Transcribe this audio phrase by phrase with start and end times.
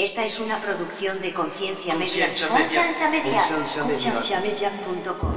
[0.00, 2.28] Esta es una producción de Conciencia Media.
[2.28, 2.64] Conciencia Media.
[2.64, 3.32] Conciencia Media.
[3.34, 4.12] Conciencia Media.
[4.12, 5.34] Concienciamedia.com.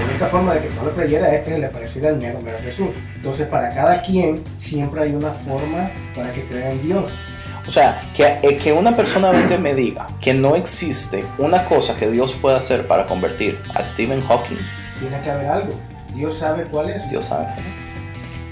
[0.00, 2.40] La única forma de que no lo creyera es que se le pareciera el mero
[2.40, 2.88] mero Jesús.
[3.14, 7.12] Entonces, para cada quien siempre hay una forma para que crea en Dios.
[7.66, 11.64] O sea, que, eh, que una persona venga y me diga que no existe una
[11.64, 14.58] cosa que Dios pueda hacer para convertir a Stephen Hawking,
[15.00, 15.74] Tiene que haber algo.
[16.14, 17.08] Dios sabe cuál es.
[17.10, 17.48] Dios sabe.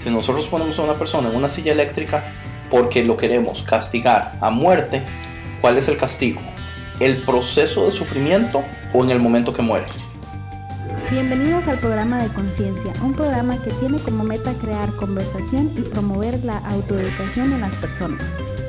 [0.03, 2.25] Si nosotros ponemos a una persona en una silla eléctrica
[2.69, 5.01] porque lo queremos castigar a muerte,
[5.61, 6.41] ¿cuál es el castigo?
[6.99, 9.85] ¿El proceso de sufrimiento o en el momento que muere?
[11.09, 16.43] Bienvenidos al programa de Conciencia, un programa que tiene como meta crear conversación y promover
[16.43, 18.21] la autoeducación en las personas,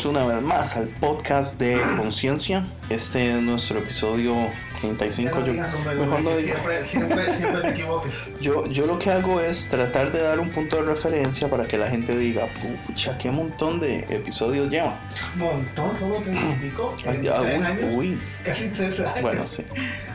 [0.00, 2.64] Bienvenidos una vez más al podcast de Conciencia.
[2.88, 4.32] Este es nuestro episodio
[4.80, 5.44] 35.
[5.44, 6.38] Yo, mejor no digo.
[6.54, 8.30] Siempre, siempre, siempre te equivoques.
[8.40, 11.76] Yo, yo lo que hago es tratar de dar un punto de referencia para que
[11.78, 12.46] la gente diga,
[12.86, 15.00] pucha, qué montón de episodios lleva.
[15.34, 16.94] Montón, solo te explico.
[17.04, 18.18] Ay, En ya, tres uy, años, uy.
[18.44, 19.20] casi tres años.
[19.22, 19.64] Bueno, sí.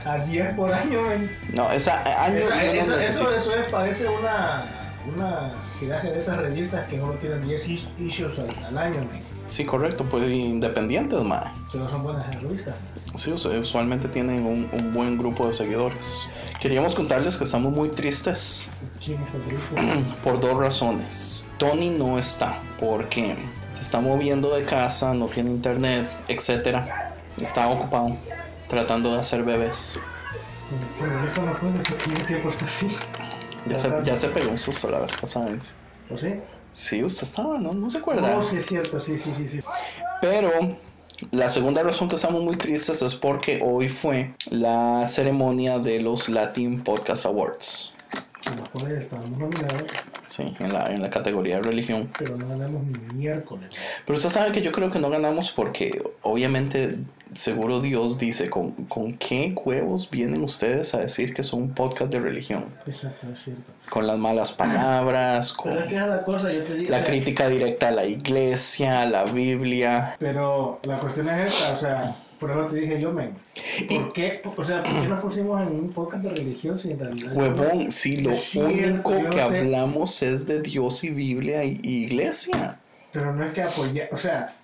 [0.06, 1.30] A 10 por año, men.
[1.54, 4.66] No, esa año Eso, yo no eso, eso, eso es- parece una,
[5.14, 9.33] una tiraje de esas revistas que solo tienen 10 is- issues al, al año, men.
[9.48, 11.52] Sí, correcto, pues independientes, mae.
[11.72, 12.76] Pero son buenas revistas.
[13.16, 16.28] Sí, us- usualmente tienen un, un buen grupo de seguidores.
[16.60, 18.68] Queríamos contarles que estamos muy tristes
[19.04, 20.16] ¿Quién es el triste?
[20.24, 21.46] por dos razones.
[21.58, 23.36] Tony no está porque
[23.74, 27.14] se está moviendo de casa, no tiene internet, etcétera.
[27.40, 28.16] Está ocupado
[28.70, 29.96] tratando de hacer bebés.
[31.00, 32.96] Bueno, eso no puede porque tiempo está así.
[33.68, 35.48] Ya se, ya se pegó un susto la vez pasada.
[36.10, 36.34] ¿O sí?
[36.74, 37.74] Sí, usted estaba, ¿no?
[37.74, 38.38] No se acuerda.
[38.38, 39.48] Oh, sí, es cierto, sí, sí, sí.
[39.48, 39.60] sí.
[40.22, 40.50] Pero
[41.32, 46.28] la segunda razón que estamos muy tristes es porque hoy fue la ceremonia de los
[46.30, 47.94] Latin Podcast Awards.
[49.00, 49.84] Estábamos nominados,
[50.28, 52.10] Sí, en la, en la categoría de religión.
[52.18, 53.70] pero no ganamos ni miércoles.
[54.06, 56.98] Pero usted sabe que yo creo que no ganamos porque obviamente
[57.36, 62.12] seguro Dios dice, ¿con, con qué huevos vienen ustedes a decir que son un podcast
[62.12, 62.66] de religión?
[62.86, 63.72] Exacto, es cierto.
[63.90, 66.88] Con las malas palabras, con Pero es que es la cosa, yo te digo.
[66.88, 70.16] o la sea, crítica directa a la iglesia, a la Biblia.
[70.20, 73.32] Pero la cuestión es esta, o sea, por eso te dije yo, men.
[73.90, 77.00] ¿Por qué, o sea, ¿por qué nos pusimos en un podcast de religión si en
[77.00, 77.36] realidad...
[77.36, 79.42] Huevón, si lo único que no sé.
[79.42, 82.80] hablamos es de Dios y Biblia y y iglesia.
[83.12, 84.56] Pero no es que apoye, o sea,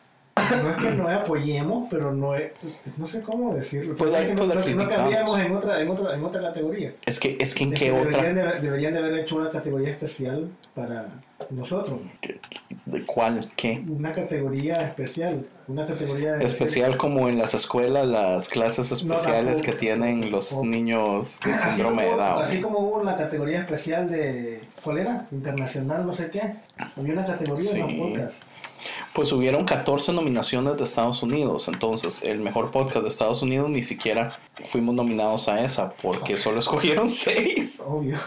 [0.63, 2.51] no es que no apoyemos, pero no es,
[2.97, 3.95] no sé cómo decirlo.
[3.95, 6.94] Pues que no, pues no- cambiamos en otra, en otra, en otra categoría.
[7.05, 9.35] Es que, es que en Es qué que otra, Deberían de, deberían de haber hecho
[9.38, 11.07] una categoría especial para
[11.50, 12.00] nosotros.
[12.85, 13.83] de cuál, qué.
[13.88, 15.45] Una categoría especial.
[15.67, 21.39] Una categoría de- Especial como en las escuelas, las clases especiales que tienen los niños
[21.45, 22.41] de síndrome de como, Down.
[22.44, 24.61] así como hubo la categoría especial de.
[24.83, 25.25] ¿Cuál era?
[25.31, 26.41] Internacional, no sé qué.
[26.97, 27.77] Había una categoría Sí.
[27.79, 28.35] los podcasts.
[29.13, 33.84] Pues hubieron 14 nominaciones de Estados Unidos, entonces el mejor podcast de Estados Unidos ni
[33.84, 37.83] siquiera fuimos nominados a esa, porque solo escogieron 6.
[37.86, 38.18] Obvio.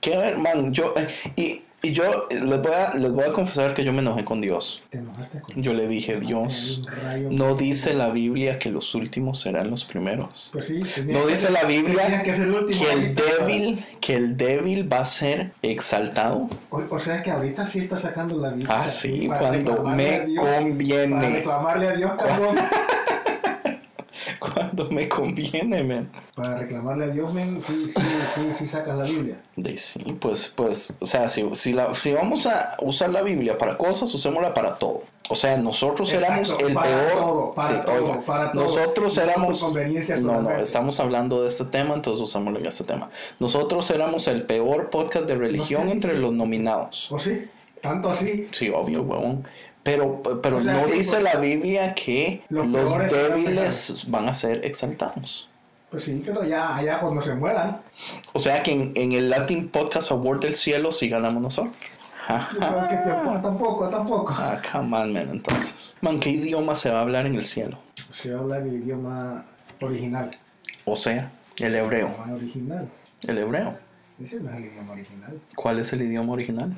[0.00, 3.32] Que ver, man, yo, eh, y, y yo eh, les voy, a, les voy a
[3.32, 4.82] confesar que yo me enojé con Dios.
[4.90, 6.82] Te enojaste con Yo le dije, Dios,
[7.30, 10.50] no dice la Biblia que los últimos serán los primeros.
[10.52, 14.14] Pues sí, No que dice ser- la Biblia que el último que el débil, que
[14.16, 16.48] el débil va a ser exaltado.
[16.70, 18.68] O, o sea que ahorita sí está sacando la Biblia.
[18.70, 21.30] Ah, sí, para cuando me Dios- Para conviene.
[21.30, 22.56] reclamarle a Dios, cabrón.
[24.40, 26.08] Cuando me conviene, man.
[26.34, 28.00] Para reclamarle a Dios, men, sí, sí,
[28.34, 29.36] sí, sí sacas la Biblia.
[29.56, 33.56] De sí, pues, pues, o sea, si, si, la, si vamos a usar la Biblia
[33.58, 35.02] para cosas, usémosla para todo.
[35.28, 37.12] O sea, nosotros Exacto, éramos el para peor.
[37.12, 38.62] todo, para Sí, todo, oiga, para todo.
[38.62, 39.74] Nosotros éramos.
[40.22, 43.10] No, no, estamos hablando de este tema, entonces usámoslo en este tema.
[43.40, 47.10] Nosotros éramos el peor podcast de religión entre los nominados.
[47.10, 47.44] ¿O sí?
[47.80, 48.48] ¿Tanto así?
[48.52, 49.44] Sí, obvio, huevón.
[49.86, 52.66] Pero, pero O sea, no sí, dice pues, la Biblia que los
[53.10, 55.48] débiles van a ser exaltados.
[55.90, 57.78] Pues sí, pero ya allá cuando se mueran.
[58.32, 61.76] O sea que en, en el Latin Podcast Award del cielo sí ganamos nosotros.
[62.28, 64.34] Yo creo que tampoco, tampoco, tampoco.
[64.36, 65.96] Ah, come on, man, entonces.
[66.00, 67.78] Man, ¿qué idioma se va a hablar en el cielo?
[68.10, 69.44] Se habla el idioma
[69.80, 70.36] original.
[70.84, 72.08] O sea, el hebreo.
[72.08, 72.88] Idioma original.
[73.22, 73.74] El hebreo.
[74.20, 75.40] Ese no es el idioma original.
[75.54, 76.76] ¿Cuál es el idioma original?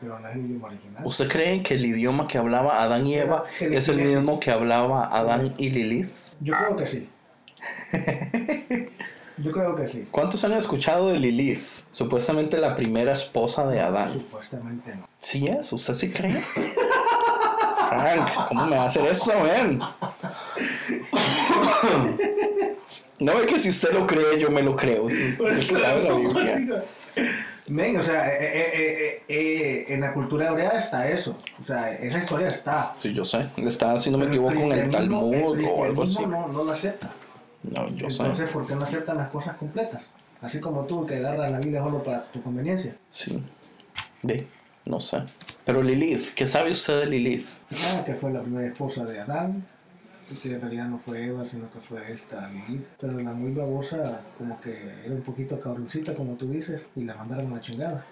[0.00, 1.06] Pero no es el idioma original.
[1.06, 4.50] ¿Usted cree que el idioma que hablaba Adán y Eva El es el mismo que
[4.50, 6.10] hablaba Adán y Lilith?
[6.40, 7.08] Yo creo que sí.
[9.38, 10.08] Yo creo que sí.
[10.10, 11.64] ¿Cuántos han escuchado de Lilith?
[11.92, 14.10] Supuestamente la primera esposa de Adán.
[14.10, 15.08] Supuestamente no.
[15.20, 15.72] ¿Sí es?
[15.72, 16.40] ¿Usted sí cree?
[17.88, 19.80] Frank, ¿cómo me va a hacer eso, man?
[23.18, 25.04] No es que si usted lo cree, yo me lo creo.
[25.04, 26.84] Usted, usted sabe la Biblia.
[27.68, 31.36] Men, o sea, eh, eh, eh, eh, en la cultura hebrea está eso.
[31.60, 32.94] O sea, esa historia está.
[32.98, 33.50] Sí, yo sé.
[33.56, 36.24] Está, si no me equivoco, en el Talmud el o algo así.
[36.24, 37.10] No, no lo acepta.
[37.64, 38.22] No, yo sé.
[38.22, 40.08] Entonces, ¿por qué no aceptan las cosas completas?
[40.42, 42.94] Así como tú, que agarras la Biblia solo para tu conveniencia.
[43.10, 43.42] Sí.
[44.22, 44.46] De,
[44.84, 45.22] no sé.
[45.64, 47.48] Pero Lilith, ¿qué sabe usted de Lilith?
[47.72, 49.66] Ah, que fue la primera esposa de Adán,
[50.42, 52.86] que en realidad no fue Eva, sino que fue esta Lilith.
[53.00, 54.72] Pero la muy babosa, como que
[55.04, 58.04] era un poquito cabroncita, como tú dices, y la mandaron a la chingada.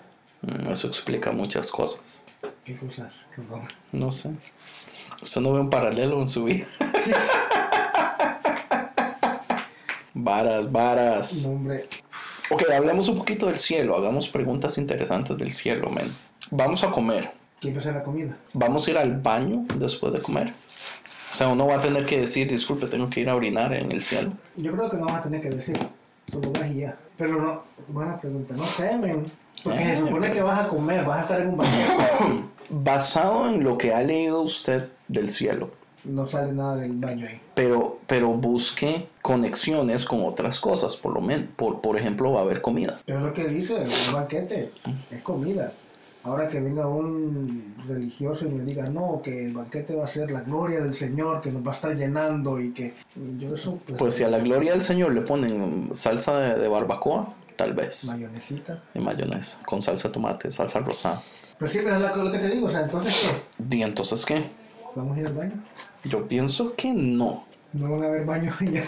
[0.42, 2.22] Mm, Eso explica muchas cosas.
[2.64, 3.12] ¿Qué cosas?
[3.34, 3.62] Perdón.
[3.92, 4.30] No sé.
[5.22, 6.66] Usted no ve un paralelo en su vida.
[10.14, 11.34] varas, varas.
[11.42, 11.88] No, hombre,
[12.50, 13.96] Ok, hablemos un poquito del cielo.
[13.96, 16.06] Hagamos preguntas interesantes del cielo, men.
[16.50, 17.30] Vamos a comer.
[17.60, 18.36] ¿quién va a hacer la comida?
[18.52, 20.52] Vamos a ir al baño después de comer.
[21.34, 23.90] O sea, uno va a tener que decir, disculpe, tengo que ir a orinar en
[23.90, 24.30] el cielo.
[24.54, 25.76] Yo creo que no vas a tener que decir.
[26.30, 26.96] Tú lo vas y ya.
[27.18, 28.54] Pero no, buena pregunta.
[28.56, 29.32] No sé, men.
[29.64, 31.70] Porque Eh, se supone pero- que vas a comer, vas a estar en un baño.
[32.70, 35.70] Basado en lo que ha leído usted del cielo,
[36.04, 37.40] No sale nada del baño ahí.
[37.54, 41.48] pero, pero busque conexiones con otras cosas, por lo menos.
[41.56, 43.00] Por, por ejemplo, va a haber comida.
[43.06, 44.70] Es lo que dice, un banquete,
[45.10, 45.72] es comida.
[46.24, 50.30] Ahora que venga un religioso y me diga, no, que el banquete va a ser
[50.30, 52.94] la gloria del Señor, que nos va a estar llenando y que
[53.38, 56.66] yo eso, pues, Pues si a la gloria del Señor le ponen salsa de, de
[56.68, 58.06] barbacoa, tal vez.
[58.06, 58.82] mayonesita.
[58.94, 61.20] Y mayonesa, con salsa de tomate, salsa rosada.
[61.58, 63.30] Pues sí, pero es lo, lo que te digo, o sea, entonces,
[63.68, 63.76] ¿qué?
[63.76, 64.44] ¿Y entonces qué?
[64.94, 65.62] ¿Vamos a ir al baño?
[66.04, 67.44] Yo pienso que no.
[67.74, 68.84] No van a haber baños ya.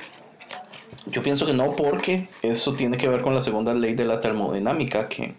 [1.06, 4.20] Yo pienso que no porque eso tiene que ver con la segunda ley de la
[4.20, 5.34] termodinámica que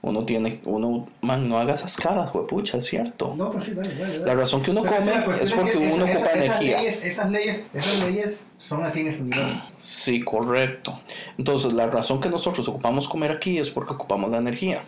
[0.00, 3.34] uno tiene, uno, man, no haga esas caras, pucha, es cierto.
[3.36, 4.24] No, pues sí, dale, dale, dale.
[4.26, 6.82] La razón que uno Pero come cuestión es porque que uno esa- ocupa energía.
[6.82, 9.62] Esas leyes, esas leyes, esas leyes son aquí en este universo.
[9.76, 11.00] Sí, correcto.
[11.36, 14.82] Entonces, la razón que nosotros ocupamos comer aquí es porque ocupamos la energía.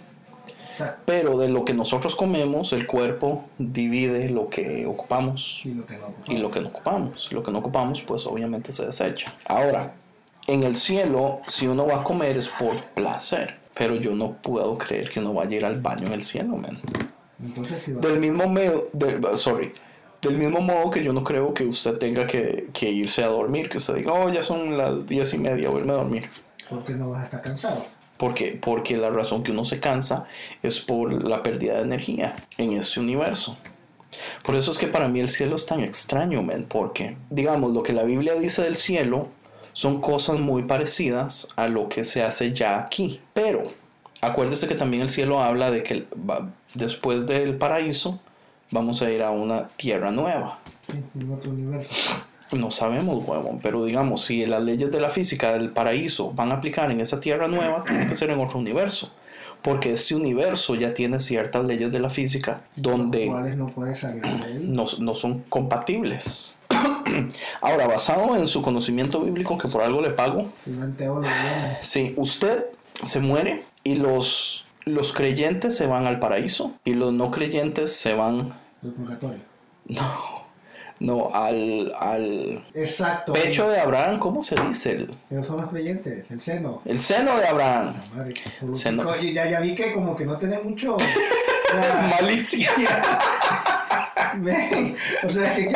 [1.04, 5.96] Pero de lo que nosotros comemos, el cuerpo divide lo que ocupamos y lo que
[5.98, 6.14] no.
[6.26, 7.30] y lo que no ocupamos.
[7.32, 9.34] Lo que no ocupamos, pues obviamente se desecha.
[9.46, 9.92] Ahora,
[10.46, 13.59] en el cielo, si uno va a comer es por placer.
[13.80, 16.54] Pero yo no puedo creer que uno vaya a ir al baño en el cielo,
[16.54, 16.78] man.
[17.42, 18.02] Entonces, si va.
[18.02, 19.72] Del mismo medio, del, sorry,
[20.20, 23.70] del mismo modo que yo no creo que usted tenga que, que irse a dormir,
[23.70, 26.28] que usted diga, oh, ya son las diez y media, vuelve a dormir.
[26.68, 27.86] Porque no vas a estar cansado.
[28.18, 30.26] Porque, porque la razón que uno se cansa
[30.62, 33.56] es por la pérdida de energía en este universo.
[34.42, 37.82] Por eso es que para mí el cielo es tan extraño, men, porque, digamos, lo
[37.82, 39.28] que la Biblia dice del cielo
[39.72, 43.20] son cosas muy parecidas a lo que se hace ya aquí.
[43.32, 43.62] Pero,
[44.20, 46.06] acuérdese que también el cielo habla de que
[46.74, 48.20] después del paraíso
[48.70, 50.58] vamos a ir a una tierra nueva.
[51.32, 52.12] Otro universo.
[52.52, 56.56] No sabemos, huevón, pero digamos, si las leyes de la física del paraíso van a
[56.56, 59.12] aplicar en esa tierra nueva, tiene que ser en otro universo.
[59.62, 63.26] Porque este universo ya tiene ciertas leyes de la física donde
[64.60, 66.56] no, no son compatibles.
[67.60, 70.50] Ahora, basado en su conocimiento bíblico, que por algo le pago,
[71.82, 72.66] si usted
[73.04, 78.14] se muere y los, los creyentes se van al paraíso y los no creyentes se
[78.14, 79.40] van, El purgatorio.
[79.86, 80.40] no,
[81.00, 83.32] no, al, al Exacto.
[83.32, 84.90] pecho de Abraham, ¿cómo se dice?
[84.92, 86.82] El, Ellos son los creyentes, el seno.
[86.84, 87.94] el seno de Abraham.
[88.14, 88.34] Madre,
[88.74, 89.16] Seno.
[89.22, 90.98] ya, ya vi que como que no tiene mucho.
[92.10, 92.70] Malicia.
[94.38, 95.72] ven, o sea, que.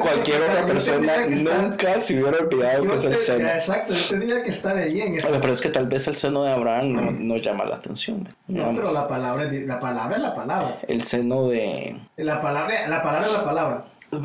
[0.00, 3.48] Cualquier otra persona nunca se hubiera olvidado que es el seno.
[3.48, 6.14] Exacto, yo tendría que estar ahí en ese Oye, Pero es que tal vez el
[6.14, 8.28] seno de Abraham no, no llama la atención.
[8.46, 10.78] No, pero la palabra, es- la palabra es la palabra.
[10.86, 11.96] El seno de...
[12.16, 13.84] La palabra, la palabra es la palabra.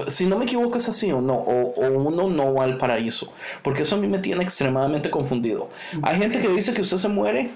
[0.10, 3.34] Si no me equivoco es así o no, o, o uno no va al paraíso,
[3.64, 5.70] porque eso a mí me tiene extremadamente confundido.
[6.04, 7.50] Hay gente que dice que usted se muere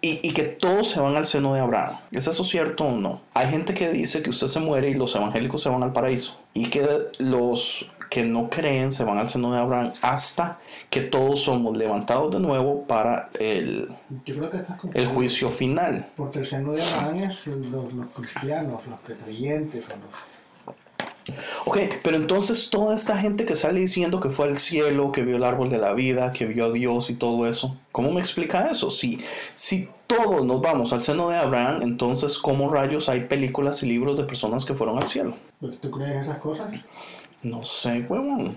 [0.00, 1.98] y, y que todos se van al seno de Abraham.
[2.10, 3.20] ¿Es eso cierto o no?
[3.34, 6.40] Hay gente que dice que usted se muere y los evangélicos se van al paraíso
[6.54, 6.86] y que
[7.18, 10.58] los que no creen se van al seno de Abraham hasta
[10.90, 13.88] que todos somos levantados de nuevo para el,
[14.26, 16.08] Yo creo que estás el juicio final.
[16.16, 20.39] Porque el seno de Abraham es los, los cristianos, los creyentes, los...
[21.64, 25.36] Ok, pero entonces toda esta gente que sale diciendo que fue al cielo, que vio
[25.36, 28.68] el árbol de la vida, que vio a Dios y todo eso, ¿cómo me explica
[28.70, 28.90] eso?
[28.90, 29.20] Si,
[29.54, 34.16] si todos nos vamos al seno de Abraham, entonces ¿cómo rayos hay películas y libros
[34.16, 35.34] de personas que fueron al cielo?
[35.80, 36.68] ¿Tú crees esas cosas?
[37.42, 38.56] No sé, huevón.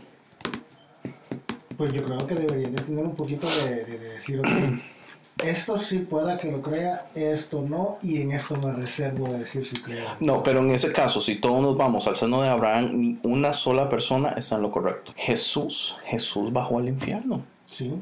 [1.77, 4.41] Pues yo creo que deberías de tener un poquito de, de- de decir,
[5.43, 9.65] esto sí pueda que lo crea, esto no, y en esto me reservo de decir
[9.65, 10.05] si creo.
[10.19, 13.53] No, pero en ese caso, si todos nos vamos al seno de Abraham, ni una
[13.53, 15.13] sola persona está en lo correcto.
[15.15, 17.41] Jesús, Jesús bajó al infierno.
[17.65, 17.93] Sí.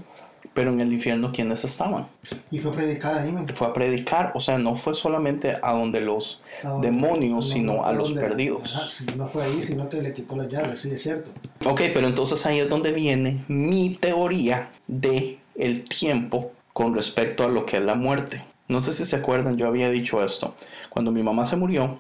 [0.54, 2.08] Pero en el infierno, ¿quiénes estaban?
[2.50, 3.48] Y fue a predicar ahí, men.
[3.48, 7.54] Fue a predicar, o sea, no fue solamente a donde los A donde- demonios, no,
[7.54, 8.76] sino no a los perdidos.
[8.76, 11.30] Ajá, sí, no fue ahí, sino que le quitó las llaves, sí, es cierto.
[11.66, 17.48] Ok, pero entonces ahí es donde viene mi teoría de el tiempo con respecto a
[17.48, 18.46] lo que es la muerte.
[18.68, 20.56] No sé si se acuerdan, yo había dicho esto.
[20.90, 21.98] Cuando mi mamá se murió,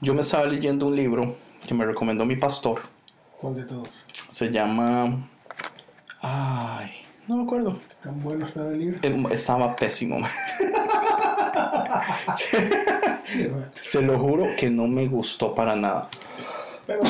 [0.00, 1.36] yo me estaba leyendo un libro
[1.66, 2.80] que me recomendó mi pastor.
[3.40, 3.90] ¿Cuál de todos?
[4.12, 5.28] Se llama...
[6.20, 6.90] Ay,
[7.28, 7.78] no me acuerdo.
[8.02, 9.28] ¿Tan bueno está el libro?
[9.30, 10.18] Estaba pésimo.
[13.74, 16.08] Se lo juro que no me gustó para nada.
[16.86, 17.02] Pero.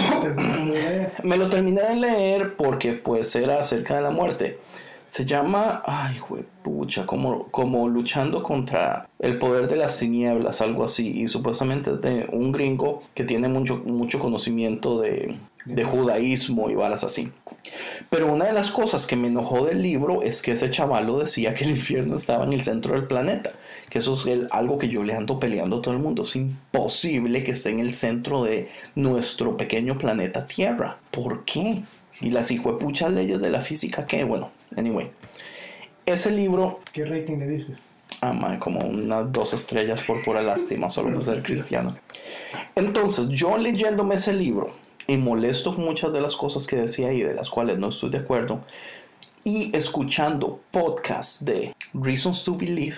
[1.22, 4.60] Me lo terminé de leer porque pues era acerca de la muerte.
[5.06, 6.16] Se llama, ay,
[6.62, 11.20] pucha, como, como luchando contra el poder de las tinieblas, algo así.
[11.22, 16.74] Y supuestamente es de un gringo que tiene mucho, mucho conocimiento de, de judaísmo y
[16.74, 17.30] varas así.
[18.10, 21.54] Pero una de las cosas que me enojó del libro es que ese chavalo decía
[21.54, 23.52] que el infierno estaba en el centro del planeta.
[23.90, 26.22] Que eso es el- algo que yo le ando peleando a todo el mundo.
[26.24, 30.98] Es imposible que esté en el centro de nuestro pequeño planeta Tierra.
[31.10, 31.82] ¿Por qué?
[32.20, 34.24] Y las hijuepuchas leyes de la física, ¿qué?
[34.24, 35.10] Bueno, anyway.
[36.06, 37.74] Ese libro, ¿Qué rating le diste?
[38.20, 41.96] ah, mae, como unas dos estrellas por pura lástima, solo por ser cristiano.
[42.74, 44.72] Entonces, yo leyéndome ese libro
[45.06, 48.10] y molesto con muchas de las cosas que decía ahí, de las cuales no estoy
[48.10, 48.60] de acuerdo,
[49.44, 52.96] y escuchando podcasts de Reasons to Believe,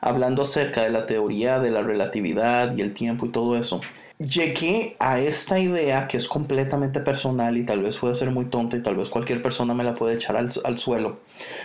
[0.00, 3.80] hablando acerca de la teoría de la relatividad y el tiempo y todo eso,
[4.18, 8.76] llegué a esta idea que es completamente personal y tal vez puede ser muy tonta
[8.76, 11.18] y tal vez cualquier persona me la puede echar al, al suelo.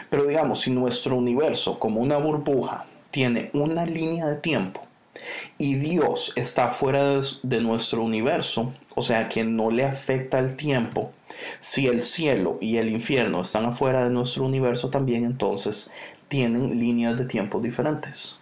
[0.10, 4.82] Pero digamos, si nuestro universo como una burbuja tiene una línea de tiempo
[5.58, 10.56] y Dios está fuera de, de nuestro universo, o sea que no le afecta el
[10.56, 11.12] tiempo,
[11.60, 15.92] si el cielo y el infierno están afuera de nuestro universo también, entonces
[16.28, 18.41] tienen líneas de tiempo diferentes.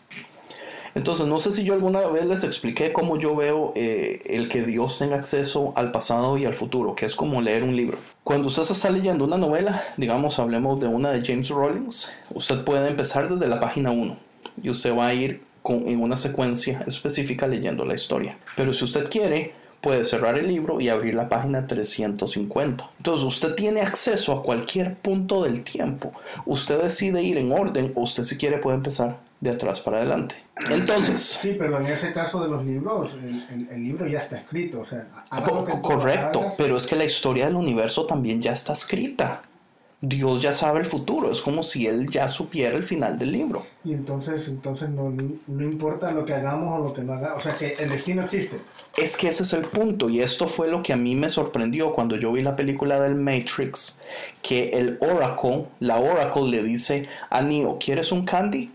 [0.96, 4.63] Entonces, no sé si yo alguna vez les expliqué cómo yo veo eh, el que
[4.63, 7.98] Dios tenga acceso al pasado y al futuro, que es como leer un libro.
[8.24, 12.63] Cuando usted se está leyendo una novela, digamos, hablemos de una de James Rawlings, usted
[12.63, 14.17] puede empezar desde la página 1
[14.62, 18.38] y usted va a ir con, en una secuencia específica leyendo la historia.
[18.55, 22.89] Pero si usted quiere, puede cerrar el libro y abrir la página 350.
[22.98, 26.12] Entonces usted tiene acceso a cualquier punto del tiempo.
[26.46, 30.36] Usted decide ir en orden o usted si quiere puede empezar de atrás para adelante.
[30.69, 34.38] Entonces, Sí, pero en ese caso de los libros, el, el- el libro ya está
[34.38, 34.81] escrito.
[34.81, 35.08] O sea,
[35.81, 36.55] correcto, hagas.
[36.58, 39.43] pero es que la historia del universo también ya está escrita.
[40.01, 43.65] Dios ya sabe el futuro, es como si Él ya supiera el final del libro.
[43.84, 45.13] Y entonces, entonces no,
[45.48, 47.38] no importa lo que hagamos o lo que no hagamos.
[47.46, 48.62] O sea, que el destino existe.
[48.96, 51.91] Es que ese es el punto y esto fue lo que a mí me sorprendió
[51.91, 54.00] cuando yo vi la película del Matrix,
[54.41, 58.72] que el Oracle, la Oracle le dice a Neo, ¿quieres un candy?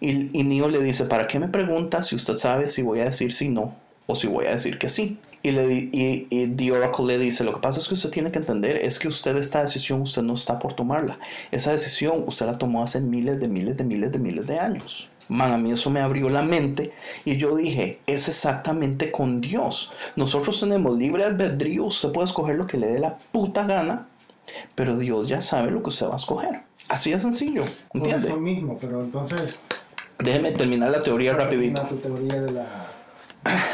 [0.00, 3.04] Y, y Neo le dice, ¿para qué me pregunta si usted sabe si voy a
[3.04, 3.74] decir sí no
[4.06, 5.18] o si voy a decir que sí?
[5.42, 8.30] Y, le, y, y The Oracle le dice, lo que pasa es que usted tiene
[8.30, 11.18] que entender es que usted esta decisión usted no está por tomarla.
[11.50, 15.08] Esa decisión usted la tomó hace miles de miles de miles de miles de años.
[15.28, 16.92] Man, a mí eso me abrió la mente
[17.24, 19.90] y yo dije, es exactamente con Dios.
[20.14, 24.06] Nosotros tenemos libre albedrío, usted puede escoger lo que le dé la puta gana,
[24.76, 26.60] pero Dios ya sabe lo que usted va a escoger.
[26.88, 28.28] Así de sencillo, Por ¿entiende?
[28.28, 29.58] eso mismo, pero entonces...
[30.18, 31.82] Déjeme terminar la teoría rapidito.
[31.82, 32.86] Tu teoría de la...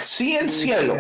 [0.03, 0.95] Si el cielo,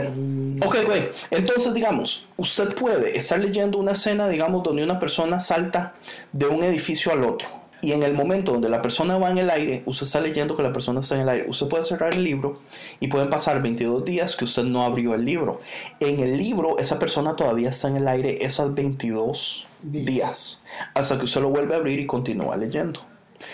[0.64, 1.08] Ok, güey.
[1.30, 5.94] Entonces, digamos, usted puede estar leyendo una escena, digamos, donde una persona salta
[6.32, 7.46] de un edificio al otro.
[7.82, 10.62] Y en el momento donde la persona va en el aire, usted está leyendo que
[10.62, 11.50] la persona está en el aire.
[11.50, 12.60] Usted puede cerrar el libro
[13.00, 15.60] y pueden pasar 22 días que usted no abrió el libro.
[15.98, 20.06] En el libro, esa persona todavía está en el aire esas 22 Días.
[20.06, 20.62] días.
[20.94, 23.00] Hasta que usted lo vuelve a abrir y continúa leyendo.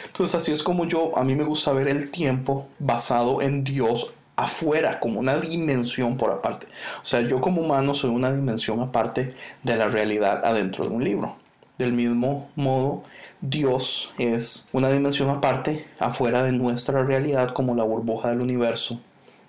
[0.06, 4.12] Entonces así es como yo, a mí me gusta ver el tiempo basado en Dios
[4.36, 6.68] afuera, como una dimensión por aparte.
[7.02, 9.30] O sea, yo como humano soy una dimensión aparte
[9.64, 11.36] de la realidad adentro de un libro.
[11.76, 13.02] Del mismo modo,
[13.40, 19.00] Dios es una dimensión aparte afuera de nuestra realidad como la burbuja del universo,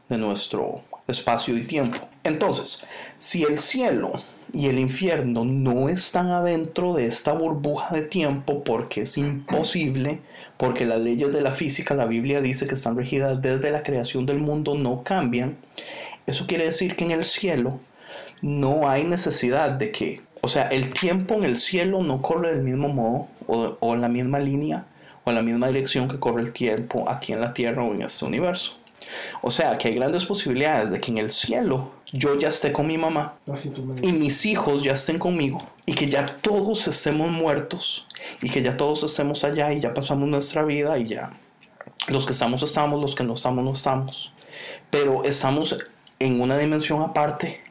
[0.10, 2.00] de nuestro espacio y tiempo.
[2.24, 2.84] Entonces,
[3.20, 9.02] si el cielo y el infierno no están adentro de esta burbuja de tiempo porque
[9.02, 10.20] es imposible,
[10.58, 14.26] porque las leyes de la física, la Biblia dice que están regidas desde la creación
[14.26, 15.58] del mundo, no cambian,
[16.26, 17.80] eso quiere decir que en el cielo
[18.42, 22.64] no hay necesidad de que, o sea, el tiempo en el cielo no corre del
[22.64, 24.86] mismo modo o, o en la misma línea
[25.24, 28.04] o en la misma dirección que corre el tiempo aquí en la Tierra o en
[28.04, 28.78] este universo.
[29.42, 32.88] O sea, que hay grandes posibilidades de que en el cielo yo ya esté con
[32.88, 38.08] mi mamá me y mis hijos ya estén conmigo y que ya todos estemos muertos
[38.42, 41.34] y que ya todos estemos allá y ya pasamos nuestra vida y ya
[42.08, 44.32] los que estamos estamos, los que no estamos no estamos.
[44.90, 45.78] Pero estamos
[46.20, 47.62] en una dimensión aparte.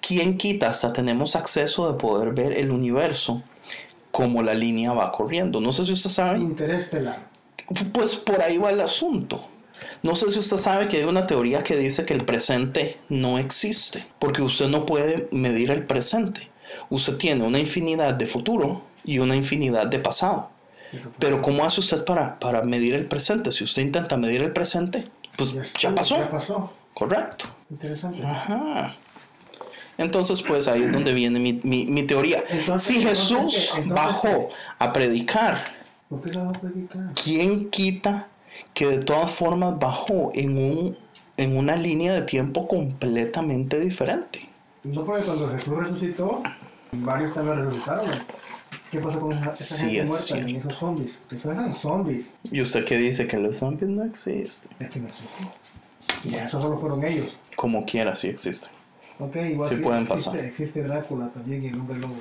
[0.00, 0.70] ¿Quién quita?
[0.70, 3.42] Hasta tenemos acceso de poder ver el universo
[4.10, 5.60] como la línea va corriendo.
[5.60, 6.38] No sé si usted sabe.
[6.38, 7.28] Interestelar.
[7.92, 9.46] Pues por ahí va el asunto.
[10.06, 13.38] No sé si usted sabe que hay una teoría que dice que el presente no
[13.38, 16.48] existe, porque usted no puede medir el presente.
[16.90, 20.50] Usted tiene una infinidad de futuro y una infinidad de pasado.
[21.18, 23.50] Pero ¿cómo hace usted para, para medir el presente?
[23.50, 25.04] Si usted intenta medir el presente,
[25.36, 26.16] pues ya pasó.
[26.18, 26.72] Ya pasó.
[26.94, 27.46] Correcto.
[27.68, 28.22] Interesante.
[28.24, 28.94] Ajá.
[29.98, 32.44] Entonces, pues ahí es donde viene mi, mi- mi teoría.
[32.48, 35.64] Entonces, si Jesús bajó a predicar,
[36.08, 37.12] ¿Por qué la va a predicar?
[37.22, 38.28] ¿quién quita
[38.74, 40.98] que de todas formas bajó en, un,
[41.36, 44.48] en una línea de tiempo completamente diferente?
[44.84, 46.42] No porque cuando Jesús resucitó,
[46.92, 48.06] varios también resucitaron.
[48.90, 50.26] ¿Qué pasó con esa, esa Sí, gente es muerta?
[50.26, 50.48] cierto.
[50.48, 51.18] En esos zombies.
[51.30, 52.30] Esos eran zombies.
[52.44, 53.26] ¿Y usted qué dice?
[53.26, 54.70] Que los zombies no existen.
[54.78, 55.48] Es que no existen.
[56.24, 57.28] Ya, esos solo fueron ellos.
[57.56, 58.70] Como quiera, sí existen.
[59.18, 60.44] Ok, igual Sí sí pueden existe, pasar.
[60.44, 62.14] existe Drácula también y el hombre lobo.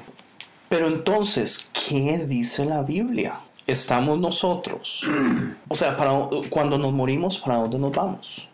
[0.70, 3.40] Pero entonces, ¿qué dice la Biblia?
[3.68, 5.04] Estamos nosotros.
[5.68, 6.12] O sea, para,
[6.50, 8.48] cuando nos morimos, ¿para dónde nos vamos?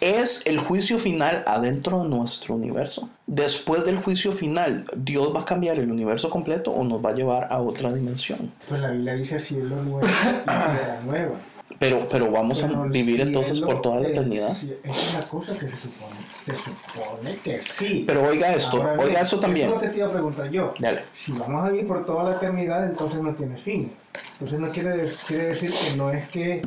[0.00, 3.08] ¿Es el juicio final adentro de nuestro universo?
[3.26, 7.14] Después del juicio final, ¿Dios va a cambiar el universo completo o nos va a
[7.14, 8.52] llevar a otra dimensión?
[8.68, 11.36] Pues la Biblia dice cielo nuevo y tierra nueva.
[11.80, 14.50] Pero, pero vamos Pero a vivir entonces cielo, por toda la eternidad.
[14.50, 16.16] Esa es la cosa que se supone.
[16.44, 18.04] Se supone que sí.
[18.06, 19.66] Pero oiga esto, Ahora bien, oiga esto también.
[19.68, 20.74] Eso es lo que te iba a preguntar yo.
[20.78, 21.04] Dale.
[21.14, 23.92] Si vamos a vivir por toda la eternidad, entonces no tiene fin.
[24.34, 26.62] Entonces no quiere, quiere decir que no es que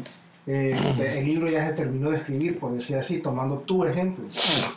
[0.48, 0.76] eh,
[1.16, 4.26] el libro ya se terminó de escribir, por decir así, tomando tu ejemplo.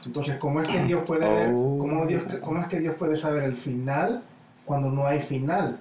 [0.05, 1.79] Entonces, ¿cómo es que Dios puede ver, Oh.
[1.79, 4.22] cómo, Dios, cómo es que Dios puede saber el final
[4.67, 5.79] cuando no hay final?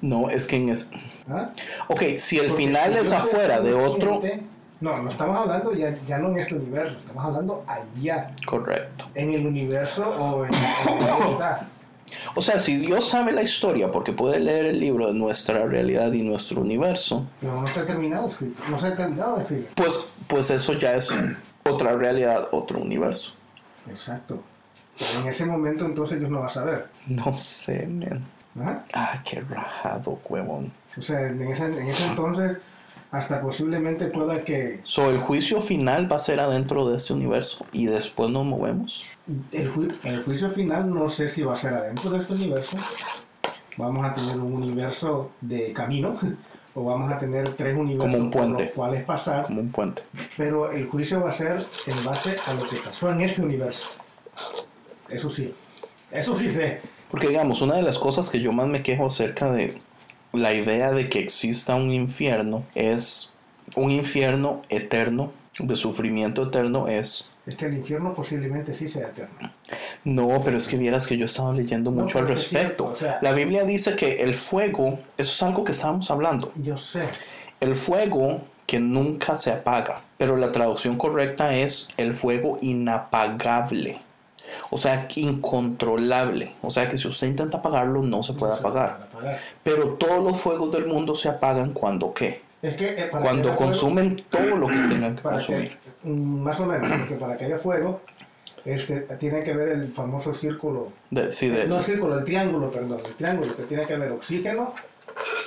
[0.00, 0.90] No, es que en es...
[1.28, 1.50] ¿Ah?
[1.88, 4.22] Ok, si el Porque final si es afuera de otro...
[4.80, 9.06] No, no estamos hablando ya, ya no en este universo, estamos hablando allá, Correcto.
[9.16, 11.66] en el universo o en, en la.
[12.36, 16.12] O sea, si Dios sabe la historia porque puede leer el libro de nuestra realidad
[16.12, 19.68] y nuestro universo, Pero no está terminado de escribir, no se ha terminado de escribir.
[19.74, 21.10] pues, pues eso ya es
[21.68, 23.32] otra realidad, otro universo.
[23.90, 24.40] Exacto.
[24.98, 26.88] Pero en ese momento entonces Dios no va a saber.
[27.06, 28.24] No sé, man.
[28.60, 28.84] Ajá.
[28.92, 30.72] Ah, qué rajado, huevón.
[30.96, 32.56] O sea, en ese, en ese entonces
[33.10, 37.64] hasta posiblemente pueda que So, el juicio final va a ser adentro de este universo
[37.72, 39.04] y después nos movemos.
[39.52, 42.76] el, ju- el juicio final no sé si va a ser adentro de este universo.
[43.76, 46.18] Vamos a tener un universo de camino
[46.74, 48.64] o vamos a tener tres universos Como un por puente.
[48.64, 49.46] los cuales pasar.
[49.46, 50.02] Como un puente.
[50.36, 53.88] Pero el juicio va a ser en base a lo que pasó en este universo.
[55.10, 55.52] Eso sí.
[56.10, 56.80] Eso sí sé.
[57.10, 59.74] Porque digamos, una de las cosas que yo más me quejo acerca de
[60.32, 63.30] la idea de que exista un infierno es
[63.76, 67.28] un infierno eterno, de sufrimiento eterno es...
[67.46, 69.50] Es que el infierno posiblemente sí sea eterno.
[70.04, 72.58] No, pero es que vieras que yo he estado leyendo No, mucho al respecto.
[72.58, 76.52] cierto, o sea- la Biblia dice que el fuego, eso es algo que estábamos hablando,
[76.56, 77.04] Yo sé.
[77.60, 83.98] el fuego que nunca se apaga, pero la traducción correcta es el fuego inapagable.
[84.70, 86.54] O sea, incontrolable.
[86.62, 89.08] O sea, que si usted intenta apagarlo, no se puede No apagar.
[89.62, 92.42] Pero todos los fuegos del mundo se apagan cuando qué?
[92.62, 95.78] Es que eh, que Cuando fuego- consumen todo lo que tengan que consumir.
[96.02, 98.00] que, mm, más o menos, porque para que haya fuego
[98.64, 102.98] este, tiene que ver el famoso círculo, De- sí, de- no círculo, el triángulo, perdón,
[103.06, 104.74] el triángulo, que tiene que ver oxígeno,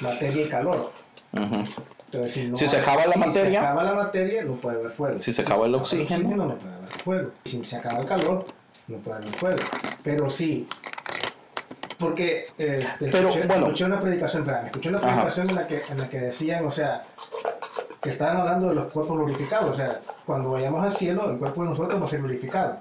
[0.01, 0.91] materia y calor.
[1.33, 4.77] Entonces, si, no Si se acaba la si materia- se acaba la materia, no puede
[4.79, 5.17] haber fuego.
[5.17, 6.35] Si se acaba el oxígeno.
[6.35, 7.31] no puede haber fuego.
[7.45, 8.45] Si se acaba el calor,
[8.91, 9.57] no puede haber fuego.
[10.03, 10.65] Pero sí,
[11.97, 12.79] porque Pero,
[13.29, 13.65] escuché, bueno.
[13.67, 17.03] escuché una predicación, escuché una predicación en la, que, en la que decían, o sea,
[18.01, 19.69] que estaban hablando de los cuerpos glorificados.
[19.69, 22.77] O sea, cuando vayamos al cielo, el cuerpo de nosotros va a ser glorificado.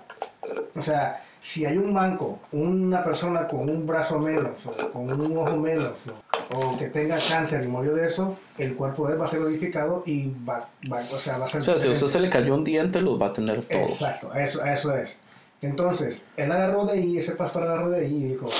[0.74, 5.36] O sea, si hay un manco, una persona con un brazo menos, o con un
[5.36, 5.92] ojo menos,
[6.52, 9.28] o, o que tenga cáncer y murió de eso, el cuerpo de él va a
[9.28, 11.60] ser glorificado y va, va- o sea, va a ser...
[11.60, 13.90] O sea, si a usted se le cayó un diente, los va a tener todos.
[13.92, 15.16] Exacto, eso, eso es.
[15.62, 18.54] Entonces, él agarró de ahí, ese pastor agarró de ahí y dijo, "Oye,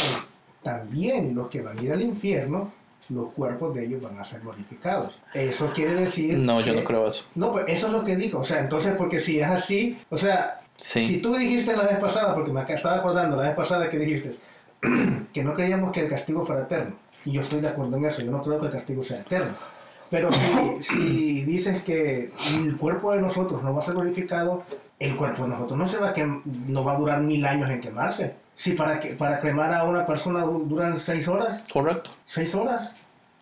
[0.62, 2.72] también los que van a ir al infierno,
[3.08, 5.18] los cuerpos de ellos van a ser glorificados.
[5.34, 6.38] Eso quiere decir...
[6.38, 7.24] No, yo no creo eso.
[7.34, 8.38] No, pues eso es lo que dijo.
[8.38, 11.02] O sea, entonces, porque si es así, o sea, Sí.
[11.02, 14.36] si tú dijiste la vez pasada, porque me estaba acordando la vez pasada que dijiste
[15.32, 16.94] que no creíamos que el castigo fuera eterno.
[17.24, 19.52] Y yo estoy de acuerdo en eso, yo no creo que el castigo sea eterno.
[20.08, 22.32] Pero si, si dices que
[22.64, 24.62] el cuerpo de nosotros no va a ser glorificado,
[25.00, 27.68] el cuerpo de nosotros no se va a quem- no va a durar mil años
[27.70, 28.34] en quemarse.
[28.54, 32.94] Si para, que, para cremar a una persona du- duran seis horas, Correcto, seis horas,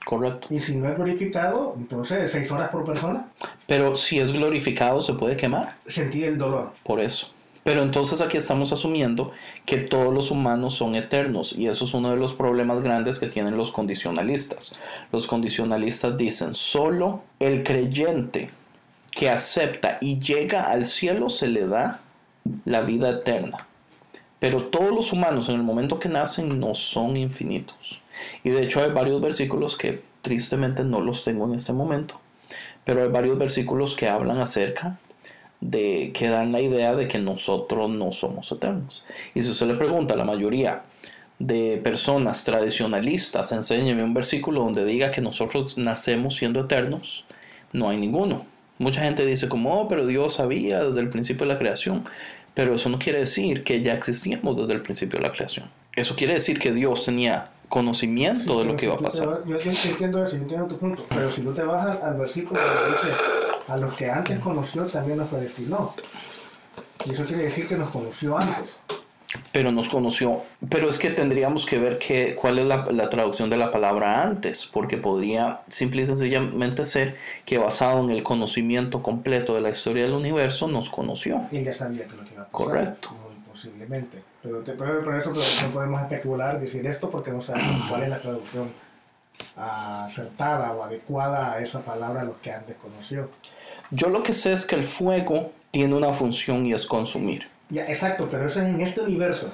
[0.07, 0.47] correcto.
[0.51, 3.27] y si no es glorificado, entonces seis horas por persona,
[3.67, 5.75] Pero si es glorificado, se puede quemar.
[5.87, 6.71] sentir el dolor.
[6.85, 7.33] Por eso.
[7.65, 9.33] Pero entonces aquí estamos asumiendo
[9.67, 13.27] que todos los humanos son eternos y eso es uno de los problemas grandes que
[13.27, 14.75] tienen los condicionalistas.
[15.13, 18.51] Los condicionalistas dicen, solo el creyente
[19.11, 22.01] que acepta y llega al cielo se le da
[22.65, 23.67] la vida eterna.
[24.39, 28.01] Pero todos los humanos en el momento que nacen no son infinitos.
[28.45, 32.21] Y de hecho hay varios versículos que tristemente no los tengo en este momento.
[32.85, 34.99] Pero hay varios versículos que hablan acerca
[35.61, 39.05] de que dan la idea de que nosotros no somos eternos.
[39.35, 40.83] Y si usted le pregunta a la mayoría
[41.39, 47.25] de personas tradicionalistas, enséñeme un versículo donde diga que nosotros nacemos siendo eternos,
[47.73, 48.47] no hay ninguno.
[48.79, 52.05] Mucha gente dice como, oh, pero Dios sabía desde el principio de la creación.
[52.55, 55.71] Pero eso no quiere decir que ya existíamos desde el principio de la creación.
[55.95, 59.45] Eso quiere decir que Dios tenía conocimiento de lo que iba a si pasar.
[59.47, 61.07] Yo, entiendo eso, yo entiendo tu punto.
[61.09, 63.17] Pero si tú te vas al, al versículo que dice,
[63.69, 65.95] a los que antes conoció también los predestinó.
[67.05, 68.77] Y eso quiere decir que nos conoció antes.
[69.53, 70.43] Pero nos conoció.
[70.69, 74.23] Pero es que tendríamos que ver que, cuál es la, la traducción de la palabra
[74.23, 79.71] antes, porque podría simple y sencillamente ser que basado en el conocimiento completo de la
[79.71, 81.43] historia del universo nos conoció.
[81.51, 82.51] Y ya sabía que lo que iba a pasar.
[82.51, 83.11] Correcto.
[83.11, 84.23] Muy posiblemente.
[84.43, 88.09] Pero, te, pero por eso no podemos especular, decir esto, porque no sabemos cuál es
[88.09, 88.71] la traducción
[89.57, 93.31] acertada o adecuada a esa palabra a los que antes conoció.
[93.91, 97.47] Yo lo que sé es que el fuego tiene una función y es consumir.
[97.71, 99.49] Ya, exacto, pero eso es en este universo.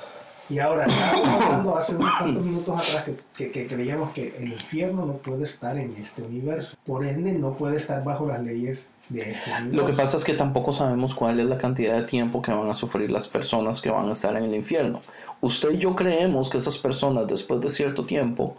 [0.50, 4.52] Y ahora, estábamos hablando hace unos cuantos minutos atrás que, que- que creíamos que el
[4.52, 6.76] infierno no puede estar en este universo.
[6.84, 9.76] Por ende, no puede estar bajo las leyes de este universo.
[9.76, 12.68] Lo que pasa es que tampoco sabemos cuál es la cantidad de tiempo que van
[12.68, 15.00] a sufrir las personas que van a estar en el infierno.
[15.40, 18.54] Usted y yo creemos que esas personas después de cierto tiempo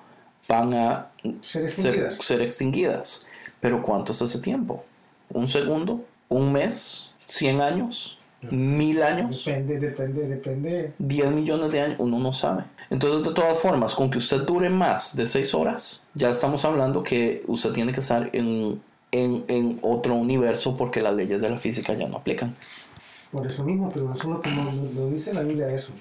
[0.48, 2.15] van a Ser ser, extinguidas.
[2.18, 3.26] ser extinguidas.
[3.62, 4.84] Pero ¿cuánto es ese tiempo?
[5.30, 6.04] ¿Un segundo?
[6.30, 7.12] ¿Un mes?
[7.26, 8.14] ¿Cien años?
[8.52, 9.44] ¿Mil años?
[9.46, 10.94] Depende, depende, depende.
[11.00, 12.64] 10 millones de años, uno no sabe.
[12.90, 17.04] Entonces, de todas formas, con que usted dure más de 6 horas, ya estamos hablando
[17.04, 18.82] que usted tiene que estar en,
[19.12, 22.56] en, en otro universo porque las leyes de la física ya no aplican.
[23.32, 25.92] Por eso mismo, pero eso no- no- lo dice la Biblia eso.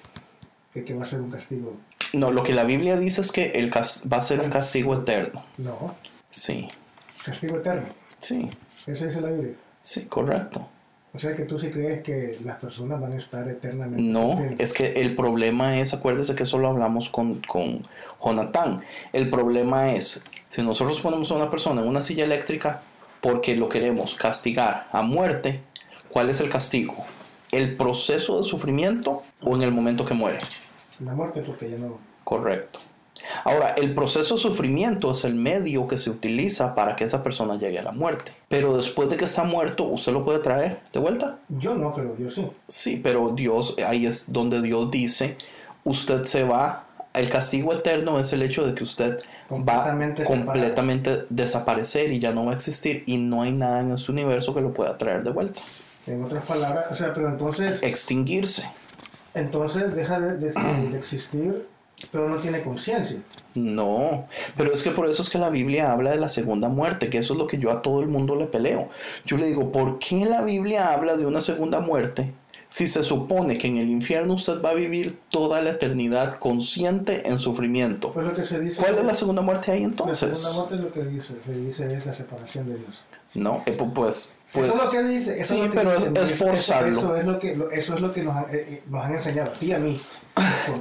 [0.73, 1.75] Que, que va a ser un castigo.
[2.13, 4.95] No, lo que la Biblia dice es que el cas- va a ser un castigo
[4.95, 5.45] eterno.
[5.59, 5.95] No,
[6.31, 6.69] Sí,
[7.25, 7.87] castigo eterno.
[8.19, 8.51] sí,
[8.87, 9.55] Eso dice la Biblia.
[9.81, 10.69] sí, correcto.
[11.15, 14.03] O sea que tú sí crees que las personas van a estar eternamente.
[14.03, 17.83] No, es que el problema es, acuérdese que eso lo hablamos con, con
[18.23, 18.83] Jonathan.
[19.13, 22.83] El problema es, si nosotros ponemos a una persona en una silla eléctrica
[23.21, 25.61] porque lo queremos castigar a muerte,
[26.11, 26.97] ¿cuál es el castigo?
[27.53, 30.39] ¿El proceso de sufrimiento o en el momento que muere?
[30.99, 31.97] La muerte, porque ya no.
[32.25, 32.81] Correcto.
[33.45, 37.57] Ahora, el proceso de sufrimiento es el medio que se utiliza para que esa persona
[37.59, 38.33] llegue a la muerte.
[38.49, 41.39] Pero después de que está muerto, ¿usted lo puede traer de vuelta?
[41.49, 42.47] Yo no, pero Dios sí.
[42.69, 45.37] Sí, pero Dios, ahí es donde Dios dice,
[45.85, 46.85] usted se va,
[47.15, 50.47] el castigo eterno es el hecho de que usted Completamente va separado.
[50.53, 54.55] completamente desaparecer y ya no va a existir y no hay nada en este universo
[54.55, 55.61] que lo pueda traer de vuelta.
[56.07, 58.69] En otras palabras, o sea, pero entonces, Extinguirse.
[59.35, 60.51] entonces deja de, de-
[60.91, 61.67] de existir,
[62.11, 63.19] pero no tiene conciencia.
[63.55, 67.09] No, pero es que por eso es que la Biblia habla de la segunda muerte,
[67.11, 68.89] que eso es lo que yo a todo el mundo le peleo.
[69.25, 72.33] Yo le digo, ¿por qué la Biblia habla de una segunda muerte
[72.69, 77.29] si se supone que en el infierno usted va a vivir toda la eternidad consciente
[77.29, 78.13] en sufrimiento?
[78.13, 78.83] Pues lo que se dice.
[78.83, 80.37] ¿Cuál es la segunda muerte ahí La entonces?
[80.39, 81.35] segunda muerte es lo que dice.
[81.47, 83.03] Se dice es la separación de Dios.
[83.35, 85.35] No, eh, pu- pues, pues, eso es lo que dice.
[85.35, 86.99] eso sí, lo que pero es- dice, es eso- forzarlo.
[86.99, 89.51] Eso, es lo que, eso es lo que nos, han- eh, eh, nos han enseñado,
[89.51, 90.01] a ti y a mí.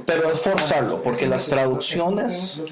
[0.06, 2.62] Pero es forzarlo, porque las traducciones-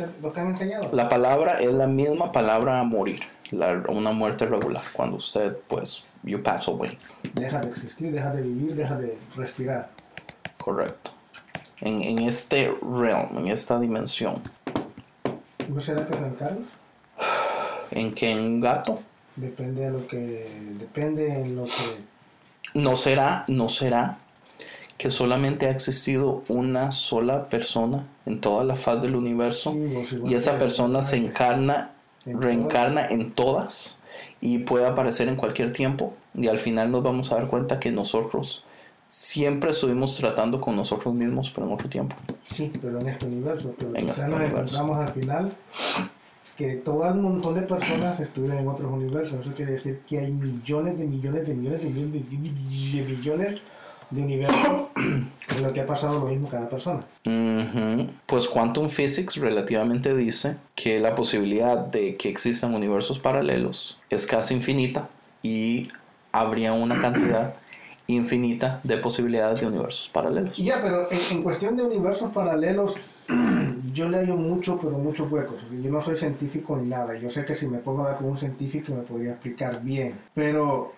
[0.93, 6.05] la palabra es la misma palabra a morir, la- una muerte regular, cuando usted, pues,
[6.25, 6.99] you pass away,
[7.35, 9.91] Deja de existir, deja de vivir, deja de respirar.
[10.59, 11.11] correcto.
[11.81, 14.41] En, en este realm, en esta dimensión,
[15.69, 16.67] ¿No será que reencarnas?
[17.91, 19.01] en que un gato
[19.35, 20.47] Depende de lo que.
[20.79, 21.97] Depende en lo que.
[22.75, 24.19] no será, no será
[25.03, 30.35] que solamente ha existido una sola persona en toda la faz del universo Sí, y
[30.35, 31.91] esa persona se encarna,
[32.25, 33.99] En reencarna en todas
[34.41, 37.91] y puede aparecer en cualquier tiempo y al final nos vamos a dar cuenta que
[37.91, 38.65] nosotros
[39.07, 42.15] siempre estuvimos tratando con nosotros mismos pero en otro tiempo.
[42.53, 43.75] Sí, pero en este universo.
[43.77, 44.77] Pero En este nos universo.
[44.77, 45.53] encontramos al final
[46.57, 49.41] que todo un montón de personas estuvieron en otros universos.
[49.41, 52.13] Eso quiere decir que hay millones de millones de millones de millones
[52.93, 53.61] de millones
[54.13, 57.05] de universos en lo que ha pasado lo mismo cada persona.
[57.25, 58.11] Ujú.
[58.27, 64.55] Pues Quantum Physics relativamente dice que la posibilidad de que existan universos paralelos es casi
[64.55, 65.09] infinita
[65.43, 65.89] y
[66.31, 67.55] habría una cantidad
[68.07, 70.57] infinita de posibilidades de universos paralelos.
[70.57, 72.95] Ya, pero en, en cuestión de universos paralelos,
[73.93, 75.65] yo le hallo mucho, pero muchos huecos.
[75.71, 77.17] Yo no soy científico ni nada.
[77.19, 80.19] Yo sé que si me pongo a hablar con un científico me podría explicar bien.
[80.35, 80.93] Pero,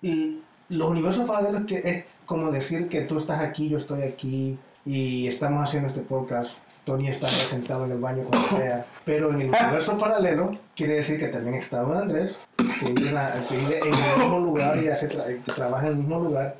[0.00, 0.40] y
[0.74, 5.26] los universos paralelos que es como decir que tú estás aquí, yo estoy aquí y
[5.28, 6.58] estamos haciendo este podcast.
[6.84, 8.84] Tony está sentado en el baño con sea.
[9.06, 12.38] Pero en el universo paralelo quiere decir que también está un Andrés,
[12.78, 15.86] que vive en, la- que vive en el mismo lugar y hace tra- que trabaja
[15.86, 16.56] en el mismo lugar.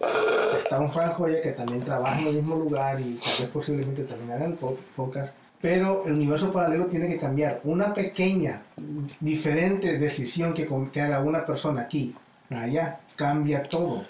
[0.57, 4.05] Está un Frank Joya que también trabaja en el mismo lugar y tal vez posiblemente
[4.05, 5.33] también haga el pod- podcast.
[5.61, 7.61] Pero el universo paralelo tiene que cambiar.
[7.64, 8.62] Una pequeña,
[9.20, 12.14] diferente decisión que, que haga una persona aquí,
[12.50, 14.05] allá, cambia todo.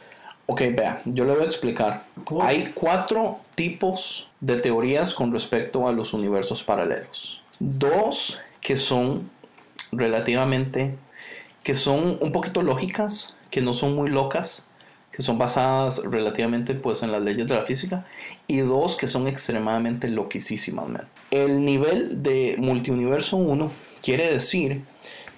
[0.47, 2.05] Ok, vea, yo le voy a explicar.
[2.25, 2.43] ¿Cómo?
[2.43, 7.43] Hay cuatro tipos de teorías con respecto a los universos paralelos.
[7.59, 9.31] Dos que son
[9.93, 10.97] relativamente,
[11.62, 14.69] que son un poquito lógicas, que no son muy locas,
[15.12, 18.05] que son basadas relativamente pues en las leyes de la física,
[18.47, 20.88] y dos que son extremadamente loquísimas.
[20.88, 21.09] man.
[21.31, 23.71] El nivel de multiuniverso 1
[24.03, 24.83] quiere decir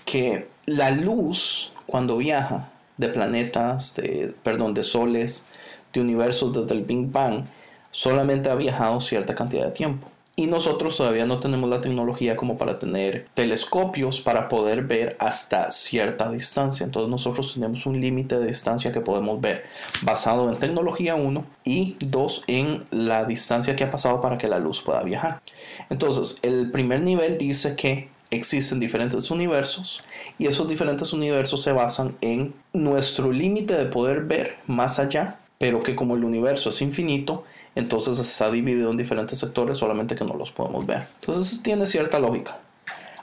[0.05, 5.47] que la luz cuando viaja de planetas, de, perdón, de soles,
[5.93, 7.45] de universos desde el Big Bang,
[7.91, 10.09] solamente ha viajado cierta cantidad de tiempo.
[10.39, 15.71] Y nosotros todavía no tenemos la tecnología como para tener telescopios para poder ver hasta
[15.71, 16.85] cierta distancia.
[16.85, 19.65] Entonces nosotros tenemos un límite de distancia que podemos ver
[20.03, 24.59] basado en tecnología 1 y 2 en la distancia que ha pasado para que la
[24.59, 25.41] luz pueda viajar.
[25.89, 30.03] Entonces el primer nivel dice que existen diferentes universos
[30.39, 35.81] y esos diferentes universos se basan en nuestro límite de poder ver más allá, pero
[35.83, 40.35] que como el universo es infinito, entonces está dividido en diferentes sectores, solamente que no
[40.35, 41.09] los podemos ver.
[41.21, 42.59] Entonces tiene cierta lógica.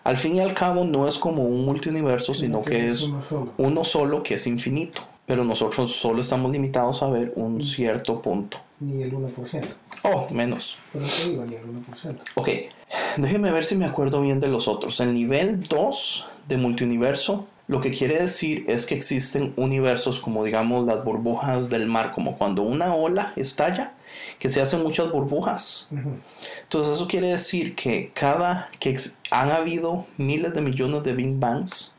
[0.03, 3.53] Al fin y al cabo no es como un multiuniverso, sino que es uno solo.
[3.57, 8.59] uno solo que es infinito, pero nosotros solo estamos limitados a ver un cierto punto.
[8.81, 9.65] Ni el 1%.
[10.03, 10.77] Oh, menos.
[10.91, 12.17] Pero digo, ni el 1%.
[12.35, 12.49] Ok,
[13.17, 14.99] déjeme ver si me acuerdo bien de los otros.
[14.99, 20.85] El nivel 2 de multiuniverso lo que quiere decir es que existen universos como digamos
[20.85, 23.93] las burbujas del mar, como cuando una ola estalla,
[24.37, 25.87] que se hacen muchas burbujas.
[26.63, 28.97] Entonces eso quiere decir que cada que
[29.31, 31.92] han habido miles de millones de Big Bangs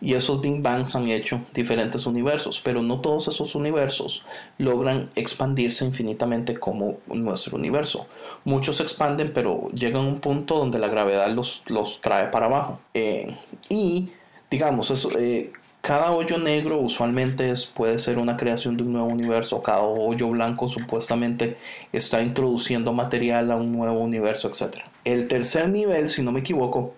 [0.00, 4.24] y esos Big Bangs han hecho diferentes universos, pero no todos esos universos
[4.58, 8.06] logran expandirse infinitamente como nuestro universo.
[8.44, 12.46] Muchos se expanden, pero llegan a un punto donde la gravedad los, los trae para
[12.46, 12.80] abajo.
[12.94, 13.36] Eh,
[13.68, 14.10] y
[14.50, 19.62] digamos, eso, eh, cada hoyo negro usualmente puede ser una creación de un nuevo universo.
[19.62, 21.56] Cada hoyo blanco supuestamente
[21.92, 24.82] está introduciendo material a un nuevo universo, etc.
[25.04, 26.94] El tercer nivel, si no me equivoco,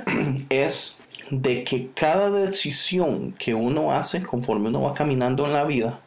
[0.48, 0.98] es
[1.32, 5.98] de que cada decisión que uno hace conforme uno va caminando en la vida,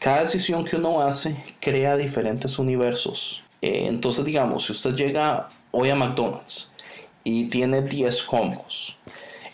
[0.00, 3.44] cada decisión que uno hace crea diferentes universos.
[3.62, 6.72] Eh, entonces, digamos, si usted llega hoy a McDonald's
[7.22, 8.96] y tiene 10 combos,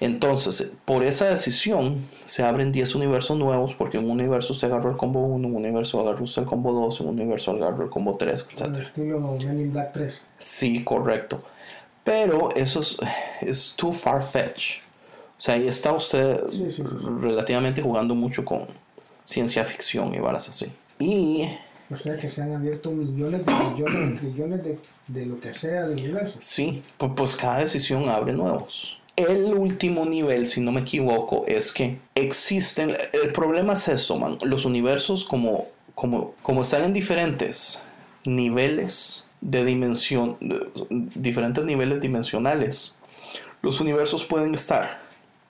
[0.00, 4.90] entonces por esa decisión se abren 10 universos nuevos porque en un universo usted agarró
[4.90, 7.84] el combo 1, en un universo agarró usted el combo 2, en un universo agarró
[7.84, 8.62] el combo 3, etc.
[8.62, 10.22] Al estilo Men in Black 3.
[10.38, 11.42] Sí, correcto.
[12.04, 12.96] Pero eso es,
[13.42, 14.83] es too far-fetched.
[15.36, 17.06] O sea, ahí está usted Sí, sí, sí, sí.
[17.20, 18.66] relativamente jugando mucho con
[19.24, 20.72] ciencia ficción y varas así.
[20.98, 21.48] Y
[21.90, 25.52] O sea que se han abierto millones de millones de trillones de, de lo que
[25.52, 26.36] sea del universo.
[26.40, 28.98] sí, pu- pues cada decisión abre nuevos.
[29.16, 32.96] El último nivel, si no me equivoco, es que existen.
[33.12, 34.38] El problema es eso, man.
[34.42, 37.80] Los universos, como, como, como están en diferentes
[38.24, 40.36] niveles de dimensión,
[41.14, 42.94] diferentes niveles dimensionales,
[43.62, 44.98] los universos pueden estar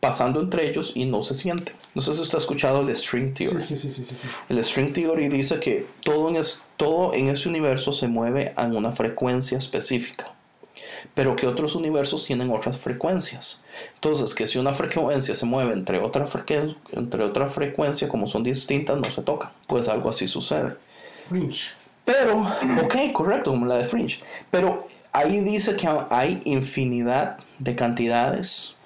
[0.05, 1.75] pasando entre ellos y no se sienten.
[1.95, 3.63] No sé si usted ha escuchado el string theory.
[3.63, 4.05] Sí, sí, sí.
[4.49, 8.65] El string theory dice que todo en, es- todo en ese universo se mueve a
[8.65, 10.33] una frecuencia específica,
[11.15, 13.63] pero que otros universos tienen otras frecuencias.
[13.95, 18.43] Entonces, que si una frecuencia se mueve entre otra, frecu- entre otra frecuencia, como son
[18.43, 19.51] distintas, no se tocan.
[19.67, 20.75] Pues algo así sucede.
[21.29, 21.71] Fringe.
[22.05, 22.43] Pero,
[22.85, 24.19] ok, correcto, como la de Fringe.
[24.51, 28.77] Pero ahí dice que hay infinidad de cantidades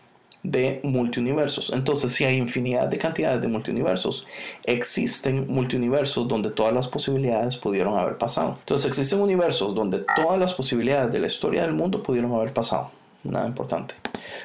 [0.42, 1.70] de multiuniversos.
[1.70, 4.26] Entonces, si hay infinidad de cantidades de multiuniversos,
[4.64, 8.56] existen multiuniversos donde todas las posibilidades pudieron haber pasado.
[8.60, 12.90] Entonces, existen universos donde todas las posibilidades de la historia del mundo pudieron haber pasado.
[13.24, 13.94] Nada importante.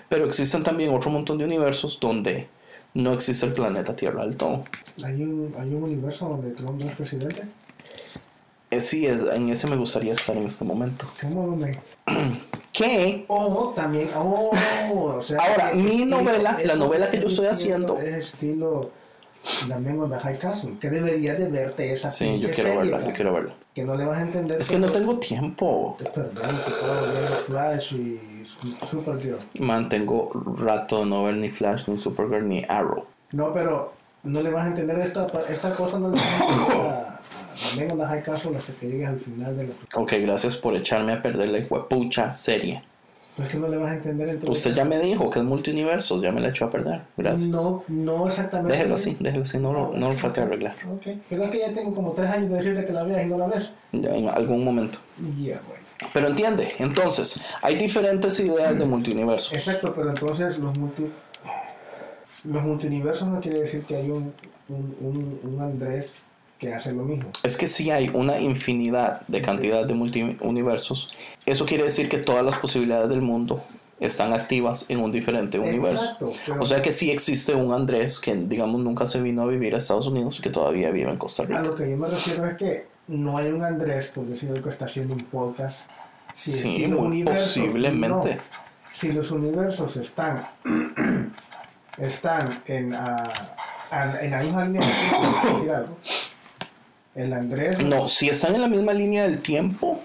[0.10, 2.48] Pero existen también otro montón de universos donde
[2.96, 4.64] no existe el planeta Tierra del todo.
[5.04, 7.44] Hay un, hay un universo donde Trump no es presidente.
[8.76, 11.06] Eh, sí, es- en ese me gustaría estar en este momento.
[11.22, 11.78] ¿Cómo donde?
[12.72, 14.52] Que O también, oh,
[14.92, 18.90] o sea, Ahora, mi novela, la novela que yo es estoy estilo- haciendo- Es estilo
[19.68, 23.14] Man of the High Castle, que debería de verte esa Sí, yo quiero verla, yo
[23.14, 23.54] quiero verla.
[23.76, 24.60] Que no le vas a entender.
[24.62, 25.98] Es que no tengo tiempo.
[26.00, 26.32] Perdón,
[26.66, 28.46] que puedo ver Flash y
[28.86, 29.38] Supergirl.
[29.60, 33.06] Mantengo rato de no ver ni Flash, ni Supergirl, ni Arrow.
[33.34, 37.13] No, pero no le vas a entender esta, esta cosa, no le vas a entender
[37.54, 39.74] a, a The Man of the High Castle hasta que llegues al final de la...
[39.96, 42.84] Ok, gracias por echarme a perder la huepucha serie.
[43.36, 44.58] Pero es que no le vas a entender entonces.
[44.58, 47.02] Usted ya me dijo que es multiuniversos, ya me la echó a perder.
[47.18, 47.50] Gracias.
[47.50, 48.78] No, no exactamente.
[48.78, 50.76] Déjelo así, déjelo así, no lo, no lo trate de arreglar.
[50.92, 53.30] Ok, pero es que ya tengo como tres años de decirte que la veas y
[53.30, 53.74] no la ves.
[53.92, 55.00] Ya en algún momento.
[55.38, 55.84] Ya, bueno.
[56.14, 59.54] Pero entiende, entonces, hay diferentes ideas de multiuniversos.
[59.54, 61.08] Exacto, pero entonces los multi...
[62.44, 64.34] Los multiuniversos no quiere decir que hay un,
[64.68, 66.14] un, un, un Andrés
[66.60, 67.30] que hace lo mismo.
[67.44, 71.14] Es que si hay una infinidad de cantidad de multiuniversos,
[71.46, 73.64] eso quiere decir que todas las posibilidades del mundo
[74.00, 76.04] están activas en un diferente universo.
[76.04, 79.46] Exacto, pero- O sea que sí existe un Andrés que, digamos, nunca se vino a
[79.48, 81.62] vivir a Estados Unidos y que todavía vive en Costa A Rica.
[81.64, 84.86] lo que yo me refiero es que no hay un Andrés, por decirlo que está
[84.86, 85.80] haciendo un podcast.
[86.34, 88.36] Si, Sí, muy posiblemente.
[88.36, 88.42] no.
[88.92, 90.48] si los universos están,
[91.98, 93.24] están en, ah,
[94.22, 95.98] en la misma línea de tiempo,
[97.16, 100.02] el Andrés No, si están en la misma línea del tiempo,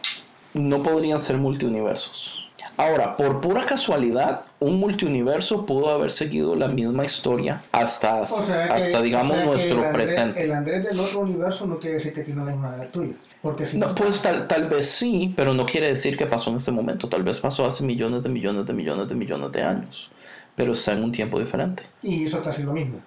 [0.54, 2.44] no podrían ser multiuniversos.
[2.76, 8.66] Ahora, por pura casualidad, un multiuniverso pudo haber seguido la misma historia hasta, O sea
[8.68, 10.44] que- hasta digamos, o sea nuestro el presente.
[10.44, 13.14] El Andrés del otro universo no quiere decir que tiene la misma edad tuya.
[13.42, 16.56] Porque si No, pues tal, tal vez sí, pero no quiere decir que pasó en
[16.56, 17.08] este momento.
[17.08, 20.10] Tal vez pasó hace millones de millones de millones de millones de años.
[20.54, 21.84] Pero está en un tiempo diferente.
[22.02, 22.98] Y hizo casi lo mismo.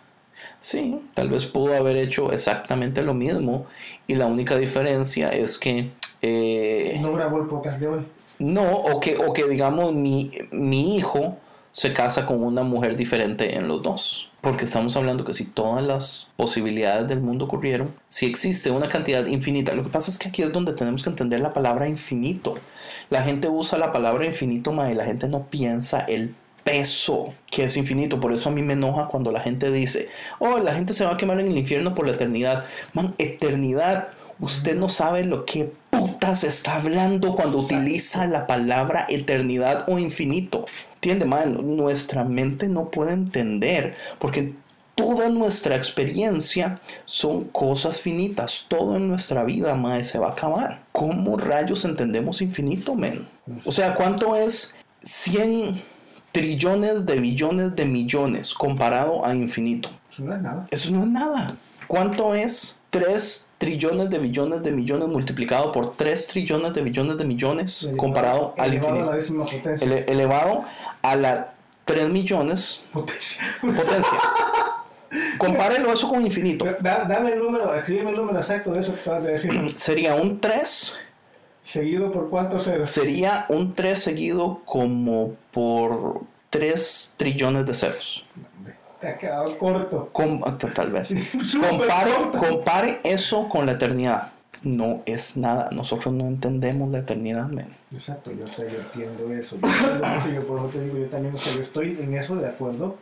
[0.62, 3.66] Sí, tal vez pudo haber hecho exactamente lo mismo.
[4.08, 5.90] Y la única diferencia es que...
[6.22, 8.02] eh, No grabó el podcast de hoy.
[8.40, 11.38] no, o que, o que digamos mi, mi hijo
[11.72, 14.30] se casa con una mujer diferente en los dos.
[14.42, 19.26] Porque estamos hablando que si todas las posibilidades del mundo ocurrieron, si existe una cantidad
[19.28, 22.56] infinita, lo que pasa es que aquí es donde tenemos que entender la palabra infinito.
[23.10, 27.66] La gente usa la palabra infinito, ma, y la gente no piensa el peso que
[27.66, 28.20] es infinito.
[28.20, 31.14] Por eso a mí me enoja cuando la gente dice, oh, la gente se va
[31.14, 32.66] a quemar en el infierno por la eternidad.
[32.94, 39.86] Man, eternidad, usted no sabe lo que putas está hablando cuando utiliza la palabra eternidad
[39.88, 40.66] o infinito.
[40.96, 41.76] ¿Entiende, man?
[41.76, 44.54] Nuestra mente no puede entender porque
[44.96, 48.66] toda nuestra experiencia son cosas finitas.
[48.68, 50.84] Todo en nuestra vida, mae, se va a acabar.
[50.92, 53.28] ¿Cómo rayos entendemos infinito, men?
[53.66, 55.82] O sea, ¿cuánto es 100
[56.32, 59.90] trillones de billones de millones comparado a infinito?
[60.10, 60.68] Eso no es nada.
[60.72, 61.56] Eso no es nada.
[61.88, 67.26] ¿Cuánto es 3 trillones de billones de millones multiplicado por 3 trillones de billones de
[67.26, 69.86] millones Elevado- comparado al elevado a la décima potencia.
[69.86, 70.66] Ele- elevado
[71.02, 71.54] a la
[71.86, 73.42] 3 millones Potencia.
[73.62, 74.12] potencia.
[75.38, 76.64] Compárelo eso con infinito.
[76.80, 79.74] Da- dame el número, escríbeme el número exacto de eso que acabas de decir.
[79.78, 80.96] Sería un 3,
[81.62, 82.90] Seguido por cuántos ceros.
[82.90, 88.26] sería un 3 seguido como por 3 trillones de ceros.
[89.00, 90.10] Te ha quedado corto.
[90.12, 90.42] Com-
[90.74, 91.14] tal vez.
[91.70, 92.38] Compare, corto.
[92.40, 94.30] compare eso con la eternidad.
[94.64, 95.70] No es nada.
[95.72, 97.76] Nosotros no entendemos la eternidad, men.
[97.92, 99.58] Exacto, yo sé, yo entiendo eso.
[99.60, 102.14] Yo entiendo eso, yo por eso te digo, yo también, o sea, yo estoy en
[102.14, 102.98] eso de acuerdo.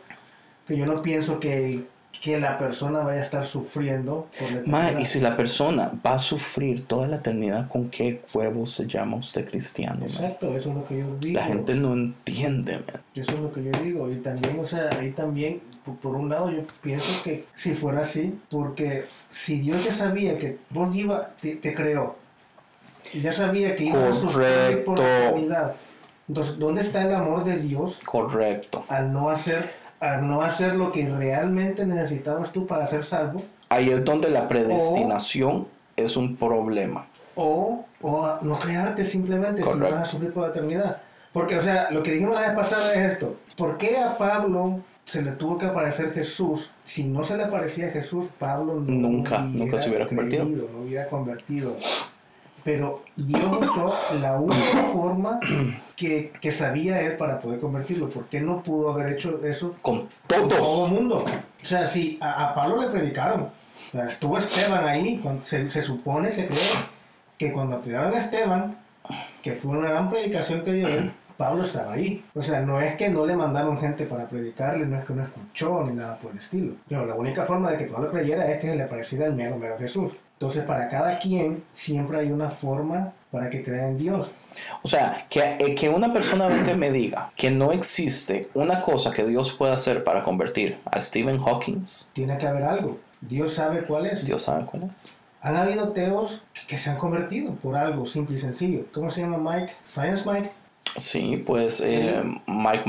[0.66, 1.88] Que yo no pienso que el
[2.22, 6.14] que la persona vaya a estar sufriendo por la Ma, y si la persona va
[6.14, 10.04] a sufrir toda la eternidad, ¿con qué huevo se llama usted cristiano?
[10.04, 11.40] Exacto, eso es lo que yo digo.
[11.40, 13.00] La gente no entiende, man.
[13.14, 14.10] Eso es lo que yo digo.
[14.10, 18.00] Y también, o sea, ahí también, por, por un lado, yo pienso que si fuera
[18.00, 22.16] así, porque si Dios ya sabía que vos iba, te, te creó,
[23.14, 25.28] ya sabía que ibas a sufrir por la Correcto.
[25.30, 25.74] eternidad,
[26.28, 28.84] entonces, ¿dónde está el amor de Dios Correcto.
[28.88, 33.42] al no hacer, al no hacer lo que realmente necesitabas tú para ser salvo?
[33.68, 37.06] Ahí es donde la predestinación es un problema.
[37.36, 39.94] o, o a no crearte simplemente si Correcto.
[39.94, 41.02] vas a sufrir por la eternidad.
[41.32, 43.36] Porque, o sea, lo que dijimos la vez pasada es esto.
[43.56, 46.72] ¿Por qué a Pablo se le tuvo que aparecer Jesús?
[46.84, 50.44] Si no se le aparecía Jesús, Pablo no Nunca, nunca se hubiera convertido.
[50.44, 51.76] creído, No hubiera convertido.
[52.64, 55.40] Pero Dios usó la única forma
[55.96, 58.10] que, que sabía él para poder convertirlo.
[58.10, 60.88] ¿Por qué no pudo haber hecho eso Con con todo todos.
[60.90, 61.24] el mundo.
[61.62, 65.82] O sea, si a, a Pablo le predicaron, o sea, estuvo Esteban ahí, se, se
[65.82, 66.58] supone, se cree,
[67.38, 68.76] que cuando apedrearon a Esteban,
[69.42, 72.22] que fue una gran predicación que dio él, Pablo estaba ahí.
[72.34, 75.22] O sea, no es que no le mandaron gente para predicarle, no es que no
[75.22, 76.74] escuchó ni nada por el estilo.
[76.86, 79.56] Pero la única forma de que Pablo creyera es que se le apareciera el mero,
[79.56, 80.12] mero Jesús.
[80.40, 84.32] Entonces, para cada quien siempre hay una forma para que crea en Dios.
[84.82, 89.12] O sea, que, eh, que una persona venga me diga que no existe una cosa
[89.12, 91.84] que Dios pueda hacer para convertir a Stephen Hawking,
[92.14, 92.98] Tiene que haber algo.
[93.20, 94.24] Dios sabe cuál es.
[94.24, 94.90] Dios sabe cuál es.
[95.42, 98.86] Han habido teos que se han convertido por algo simple y sencillo.
[98.94, 99.74] ¿Cómo se llama Mike?
[99.84, 100.52] Science Mike.
[100.96, 102.84] Sí, pues eh, Mike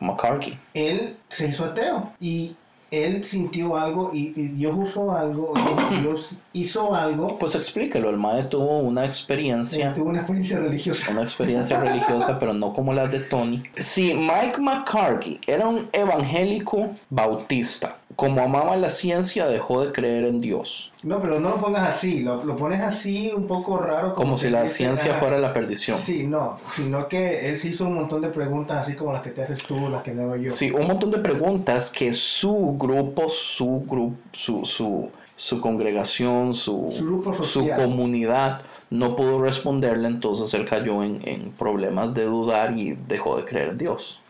[0.00, 0.58] McCarthy.
[0.74, 2.56] Él se hizo ateo y
[2.90, 5.54] él sintió algo y, y Dios usó algo,
[5.92, 7.38] y Dios hizo algo.
[7.38, 11.10] Pues explíquelo, el mae tuvo una experiencia, Él tuvo una experiencia religiosa.
[11.10, 13.62] una experiencia religiosa, pero no como la de Tony.
[13.76, 20.38] Si Mike McCarthy era un evangélico bautista, como amaba la ciencia, dejó de creer en
[20.40, 24.14] Dios, No, pero no lo pongas así, lo, lo pones así un poco raro.
[24.14, 25.96] como si que la ciencia ah, fuera la perdición.
[25.96, 29.30] Sí, no, sino que él se hizo un montón de preguntas así como las que
[29.30, 30.50] te haces tú, las que me hago yo.
[30.50, 36.86] Sí, un montón de preguntas que su grupo, su grupo, su, su, su congregación, su,
[36.88, 42.96] Su su comunidad no pudo responderle, entonces él cayó en, en problemas de dudar y
[43.08, 44.20] dejó de creer en Dios.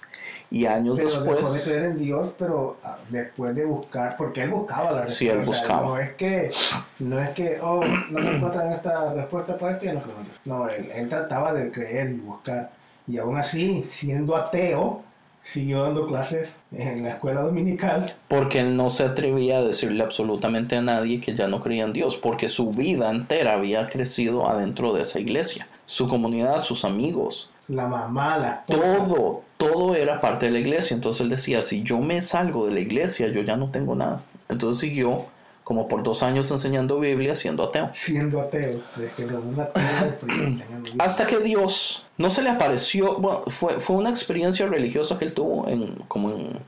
[0.50, 4.42] Y años Pero dejó de después, creer en Dios, pero ah, después de buscar, porque
[4.42, 5.18] él buscaba la respuesta.
[5.18, 5.86] Sí, él o sea, buscaba.
[5.88, 6.50] no es que,
[6.98, 10.14] no es que, oh, no me encuentran esta respuesta para esto, ya no creo.
[10.44, 12.70] No, él, él trataba de creer y buscar.
[13.08, 15.02] Y aún así, siendo ateo,
[15.42, 18.14] siguió dando clases en la escuela dominical.
[18.28, 21.92] porque él no se atrevía a decirle absolutamente a nadie que ya no creía en
[21.92, 25.66] Dios, porque su vida entera había crecido adentro de esa iglesia.
[25.86, 28.98] Su comunidad, sus amigos, La mamá, la esposa.
[29.06, 30.94] todo, todo era parte de la iglesia.
[30.94, 34.22] Entonces él decía, si yo me salgo de la iglesia, yo ya no tengo nada.
[34.48, 35.26] Entonces siguió
[35.72, 37.88] como por dos años enseñando Biblia siendo ateo.
[37.94, 39.82] Siendo ateo, desde que lo un ateo
[40.28, 41.02] enseñando Biblia.
[41.02, 45.32] Hasta que Dios no se le apareció, bueno, fue, fue una experiencia religiosa que él
[45.32, 46.58] tuvo en, como, en,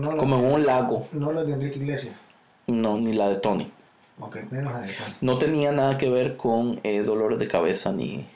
[0.00, 2.16] no, como en un lago, no la de Enrique Iglesias.
[2.68, 3.70] no, ni la de Tony.
[4.18, 5.14] Ok, menos la de Juan.
[5.20, 8.26] No tenía nada que ver con eh, dolores de cabeza ni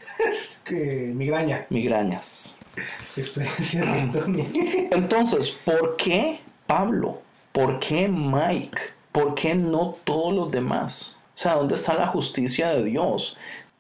[0.63, 1.65] Que migraña.
[1.71, 2.59] migrañas.
[3.17, 4.47] Experiencia de Tony.
[4.93, 7.23] Entonces, ¿por qué Pablo?
[7.53, 8.79] ¿Por qué Mike?
[9.13, 11.17] ¿Por qué no todos los demás?
[11.35, 13.37] O sea, ¿dónde está la justicia de Dios?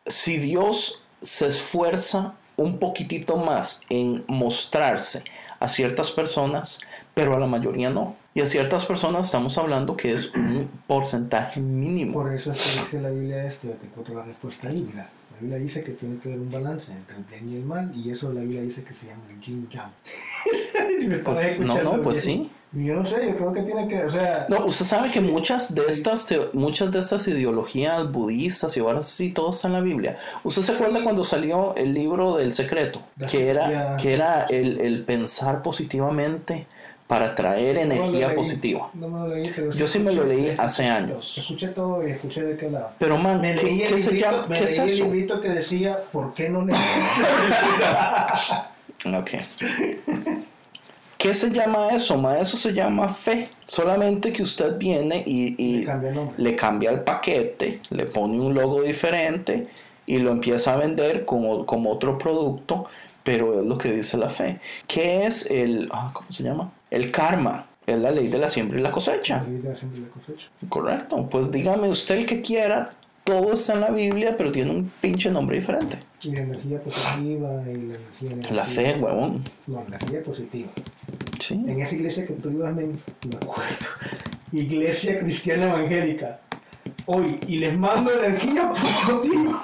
[0.07, 5.25] Si Dios se esfuerza un poquitito más en mostrarse
[5.59, 6.81] a ciertas personas,
[7.15, 8.17] pero a la mayoría no.
[8.35, 12.15] Y a ciertas personas estamos hablando que es un porcentaje mínimo.
[12.15, 15.09] Por eso es que dice la Biblia esto, ya te encuentro la respuesta ahí, mira.
[15.33, 17.93] La Biblia dice que tiene que haber un balance entre el bien y el mal,
[17.95, 19.93] y eso la Biblia dice que se llama el yin yang.
[21.25, 22.45] Pues, no, no, pues bien.
[22.45, 22.51] sí.
[22.75, 25.75] Yo no sé, yo creo que tiene que, o sea, No, usted sabe que muchas
[25.75, 30.17] de estas muchas de estas ideologías budistas y ahora sí todo está en la Biblia.
[30.43, 33.03] ¿Usted se acuerda cuando salió el libro del secreto?
[33.31, 36.67] Que era, que era el, el pensar positivamente
[37.07, 38.89] para traer no energía leí, positiva.
[38.95, 41.37] No me lo leí, pero Yo sí me lo leí hace años.
[41.37, 42.93] Escuché todo y escuché de qué lado.
[42.99, 44.47] Pero man, Me ¿qué, leí el qué se librito, llama?
[44.49, 45.05] me ¿Qué es el eso?
[45.05, 46.73] librito que decía, ¿por qué no le
[49.19, 49.31] Ok.
[51.23, 52.39] ¿Qué se llama eso, ma?
[52.41, 53.49] Eso se llama fe.
[53.69, 56.43] Solamente que usted viene y, y Le cambia el nombre.
[56.43, 59.69] le cambia el paquete, le pone un logo diferente
[60.05, 62.87] y lo empieza a vender como, como otro producto,
[63.23, 64.61] pero es lo que dice la fe.
[64.89, 66.73] ¿Qué es el, ah, ¿cómo se llama?
[66.91, 67.69] El karma.
[67.87, 69.39] Es la ley de la siembra y la cosecha.
[69.39, 70.49] La vida siempre la cosecha.
[70.69, 71.29] Correcto.
[71.31, 72.95] Pues dígame usted el que quiera.
[73.25, 75.99] Todo está en la Biblia, pero tiene un pinche nombre diferente.
[76.25, 78.55] Y la energía positiva y la energía negativa.
[78.57, 79.45] La fe, huevón.
[79.69, 80.71] No, la energía positiva.
[81.41, 81.55] Sí.
[81.55, 83.87] En esa iglesia que tú ibas, men, me acuerdo.
[84.53, 86.41] Iglesia Cristiana Evangélica.
[87.07, 89.61] Hoy, y les mando energía positiva.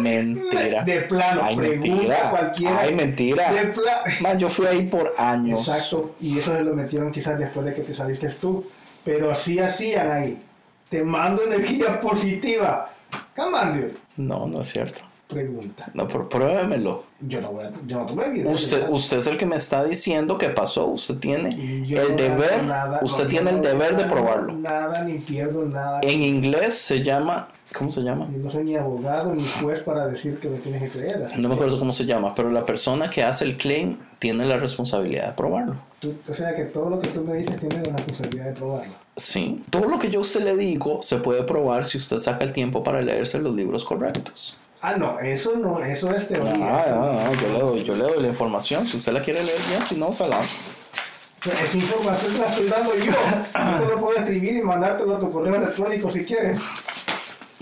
[0.00, 0.82] Mentira.
[0.84, 2.30] De plano, Ay, pregunta mentira.
[2.30, 2.80] cualquiera.
[2.80, 3.52] Ay, mentira.
[3.52, 3.72] De
[4.20, 5.66] Man, yo fui ahí por años.
[5.68, 8.64] Exacto, y eso se lo metieron quizás después de que te saliste tú.
[9.04, 10.42] Pero así hacían ahí.
[10.88, 12.92] Te mando energía positiva.
[13.34, 13.90] Camandio.
[14.16, 15.09] No, no es cierto.
[15.30, 15.90] Pregunta.
[15.94, 17.04] No, pero pruébemelo.
[17.20, 18.50] Yo no, voy a, yo no tomé video.
[18.50, 18.92] Usted, ¿verdad?
[18.92, 20.86] usted es el que me está diciendo que pasó.
[20.86, 24.52] Usted tiene yo el no deber, nada, usted no, tiene el deber de probarlo.
[24.54, 26.00] Nada, ni pierdo nada.
[26.02, 28.28] En inglés se llama, ¿cómo se llama?
[28.32, 31.22] Yo no soy ni abogado ni juez para decir que me tienes que creer.
[31.38, 34.56] No me acuerdo cómo se llama, pero la persona que hace el claim tiene la
[34.58, 35.76] responsabilidad de probarlo.
[36.00, 38.94] tú- o sea que todo lo que tú me dices tiene la responsabilidad de probarlo.
[39.16, 42.42] Sí, todo lo que yo a usted le digo se puede probar si usted saca
[42.42, 44.56] el tiempo para leerse los libros correctos.
[44.82, 46.54] Ah, no, eso no, eso es teoría.
[46.58, 48.86] Ah, ah, ah, yo, le doy, yo le doy la información.
[48.86, 50.40] Si usted la quiere leer bien, si no, se la.
[50.40, 53.12] Esa información la estoy dando yo.
[53.12, 56.58] Yo te lo puedo escribir y mandártelo a tu correo electrónico si quieres.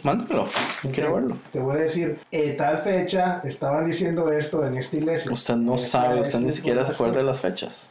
[0.03, 0.47] Mándelo.
[0.85, 1.37] Yo quiero verlo.
[1.53, 5.33] Te voy a decir, eh, tal fecha estaban diciendo esto en esta iglesia.
[5.33, 7.91] Usted no sabe, usted ni siquiera se acuerda de las fechas.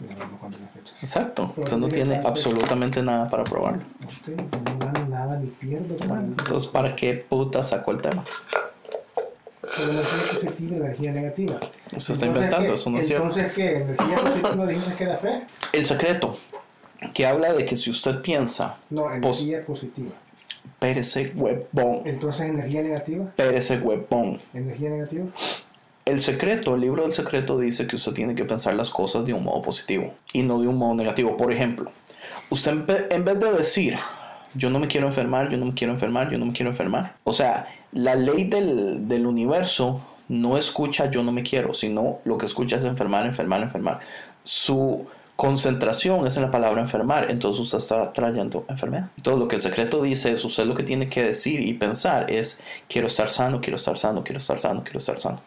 [0.00, 0.56] No, no.
[1.02, 1.52] Exacto.
[1.54, 2.28] Pero Usted no tiene tal fecha.
[2.28, 3.82] absolutamente nada para probarlo.
[4.04, 5.96] Ok, no gano nada ni pierdo.
[6.06, 8.24] Bueno, entonces, ¿para qué puta sacó el tema?
[9.78, 11.54] Pero energía positiva y energía negativa.
[11.54, 13.26] Usted está Entonces, inventando, eso no es cierto.
[13.26, 13.76] Entonces, ¿qué?
[13.76, 15.42] ¿Energía positiva dijiste que era fe?
[15.72, 16.38] El secreto,
[17.14, 20.10] que habla de que si usted piensa, No, energía positiva.
[20.78, 23.24] pérese huevón, Entonces, energía negativa.
[23.36, 24.40] pérese huevón.
[24.54, 25.26] Energía negativa.
[26.04, 29.34] El secreto, el libro del secreto dice que usted tiene que pensar las cosas de
[29.34, 31.36] un modo positivo y no de un modo negativo.
[31.36, 31.90] Por ejemplo,
[32.48, 32.72] usted
[33.10, 33.98] en vez de decir,
[34.54, 37.16] yo no me quiero enfermar, yo no me quiero enfermar, yo no me quiero enfermar.
[37.24, 42.38] O sea, la ley del, del universo no escucha yo no me quiero, sino lo
[42.38, 44.00] que escucha es enfermar, enfermar, enfermar.
[44.44, 49.10] Su concentración es en la palabra enfermar, entonces usted está trayendo enfermedad.
[49.16, 52.30] Entonces lo que el secreto dice es, usted lo que tiene que decir y pensar
[52.30, 55.40] es, quiero estar sano, quiero estar sano, quiero estar sano, quiero estar sano.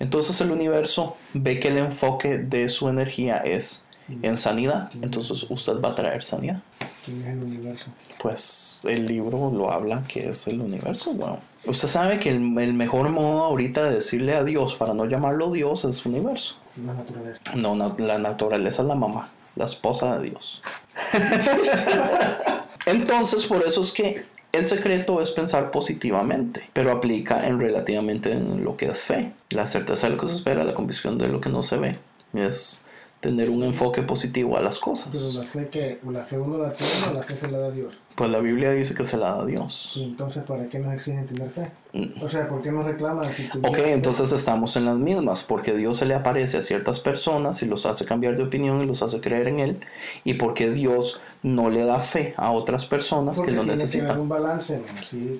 [0.00, 3.84] Entonces el universo ve que el enfoque de su energía es
[4.22, 6.60] en sanidad, entonces usted va a traer sanidad.
[7.04, 7.86] ¿Quién es el universo?
[8.20, 11.12] Pues el libro lo habla que es el universo.
[11.14, 15.06] Bueno, usted sabe que el, el mejor modo ahorita de decirle a Dios para no
[15.06, 16.56] llamarlo Dios es universo.
[16.84, 17.40] La naturaleza.
[17.56, 20.62] No, na- la naturaleza es la mamá, la esposa de Dios.
[22.86, 28.64] Entonces, por eso es que el secreto es pensar positivamente, pero aplica en relativamente en
[28.64, 29.32] lo que es fe.
[29.50, 31.98] La certeza de lo que se espera, la convicción de lo que no se ve.
[32.34, 32.81] Es
[33.22, 35.34] tener un enfoque positivo a las Pero cosas.
[35.34, 37.94] la fe que, la fe uno la tiene o la fe se la da Dios.
[38.16, 39.92] Pues la Biblia dice que se la da Dios.
[39.94, 41.70] Y entonces, ¿para qué nos exigen tener fe?
[41.92, 42.20] Mm.
[42.22, 45.98] O sea, ¿por qué nos reclaman si Ok, entonces estamos en las mismas, porque Dios
[45.98, 49.20] se le aparece a ciertas personas y los hace cambiar de opinión y los hace
[49.20, 49.80] creer en Él,
[50.24, 53.82] y porque Dios no le da fe a otras personas Porque que lo tiene que
[53.82, 54.20] haber necesitan.
[54.20, 54.80] un balance,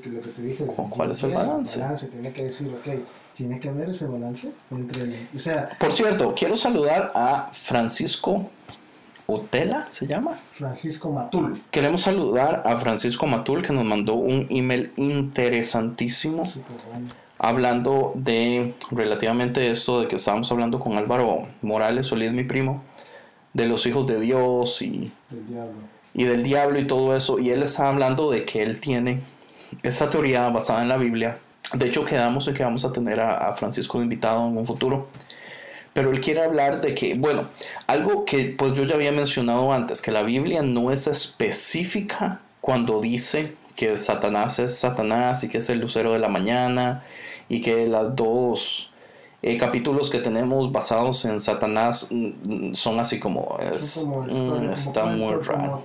[0.03, 0.67] que lo que te dije.
[0.67, 1.81] ¿Cu- cuál es el balance?
[1.81, 2.95] balance, tiene que decir, ok,
[3.35, 5.29] tiene que haber ese balance entre.
[5.35, 8.51] O sea, Por cierto, quiero saludar a Francisco
[9.27, 10.39] Utela, ¿se llama?
[10.53, 11.63] Francisco Matul.
[11.71, 16.43] Queremos saludar a Francisco Matul que nos mandó un email interesantísimo
[16.93, 17.09] bueno.
[17.39, 22.83] hablando de relativamente esto de que estábamos hablando con Álvaro Morales Solís, mi primo,
[23.55, 25.75] de los hijos de Dios y, El diablo.
[26.15, 27.39] y del diablo y todo eso.
[27.39, 29.21] Y él estaba hablando de que él tiene
[29.83, 31.39] esa teoría basada en la Biblia.
[31.75, 35.09] De hecho, quedamos en que vamos a tener a, Francisco de invitado en un futuro.
[35.95, 37.49] Pero él quiere hablar de que, bueno,
[37.87, 43.01] algo que pues yo ya había mencionado antes, que la Biblia no es específica cuando
[43.01, 47.05] dice que Satanás es Satanás y que es el lucero de la mañana
[47.49, 48.92] y que las dos
[49.43, 52.27] eh, capítulos que tenemos basados en Satanás mm,
[52.71, 55.83] mm, son así como, es- como, mm, como está muy raro.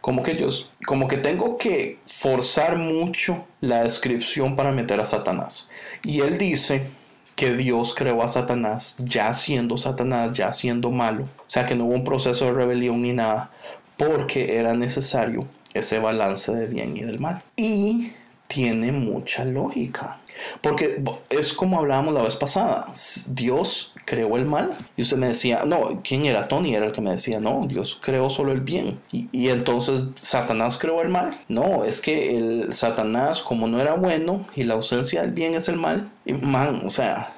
[0.00, 0.48] como que yo
[0.86, 5.68] como que tengo que forzar mucho la descripción para meter a Satanás.
[6.02, 6.88] Y él dice
[7.36, 11.22] que Dios creó a Satanás ya siendo Satanás ya siendo malo.
[11.24, 13.50] O sea que no hubo un proceso de rebelión ni nada
[13.96, 17.42] porque era necesario ese balance de bien y del mal.
[17.56, 18.12] Y
[18.46, 20.20] tiene mucha lógica
[20.60, 22.86] porque es como hablábamos la vez pasada
[23.28, 27.00] Dios creó el mal y usted me decía no quién era Tony era el que
[27.00, 29.00] me decía no Dios creó solo el bien.
[29.12, 33.94] Y, y entonces Satanás creó el mal no es que el Satanás como no era
[33.94, 37.32] bueno y la ausencia del bien es el mal y man o sea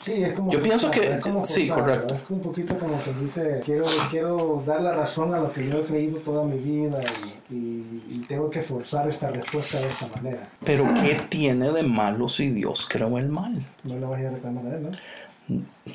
[0.00, 2.14] Sí, es como Yo pienso que- es como sí, correcto.
[2.14, 5.80] Es un poquito como que dice, quiero, quiero dar la razón a lo que yo
[5.80, 7.00] he creído toda mi vida
[7.50, 10.48] y, y- y tengo que forzar esta respuesta de esta manera.
[10.64, 14.64] pero qué tiene de malo si Dios creó el mal No le vayas a reclamar
[14.66, 14.90] a él, ¿no?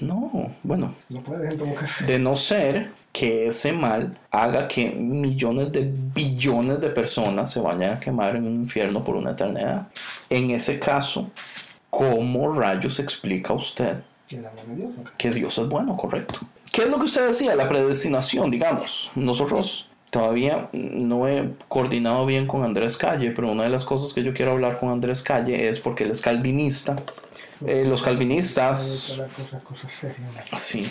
[0.01, 2.06] no bueno No puedes en todo caso.
[2.06, 7.93] de no ser que ese mal haga que millones de billones de personas se vayan
[7.93, 9.88] a quemar en un infierno por una eternidad.
[10.30, 11.32] En ese caso,
[11.98, 13.98] ¿cómo rayos explica usted
[15.18, 16.39] que Dios es bueno, correcto?
[16.72, 17.56] ¿Qué es lo que usted decía?
[17.56, 19.12] La predestinación, digamos.
[19.16, 24.24] Nosotros todavía no he coordinado bien con Andrés Calle, pero una de las cosas que
[24.24, 26.96] yo quiero hablar con Andrés Calle es porque él es calvinista.
[27.66, 29.18] Eh, los calvinistas...
[30.58, 30.86] Sí.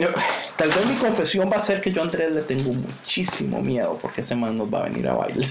[0.00, 0.08] Yo-
[0.56, 3.96] tal vez mi confesión va a ser que yo a Andrés le tengo muchísimo miedo
[4.02, 5.48] porque ese man nos va a venir a bailar.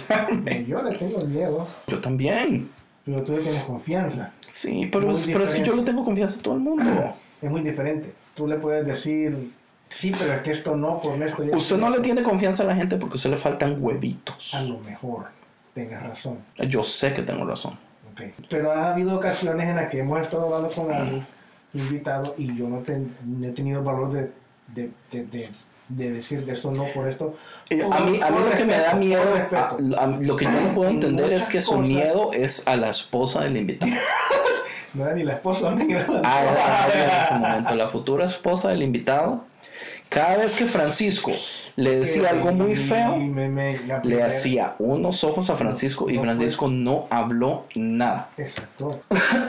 [0.67, 2.69] Yo le tengo miedo, yo también.
[3.05, 4.33] pero tú le tienes confianza.
[4.55, 7.15] Sí, pero, es, pero es que yo le tengo confianza a todo el mundo.
[7.41, 8.13] Es muy diferente.
[8.35, 9.51] Tú le puedes decir,
[9.89, 11.57] sí, pero que esto no, por esto y esto.
[11.57, 14.53] Usted no le tiene confianza a la gente porque a usted le faltan huevitos.
[14.53, 15.25] A lo mejor
[15.73, 16.37] tengas razón.
[16.69, 17.73] Yo sé que tengo razón.
[18.13, 18.21] ok.
[18.47, 21.25] Pero ha habido ocasiones en las que hemos estado hablando con alguien
[21.73, 24.31] invitado y yo no, ten- no he tenido valor de,
[24.75, 25.49] de, de, de,
[25.89, 27.35] de decir esto no por esto.
[27.69, 29.21] Eh, Por- A mí, a mí lo que me da miedo,
[29.55, 32.89] a- a- lo que yo no puedo entender es que su miedo es a la
[32.89, 33.91] esposa del invitado.
[34.95, 36.05] No era ni la esposa mía.
[36.23, 39.43] Ah, era- era en ese momento, la futura esposa del invitado.
[40.13, 41.31] Cada vez que Francisco
[41.75, 46.21] le decía algo muy feo, me- me- le hacía unos ojos a Francisco y No
[46.21, 48.29] Francisco no habló nada.
[48.37, 49.01] Exacto,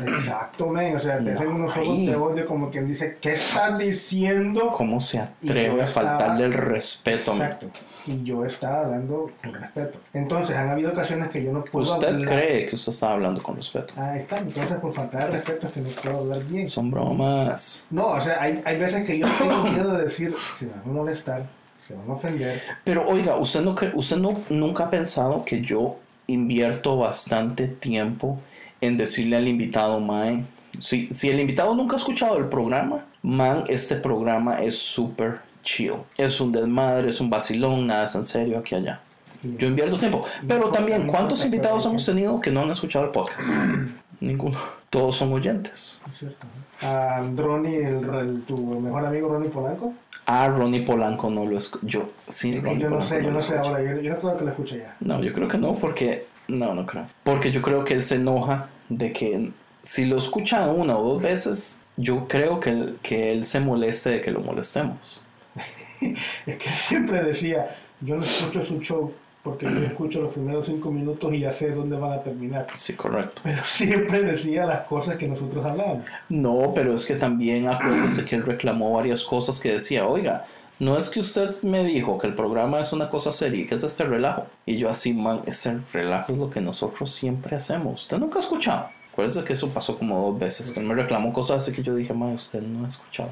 [0.06, 0.96] exacto, men.
[0.96, 2.06] O sea, te hacen No, unos ojos ahí.
[2.06, 4.72] de odio como quien dice, ¿qué estás diciendo?
[4.72, 7.32] ¿Cómo se atreve a faltarle el respeto?
[7.32, 7.66] Exacto.
[8.06, 9.98] Y yo estaba hablando con respeto.
[10.14, 12.38] Entonces, han habido ocasiones que yo no puedo ¿Usted hablar.
[12.38, 13.92] cree que usted estaba hablando con respeto?
[13.98, 14.38] Ah, está.
[14.38, 16.66] Entonces, por falta de respeto es que no puedo hablar bien.
[16.68, 17.84] Son bromas.
[17.90, 20.88] No, o sea, hay, hay veces que yo tengo miedo de decir, se van a
[20.88, 21.46] molestar,
[21.86, 22.60] se van a ofender.
[22.84, 25.96] Pero oiga, ¿usted, no usted no, nunca ha pensado que yo
[26.26, 28.40] invierto bastante tiempo
[28.80, 30.46] en decirle al invitado, man,
[30.78, 35.94] si, si el invitado nunca ha escuchado el programa, man, este programa es súper chill.
[36.16, 39.00] Es un desmadre, es un vacilón, nada es en serio aquí allá.
[39.42, 40.24] Yo invierto tiempo.
[40.46, 43.50] Pero también, ¿cuántos invitados hemos tenido que no han escuchado el podcast?
[44.20, 44.58] Ninguno.
[44.94, 46.00] Todos son oyentes.
[46.12, 46.46] Es cierto.
[46.82, 49.92] A Ronnie, el, el- tu mejor amigo Ronnie Polanco.
[50.26, 51.84] Ah, Ronnie Polanco no lo escucho.
[51.84, 53.70] Yo, sí, Ronnie yo no Polanco sé, yo no sé escucho.
[53.70, 54.96] ahora, yo, yo no creo que lo escuche ya.
[55.00, 56.26] No, yo creo que no, porque.
[56.46, 57.06] No, no creo.
[57.24, 59.50] Porque yo creo que él se enoja de que
[59.82, 64.10] si lo escucha una o dos veces, yo creo que, él- que él se moleste
[64.10, 65.24] de que lo molestemos.
[66.46, 67.66] Es que siempre decía,
[68.00, 69.12] yo no escucho su show
[69.44, 72.66] porque yo escucho los primeros cinco minutos y ya sé dónde van a terminar.
[72.74, 73.42] Sí, correcto.
[73.44, 76.06] Pero siempre decía las cosas que nosotros hablábamos.
[76.30, 80.46] No, pero es que también acuérdese que él reclamó varias cosas que decía, oiga,
[80.78, 83.74] no es que usted me dijo que el programa es una cosa seria y que
[83.74, 84.46] es este relajo.
[84.64, 88.00] Y yo así, man, ese relajo es lo que nosotros siempre hacemos.
[88.00, 88.88] Usted nunca ha escuchado.
[89.12, 90.70] Acuérdese que eso pasó como dos veces.
[90.70, 93.28] Que él me reclamó cosas así que yo dije, man, usted no ha escuchado.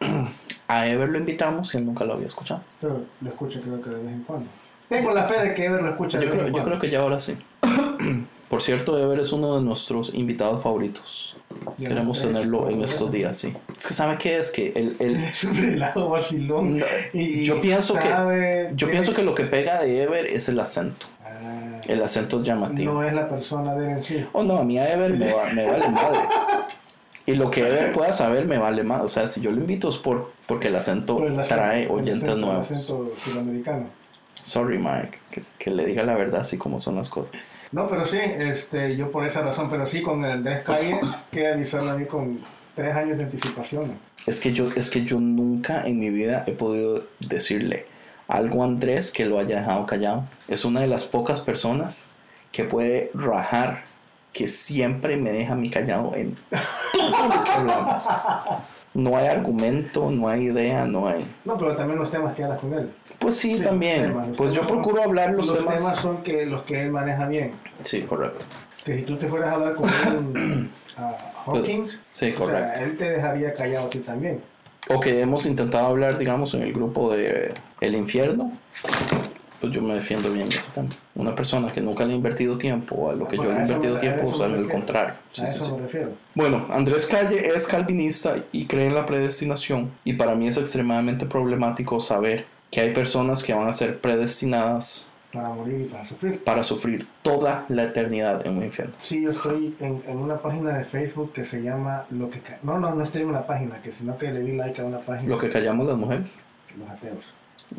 [0.68, 2.62] A Ever lo invitamos y él nunca lo había escuchado.
[2.80, 4.48] Pero lo escucho creo que de vez en cuando.
[4.88, 7.18] Tengo la fe de que Ever lo escucha Yo creo, yo creo que ya ahora
[7.18, 7.36] sí.
[8.48, 11.36] Por cierto, Ever es uno de nuestros invitados favoritos.
[11.76, 13.54] Ya Queremos no tenerlo en estos días, sí.
[13.76, 14.50] Es que ¿sabe qué es?
[14.50, 16.80] Que el, el, Es un relajo vacilón.
[17.12, 21.06] Y- yo pienso que yo pienso que lo que pega de Ever es el acento.
[21.22, 22.94] Ah, El acento es llamativo.
[22.94, 24.26] no es la persona de en sí.
[24.32, 26.20] Oh no, a mí a Ever me, va- me vale madre.
[27.26, 29.02] Y lo que Ever pueda saber me vale más.
[29.02, 31.82] O sea, si yo lo invito es por, porque el acento Por el acento- trae
[31.82, 32.70] el oyentes acento- el nuevos.
[32.70, 33.86] acento sudamericano.
[34.48, 37.52] Sorry, Mike, que, que le diga la verdad así como son las cosas.
[37.70, 40.98] No, pero sí, este, yo por esa razón, pero sí con el Andrés Calle,
[41.30, 42.40] que avisarle a mí con
[42.74, 43.98] tres años de anticipación.
[44.26, 47.84] Es que yo, es que yo nunca en mi vida he podido decirle
[48.26, 50.24] algo a Andrés que lo haya dejado callado.
[50.48, 52.06] Es una de las pocas personas
[52.50, 53.84] que puede rajar
[54.32, 56.36] que siempre me deja a mí callado en
[56.92, 58.08] todo lo que hablamos.
[58.94, 61.24] No hay argumento, no hay idea, no hay.
[61.44, 62.90] No, pero también los temas que hablas con él.
[63.18, 64.02] Pues sí, Sí, también.
[64.02, 65.74] los temas, los pues yo temas son- procuro hablar los, Los temas.
[65.76, 67.52] temas son que los que él maneja bien.
[67.82, 68.44] Sí, correcto.
[68.84, 71.16] Que si tú te fueras a hablar con un a
[71.46, 72.74] Hawkins, Sí, o correcto.
[72.76, 74.40] sea, él te dejaría callado a ti también.
[74.88, 78.52] O que hemos intentado hablar, digamos, en el grupo de El Infierno.
[79.60, 80.88] Pues yo me defiendo bien de ese tema.
[81.16, 83.62] Una persona que nunca le ha invertido tiempo a lo que yo Bueno, le he
[83.66, 85.14] invertido me- tiempo, o sea, en el contrario.
[85.32, 85.72] Sí, a sí, eso sí.
[85.72, 86.12] me refiero.
[86.34, 89.90] Bueno, Andrés Calle es calvinista y cree en la predestinación.
[90.04, 95.08] Y para mí es extremadamente problemático saber que hay personas que van a ser predestinadas
[95.32, 96.44] Para morir y para sufrir.
[96.44, 98.94] para sufrir toda la eternidad en un infierno.
[98.98, 102.78] Sí, yo estoy en, en una página de Facebook que se llama lo que no
[102.78, 105.28] no no estoy en una página que sino que le di like a una página
[105.28, 106.40] Lo que callamos las mujeres.
[106.78, 107.32] los ateos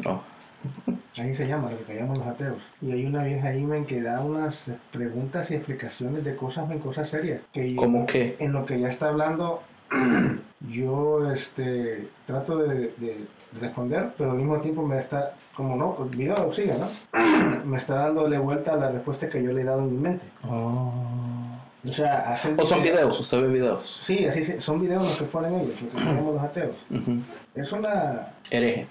[0.04, 0.22] No.
[1.18, 4.02] ahí se llama lo que callamos los ateos y hay una vieja ahí men, que
[4.02, 8.36] da unas preguntas y explicaciones de cosas en cosas serias que yo- ¿Cómo qué?
[8.40, 9.62] en lo que ya está hablando
[10.70, 13.26] yo este trato de, de-
[13.60, 16.88] responder, pero al mismo tiempo me está, como no, pues video sigue, ¿no?
[17.66, 20.26] me está dándole vuelta a la respuesta que yo le he dado en mi mente.
[20.44, 22.56] O sea, hacen...
[22.60, 23.20] ¿O son videos?
[23.20, 24.02] ¿Usted ve videos?
[24.06, 26.76] Sí, así sí, son videos los que ponen ellos, los que ponemos los ateos.
[26.92, 27.18] Ujú.
[27.56, 28.88] Es una, Hereje.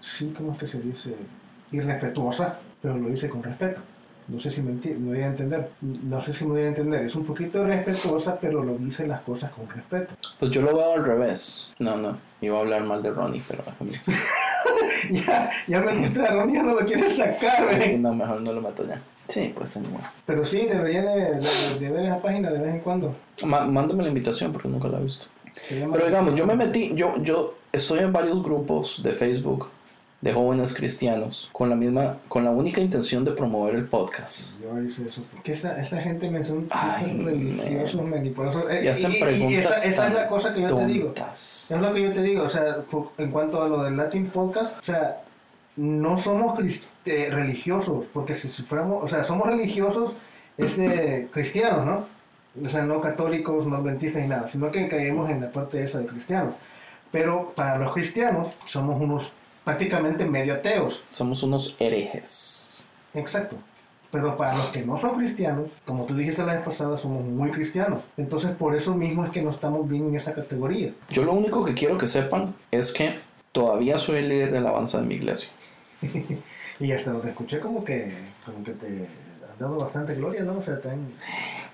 [0.00, 1.14] Sí, ¿cómo es que se dice?
[1.72, 3.80] Irrespetuosa, pero lo dice con respeto.
[4.28, 5.70] No sé si me, me voy a entender.
[5.80, 7.02] No sé si me voy a entender.
[7.04, 10.12] Es un poquito respetuosa, pero lo dice las cosas con respeto.
[10.38, 11.70] Pues yo lo veo al revés.
[11.80, 12.16] No, no.
[12.40, 13.64] Iba a hablar mal de Ronnie, pero
[15.10, 17.98] ya, ya me dijiste a Ronnie, ya no lo quieres sacar, ¿ve?
[17.98, 19.02] No, mejor no lo meto ya.
[19.26, 20.02] Sí, pues anyway.
[20.26, 23.14] Pero sí, debería de, de- de ver esa página de vez en cuando.
[23.44, 25.26] Ma- mándame la invitación porque nunca la he visto.
[25.68, 29.68] Pero digamos, yo me metí, yo, yo estoy en varios grupos de Facebook
[30.20, 34.60] de jóvenes cristianos con la misma, con la única intención de promover el podcast.
[34.60, 35.22] Yo hice eso.
[35.32, 38.68] Porque esa, esa gente me son Ay, religiosos, man, y por eso...
[38.68, 41.06] eh, Y hacen y- y preguntas esa, esa es la cosa que yo te digo.
[41.06, 41.66] tontas.
[41.70, 42.76] Es lo que yo te digo, o sea,
[43.16, 45.22] en cuanto a lo del Latin Podcast, o sea,
[45.76, 50.12] no somos crist- eh, religiosos, porque si, si fuéramos, o sea, somos religiosos
[50.58, 52.06] es de cristianos, ¿no?
[52.62, 56.00] O sea, no católicos, no adventistas ni nada, sino que caemos en la parte esa
[56.00, 56.54] de cristianos.
[57.10, 59.32] Pero para los cristianos somos unos
[59.70, 62.84] prácticamente medio ateos, Somos unos herejes.
[63.14, 63.56] exacto.
[64.12, 67.52] Pero para los que no son cristianos, como tú dijiste la vez pasada, somos muy
[67.52, 68.02] cristianos.
[68.16, 70.92] Entonces por eso mismo es que no estamos bien en esa categoría.
[71.10, 73.20] Yo lo único que quiero que sepan es que
[73.52, 75.50] todavía soy el líder de alabanza de mi iglesia.
[76.80, 78.10] Y hasta donde escuché como que,
[78.42, 78.86] como que te
[79.52, 80.56] has dado bastante gloria, ¿no?
[80.56, 81.12] O sea, te han,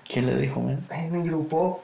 [0.05, 0.85] ¿Quién le dijo, man?
[0.91, 1.81] en el grupo.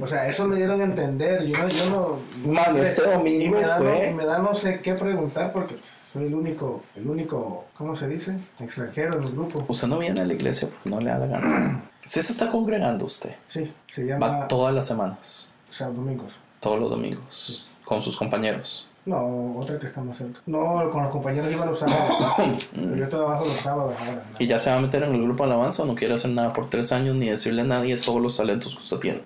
[0.00, 1.44] O sea, eso me dieron a entender.
[1.46, 2.18] Yo no, yo no.
[2.52, 5.76] Man, este domingo y me da, fue- no, me da no sé qué preguntar porque
[6.12, 8.36] soy el único, el único, ¿cómo se dice?
[8.60, 9.64] Extranjero en el grupo.
[9.68, 11.84] Usted no viene a la iglesia porque no le da la gana.
[12.06, 13.34] Sí se está congregando usted.
[13.46, 14.28] Sí, se llama.
[14.28, 16.34] Va todas las semanas, O sea, domingos.
[16.60, 18.88] todos los domingos, con sus compañeros.
[19.06, 20.40] No, otra que está más cerca.
[20.46, 22.68] No, con los compañeros iba los sábados.
[22.74, 24.12] pero yo trabajo los sábados ahora.
[24.14, 24.36] ¿no?
[24.38, 26.30] ¿Y ya se va a meter en el grupo de alabanza o no quiere hacer
[26.30, 29.22] nada por tres años ni decirle a nadie todos los talentos que usted tiene?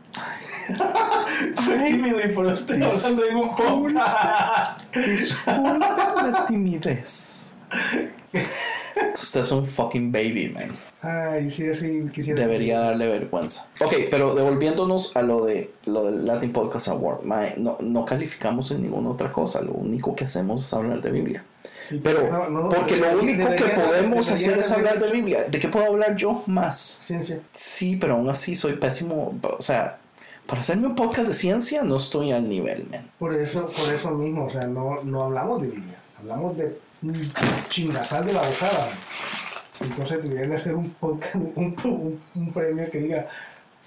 [1.65, 4.95] Soy tímido y por usted hablando en un podcast.
[4.95, 7.55] Disculpe la timidez.
[9.21, 10.71] Usted es un fucking baby, man.
[11.03, 12.41] Ay, sí, sí, quisiera.
[12.41, 13.69] Debería darle vergüenza.
[13.81, 18.71] Ok, pero devolviéndonos a lo de lo del Latin Podcast Award, mae, no, no calificamos
[18.71, 19.61] en ninguna otra cosa.
[19.61, 21.45] Lo único que hacemos es hablar de Biblia.
[22.03, 25.45] Pero, No, no, porque lo único que podemos hacer es hablar de Biblia.
[25.45, 27.01] ¿De qué puedo hablar yo más?
[27.07, 27.41] Ciencia.
[27.53, 29.39] Sí, pero aún así soy pésimo.
[29.43, 29.99] O sea,
[30.47, 33.11] para hacerme un podcast de ciencia no estoy al nivel, man.
[33.19, 37.31] Por eso, por eso mismo, o sea, no, no hablamos de Biblia, hablamos de un
[37.69, 38.91] chingazal de babosada.
[39.81, 43.27] Entonces deberían de hacer un podcast, un, un, un premio que diga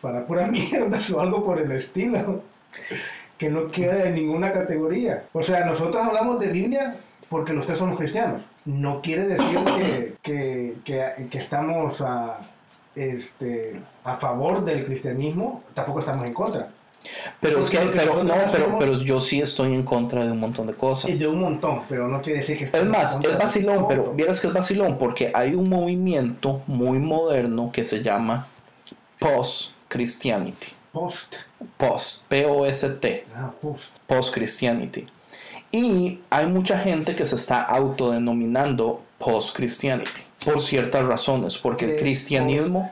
[0.01, 2.41] para pura mierda o algo por el estilo,
[3.37, 5.23] que no queda en ninguna categoría.
[5.33, 6.97] O sea, nosotros hablamos de Biblia
[7.29, 8.41] porque los tres somos cristianos.
[8.65, 12.39] No quiere decir que, que, que, que estamos a,
[12.95, 16.67] este, a favor del cristianismo, tampoco estamos en contra.
[17.39, 20.31] Pero es Porque que, pero, no, pero, hacemos- pero yo sí estoy en contra de
[20.31, 21.09] un montón de cosas.
[21.09, 24.39] Y de un montón, pero no quiere decir que Es más, es vacilón, pero vieras
[24.39, 28.47] que es vacilón porque hay un movimiento muy moderno que se llama
[29.19, 30.67] Post-Christianity.
[30.91, 31.33] Post.
[31.77, 33.93] Post, P-O-S-T, Ah, post.
[34.07, 35.07] Post-Christianity.
[35.71, 42.91] Y hay mucha gente que se está autodenominando Post-Christianity por ciertas razones, porque el cristianismo...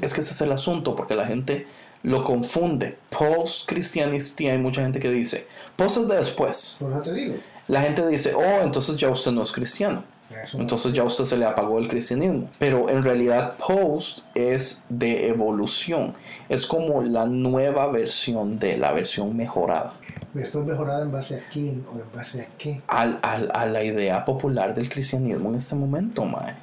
[0.00, 1.66] Es que ese es el asunto, porque la gente
[2.06, 2.96] lo confunde.
[3.10, 5.46] Post-Christianity hay mucha gente que dice,
[5.76, 6.76] post es de después.
[6.80, 7.34] Por eso te digo.
[7.68, 10.04] La gente dice, oh, entonces ya usted no es cristiano.
[10.30, 12.48] Eso Entonces ya usted se le apagó el cristianismo.
[12.58, 16.14] Pero en realidad post es de evolución.
[16.48, 19.94] Es como la nueva versión de la versión mejorada.
[20.34, 22.82] ¿Esto es mejorada en base a quién o en base a qué?
[22.88, 26.54] Al, al- a la idea popular del cristianismo en este momento, mae.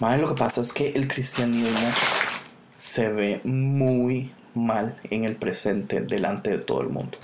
[0.00, 1.88] Mae, lo que pasa es que el cristianismo
[2.76, 7.18] se ve muy mal en el presente delante de todo el mundo.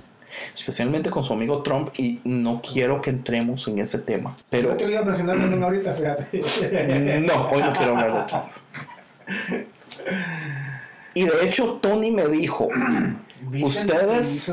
[0.54, 4.36] Especialmente con su amigo Trump y no quiero que entremos en ese tema.
[4.50, 7.20] Pero Yo te lo iba a mencionar también ahorita, fíjate.
[7.20, 9.64] no, hoy no quiero hablar de Trump.
[11.14, 12.68] Y de hecho Tony me dijo,
[13.42, 14.52] ¿Viste Ustedes-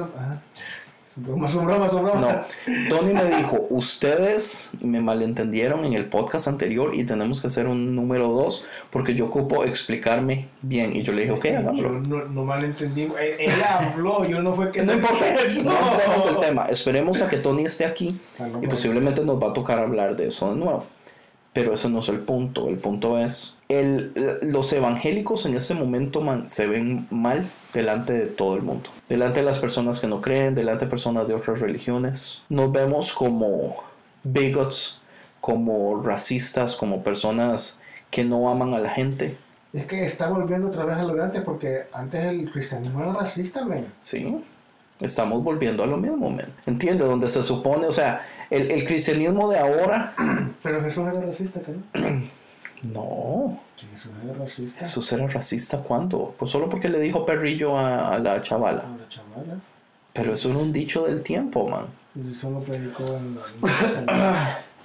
[1.15, 1.35] que hizo?
[1.37, 1.47] Ajá.
[1.49, 2.21] Su broma, su broma, su broma.
[2.21, 7.67] no, Tony me dijo, ustedes me malentendieron en el podcast anterior y tenemos que hacer
[7.67, 10.95] un número dos porque yo ocupo explicarme bien.
[10.95, 11.91] Y yo le dije, ok, hagámoslo.
[11.99, 13.03] no, no malentendí.
[13.03, 14.83] Él, él habló, yo no fue que...
[14.83, 15.63] No importa, Eso.
[15.63, 16.65] no entremos del tema.
[16.65, 20.15] Esperemos a que Tony esté aquí Ah, no, y posiblemente nos va a tocar hablar
[20.15, 20.85] de eso de nuevo.
[21.55, 22.67] Pero ese no es el punto.
[22.67, 28.25] El punto es, el, los evangélicos en este momento man, se ven mal delante de
[28.25, 28.89] todo el mundo.
[29.07, 32.41] Delante de las personas que no creen, delante de personas de otras religiones.
[32.49, 33.77] Nos vemos como
[34.25, 34.99] bigots,
[35.39, 37.79] como racistas, como personas
[38.11, 39.37] que no aman a la gente.
[39.71, 43.13] Es que está volviendo otra vez a lo de antes porque antes el cristianismo era
[43.13, 43.85] racista, men.
[44.01, 44.43] Sí,
[44.99, 46.47] estamos volviendo a lo mismo, men.
[46.65, 47.03] ¿Entiende?
[47.05, 50.13] Donde se supone, o sea, el, el cristianismo de ahora,
[50.63, 52.21] Pero Jesús era racista, ¿qué no?
[52.93, 53.59] no.
[53.93, 54.79] Jesús era racista.
[54.79, 56.33] ¿Jesús era racista cuándo?
[56.37, 58.81] Pues solo porque le dijo perrillo a, a la chavala.
[58.83, 59.59] A la chavala.
[60.13, 61.85] Pero eso era un dicho del tiempo, man.
[62.15, 63.37] Y solo predicó en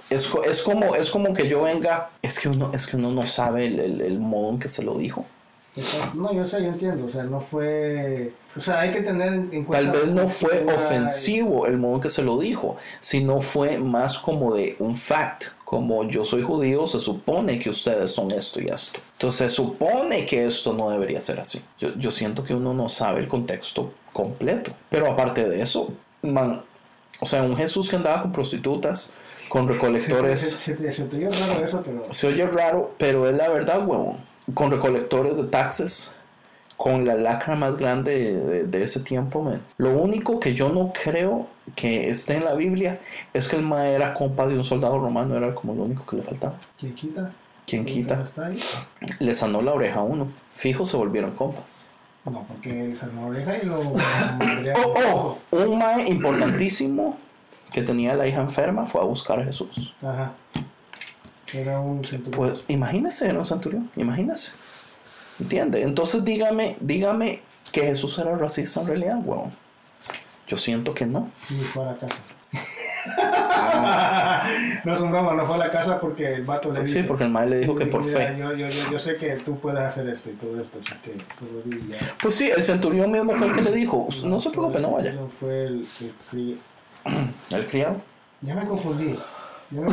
[0.09, 3.21] Es, es, como, es como que yo venga, es que uno, es que uno no
[3.23, 5.25] sabe el, el- el modo en que se lo dijo.
[6.13, 7.05] No, yo sé, yo entiendo.
[7.05, 8.33] O sea, no fue.
[8.57, 9.91] O sea, hay que tener en, en cuenta.
[9.91, 14.17] Tal vez no fue ofensivo el modo en que se lo dijo, sino fue más
[14.17, 18.65] como de un fact, como yo soy judío, se supone que ustedes son esto y
[18.65, 18.99] esto.
[19.13, 21.61] Entonces se supone que esto no debería ser así.
[21.79, 24.73] Yo, yo siento que uno no sabe el contexto completo.
[24.89, 26.63] Pero aparte de eso, man,
[27.21, 29.13] o sea, un Jesús que andaba con prostitutas,
[29.47, 30.39] con Se, recolectores...
[30.39, 32.01] se, se, se te oye raro eso, pero.
[32.09, 34.30] Se oye raro, pero es la verdad, huevón.
[34.53, 36.13] Con recolectores de taxes,
[36.77, 39.61] con la lacra más grande de, de- de ese tiempo, man.
[39.77, 42.99] Lo único que yo no creo que esté en la Biblia
[43.33, 46.15] es que el ma era compa de un soldado romano, era como lo único que
[46.17, 46.55] le faltaba.
[46.79, 47.31] ¿Quién quita?
[47.67, 48.27] ¿Quién ¿Quién quita?
[48.37, 48.59] ahí?
[49.19, 50.27] Le sanó la oreja a uno.
[50.53, 51.87] Fijo, se volvieron compas.
[52.25, 53.79] No, porque él sanó la oreja y lo.
[54.75, 57.17] Oh, oh, un mae importantísimo
[57.71, 59.93] que tenía la hija enferma fue a buscar a Jesús.
[60.01, 60.33] Ajá.
[61.53, 62.31] Era un centurión.
[62.31, 64.51] Pues imagínese, era un centurión, imagínese.
[65.39, 65.81] ¿Entiende?
[65.81, 67.41] Entonces dígame, dígame
[67.71, 69.51] que Jesús era racista en realidad, weón.
[70.47, 71.31] Yo siento que no.
[71.49, 72.15] Y fue a la casa.
[73.17, 74.43] Ah.
[74.83, 76.91] no es un broma, no fue a la casa porque el vato le dijo.
[76.91, 78.35] Sí, porque el mae le dijo que por fe.
[78.37, 81.17] Yo, yo, yo, yo sé que tú puedes hacer esto y todo esto, así que.
[82.21, 85.13] Pues sí, el centurión mismo fue el que le dijo, no se preocupe, no vaya.
[85.13, 85.87] No fue el,
[86.33, 86.57] el
[87.51, 88.01] El criado.
[88.41, 89.17] Ya me confundí.
[89.71, 89.85] Me.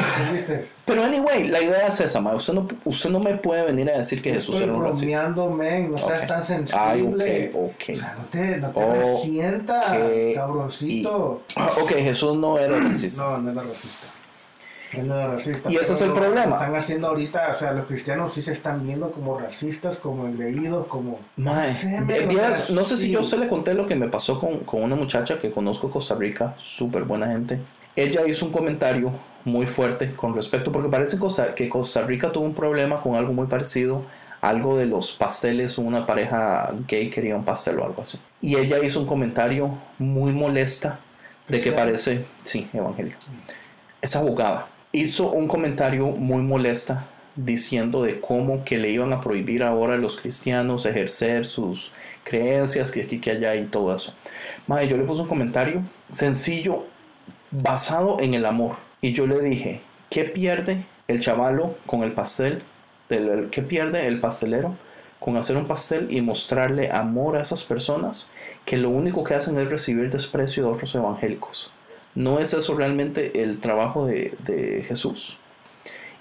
[0.85, 2.35] Pero anyway, la idea es esa, mae.
[2.35, 5.29] Usted no, usted no me puede venir a decir que Jesús era un racista.
[5.49, 5.93] men.
[5.93, 6.27] No seas Ok.
[6.27, 6.81] tan sensible.
[6.81, 7.83] Ay, ok, ok.
[7.93, 8.95] O sea, no te, no te Ok.
[8.97, 9.85] resientas,
[10.35, 11.43] cabroncito.
[11.57, 13.23] Ah, Ok, Jesús no era racista.
[13.25, 14.07] No, no era racista.
[14.95, 15.71] Él no era racista.
[15.71, 16.57] Y ese es el problema.
[16.57, 20.87] Están haciendo ahorita, o sea, los cristianos sí se están viendo como racistas, como engreídos,
[20.87, 21.21] como.
[21.37, 24.83] Mae, eh, no sé si yo se le conté lo que me pasó con, con
[24.83, 27.61] una muchacha que conozco en Costa Rica, súper buena gente.
[27.99, 29.13] Ella hizo un comentario
[29.45, 33.33] muy fuerte con respecto, porque parece Costa- que Costa Rica tuvo un problema con algo
[33.33, 34.05] muy parecido,
[34.41, 38.21] algo de los pasteles, una pareja gay quería un pastel o algo así.
[38.41, 41.01] Y ella hizo un comentario muy molesta
[41.49, 43.19] de que parece, sí, evangélica.
[44.01, 44.69] Es abogada.
[44.93, 49.99] Hizo un comentario muy molesta diciendo de cómo que le iban a prohibir ahora a
[49.99, 51.91] los cristianos ejercer sus
[52.23, 54.15] creencias, que aquí, que allá y todo eso.
[54.69, 56.85] Madre, yo le puse un comentario sencillo,
[57.51, 58.77] basado en el amor.
[59.01, 59.81] Y yo le dije,
[60.11, 62.63] ¿qué pierde el chavalo con el pastel?
[63.09, 64.75] Del, el- ¿Qué pierde el pastelero
[65.21, 68.29] con hacer un pastel y mostrarle amor a esas personas
[68.65, 71.73] que lo único que hacen es recibir desprecio de otros evangélicos?
[72.15, 75.39] ¿No es eso realmente el trabajo de, de Jesús?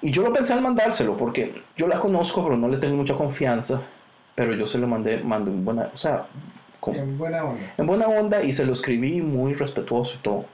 [0.01, 3.15] Y yo lo pensé al mandárselo porque yo la conozco, pero no le tengo mucha
[3.15, 3.81] confianza.
[4.35, 6.27] Pero yo se lo mandé, mandé en buena, o sea,
[6.79, 7.63] con- En buena onda.
[7.75, 10.45] en buena onda y se lo escribí muy respetuoso y todo.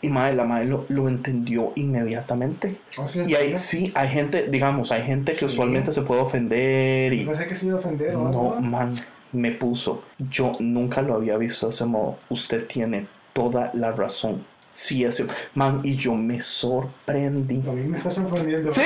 [0.00, 2.80] Y madre, la madre lo, lo entendió inmediatamente.
[2.96, 5.44] ¿O sí Y hay, sí, hay gente, digamos, hay gente que Sí.
[5.46, 7.24] usualmente se puede ofender y...
[7.24, 8.94] Yo pensé que se iba a ofender No, man,
[9.32, 10.04] me puso.
[10.30, 12.18] Yo nunca lo había visto de ese modo.
[12.28, 14.44] Usted tiene toda la razón.
[14.70, 15.26] Sí, ese...
[15.54, 17.62] Man, y yo me sorprendí.
[17.68, 18.70] A mí me está sorprendiendo.
[18.70, 18.82] Sí,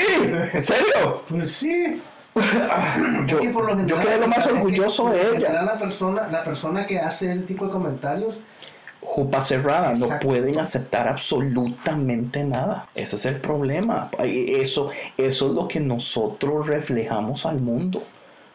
[0.53, 1.23] ¿en serio?
[1.29, 2.01] Pues sí.
[3.27, 5.63] Yo, por lo yo general, quedé lo más orgulloso de ella.
[5.65, 8.41] La persona, la persona que hace ese tipo de comentarios,
[9.05, 12.87] Jupa cerrada, no pueden aceptar absolutamente nada.
[12.95, 14.11] Ese es el problema.
[14.21, 18.03] Eso, eso es lo que nosotros reflejamos al mundo.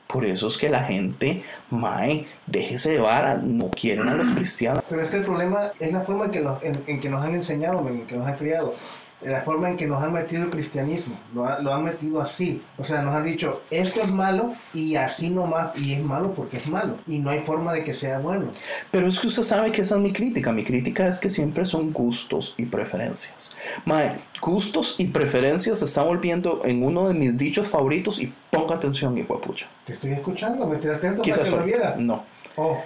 [0.08, 4.84] Por eso es que la gente, mae, déjese de vara, no quieren a los cristianos.
[4.90, 8.08] pero este problema es la forma en que, en, en que nos han enseñado, en
[8.08, 8.74] que nos han criado.
[9.22, 12.60] La forma en que nos han metido el cristianismo, lo, ha- lo han metido así.
[12.78, 16.58] O sea, nos han dicho, esto es malo y así nomás, y es malo porque
[16.58, 16.98] es malo.
[17.08, 18.52] Y no hay forma de que sea bueno.
[18.92, 20.52] Pero es que usted sabe que esa es mi crítica.
[20.52, 23.56] Mi crítica es que siempre son gustos y preferencias.
[23.86, 28.76] Mae, gustos y preferencias se están volviendo en uno de mis dichos favoritos y ponga
[28.76, 29.66] atención, hijo de pucha.
[29.86, 31.96] Te estoy escuchando, me tiraste esto para que lo viera.
[31.98, 32.24] No.
[32.56, 32.80] Oh,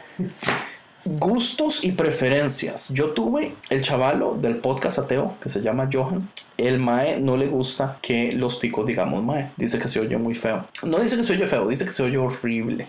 [1.03, 2.89] Gustos y preferencias.
[2.89, 6.29] Yo tuve el chavalo del podcast ateo que se llama Johan.
[6.57, 9.51] El Mae no le gusta que los ticos digamos Mae.
[9.57, 10.65] Dice que se oye muy feo.
[10.83, 12.87] No dice que se oye feo, dice que se oye horrible.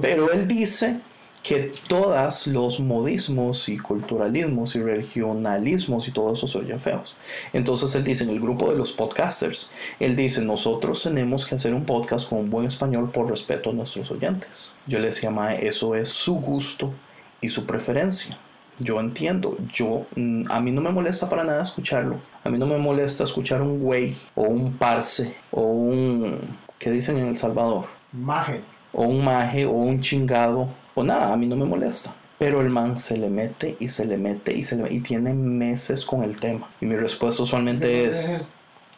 [0.00, 0.96] Pero él dice
[1.44, 7.16] que todos los modismos y culturalismos y regionalismos y todo eso se oyen feos.
[7.52, 9.70] Entonces él dice en el grupo de los podcasters,
[10.00, 13.72] él dice, nosotros tenemos que hacer un podcast con un buen español por respeto a
[13.72, 14.72] nuestros oyentes.
[14.88, 16.92] Yo le decía, Mae, eso es su gusto
[17.40, 18.36] y su preferencia.
[18.78, 22.20] Yo entiendo, yo mm, a mí no me molesta para nada escucharlo.
[22.44, 26.38] A mí no me molesta escuchar un güey o un parce o un
[26.78, 27.86] ¿qué dicen en El Salvador?
[28.12, 28.60] Maje.
[28.92, 32.14] O un maje o un chingado o nada, a mí no me molesta.
[32.38, 35.32] Pero el man se le mete y se le mete y se le y tiene
[35.32, 36.68] meses con el tema.
[36.80, 38.44] Y mi respuesta usualmente es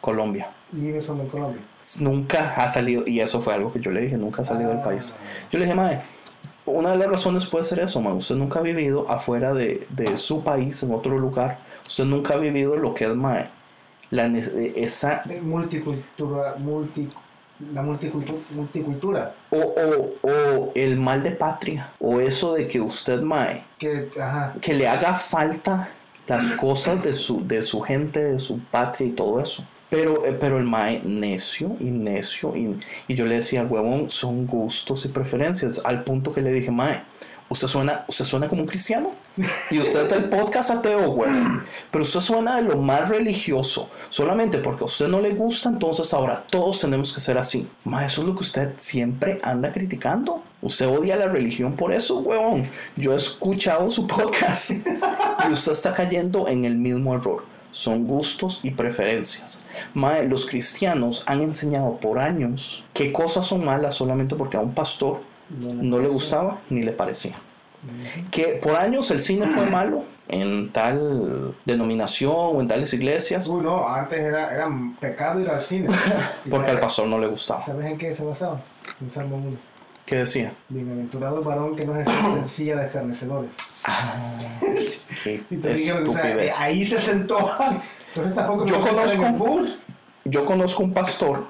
[0.01, 0.51] Colombia.
[0.71, 1.61] Vive solo en Colombia.
[1.99, 4.79] Nunca ha salido, y eso fue algo que yo le dije, nunca ha salido del
[4.79, 4.83] Ah.
[4.83, 5.15] país.
[5.51, 6.01] Yo le dije, mae,
[6.69, 8.13] una de las razones puede ser eso, mae.
[8.13, 11.59] Usted nunca ha vivido afuera de, de su país, en otro lugar.
[11.87, 13.49] Usted nunca ha vivido lo que es, mae,
[14.11, 17.09] la, nece- esa multicultura, multi,
[17.73, 19.33] la multicultura, multicultura.
[19.49, 24.55] o, o, o el mal de patria, o eso de que usted, mae, Que, ajá.
[24.61, 25.89] que le haga falta
[26.27, 29.63] las cosas de su, de su gente, de su patria y todo eso.
[29.89, 34.45] Pero, eh, pero el mae necio y necio y, y yo le decía, huevón, son
[34.45, 37.01] gustos y preferencias, al punto que le dije, mae,
[37.49, 39.11] usted suena, usted suena como un cristiano
[39.71, 44.59] y usted es del podcast ateo, huevón, pero usted suena de lo más religioso, solamente
[44.59, 47.67] porque a usted no le gusta, entonces ahora todos tenemos que ser así.
[47.83, 50.43] Mae, eso es lo que usted siempre anda criticando.
[50.61, 52.69] Usted odia la religión por eso, huevón.
[52.97, 57.58] Yo he escuchado su podcast y usted está cayendo en el mismo error.
[57.71, 59.63] Son gustos y preferencias.
[59.93, 64.73] Mae, los cristianos han enseñado por años qué cosas son malas solamente porque a un
[64.73, 67.33] pastor no le gustaba ni le parecía.
[68.31, 73.63] Que por años el cine fue malo en tal denominación o en tales iglesias Uy,
[73.63, 75.87] no, antes era, era pecado ir al cine.
[76.49, 77.65] Porque al pastor no le gustaba.
[77.65, 78.61] ¿Sabes en qué se basaba?
[79.01, 79.57] En Salmo 1.
[80.09, 80.53] ¿Qué decía?
[80.69, 83.51] Bienaventurado varón que no se silla de escarnecedores.
[85.23, 87.37] Sí, te dijeron, o sea, ahí se sentó.
[88.07, 89.79] Entonces tampoco Yo conozco- el bus.
[90.25, 91.45] Yo conozco un pastor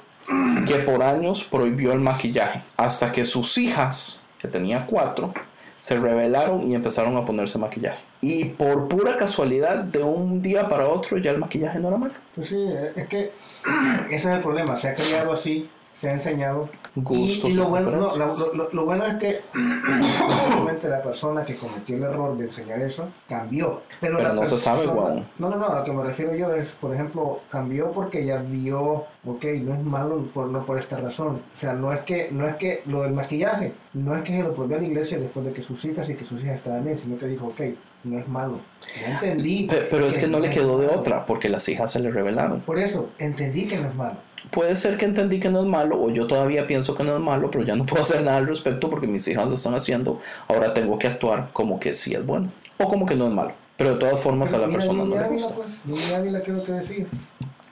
[0.68, 5.34] que por años prohibió el maquillaje hasta que sus hijas, que tenía cuatro,
[5.80, 7.99] se rebelaron y empezaron a ponerse maquillaje.
[8.22, 12.14] Y por pura casualidad, de un día para otro, ya el maquillaje no era malo.
[12.36, 12.62] Pues sí,
[12.95, 13.32] es que
[14.07, 14.76] ese es el problema.
[14.76, 16.70] Se ha criado así, se ha enseñado.
[16.96, 19.40] Y, Gustos y y lo, bueno, no, lo, lo- lo bueno es que
[20.90, 23.82] la persona que cometió el error de enseñar eso cambió.
[24.00, 25.24] Pero, no se sabe, guau.
[25.38, 28.38] No, no, no, a lo que me refiero yo es, por ejemplo, cambió porque ya
[28.42, 31.42] vio, ok, no es malo por, no por esta razón.
[31.56, 34.44] O sea, no es que no es que lo del maquillaje, no es que se
[34.44, 36.84] lo prohibió a la iglesia después de que sus hijas y que sus hijas estaban
[36.84, 37.62] bien, sino que dijo, ok,
[38.06, 38.60] no es malo.
[39.00, 39.68] Ya entendí.
[39.68, 42.10] Pe- Pero es que no le es quedó de otra, porque las hijas se le
[42.12, 42.62] rebelaron.
[42.62, 44.18] Por eso, entendí que no es malo.
[44.52, 47.22] Puede ser que entendí que no es malo, o yo todavía pienso que no es
[47.22, 50.20] malo, pero ya no puedo hacer nada al respecto porque mis hijas lo están haciendo.
[50.48, 53.54] Ahora tengo que actuar como que sí es bueno, o como que no es malo.
[53.78, 55.56] Pero de todas formas a la persona no le gusta.
[55.56, 57.06] pues, Ávila, ¿qué es lo que decía?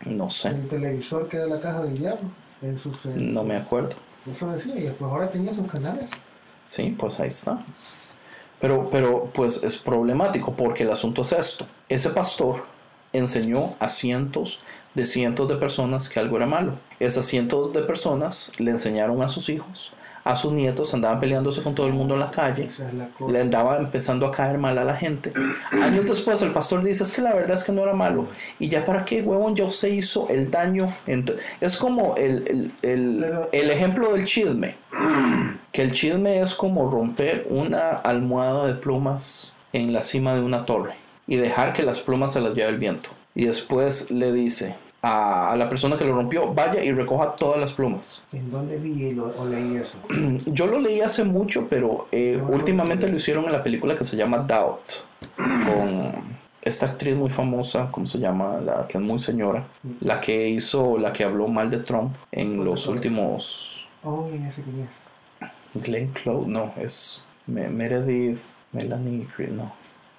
[0.06, 2.30] No sé, El televisor que era la caja del diablo.
[2.62, 3.90] En sus, en no me acuerdo.
[4.26, 6.10] Eso decía, y después ahora tenía sus canales.
[6.64, 7.60] Sí, pues ahí está.
[8.60, 11.68] Pero, pero pues es problemático porque el asunto es esto.
[11.90, 12.66] Ese pastor
[13.14, 14.60] enseñó a cientos
[14.98, 16.74] de cientos de personas que algo era malo.
[17.00, 19.94] Esas cientos de personas le enseñaron a sus hijos,
[20.24, 22.70] a sus nietos, andaban peleándose con todo el mundo en la calle.
[23.32, 25.32] Le andaba empezando a caer mal a la gente.
[25.72, 28.28] Años después el pastor dice, es que la verdad es que no era malo.
[28.60, 30.94] Y ya para qué, huevón, ya usted hizo el daño.
[31.62, 34.76] Es como el, el, el- el ejemplo del chisme.
[35.72, 40.66] Que el chisme es como romper una almohada de plumas en la cima de una
[40.66, 40.96] torre
[41.28, 43.10] y dejar que las plumas se las lleve el viento.
[43.36, 47.60] Y después le dice a, a la persona que lo rompió, vaya y recoja todas
[47.60, 48.22] las plumas.
[48.32, 49.98] ¿En dónde vi lo- o leí eso?
[50.46, 54.16] Yo lo leí hace mucho, pero eh, últimamente lo hicieron en la película que se
[54.18, 54.92] llama Doubt,
[55.38, 58.60] con esta actriz muy famosa, ¿cómo se llama?
[58.60, 59.68] La que es muy señora,
[60.02, 63.88] la que hizo, la que habló mal de Trump en los últimos...
[64.04, 65.86] Oh, ya sé quién es.
[65.86, 68.40] Glenn Close, no, es Me- Meredith,
[68.72, 69.72] Melanie, no.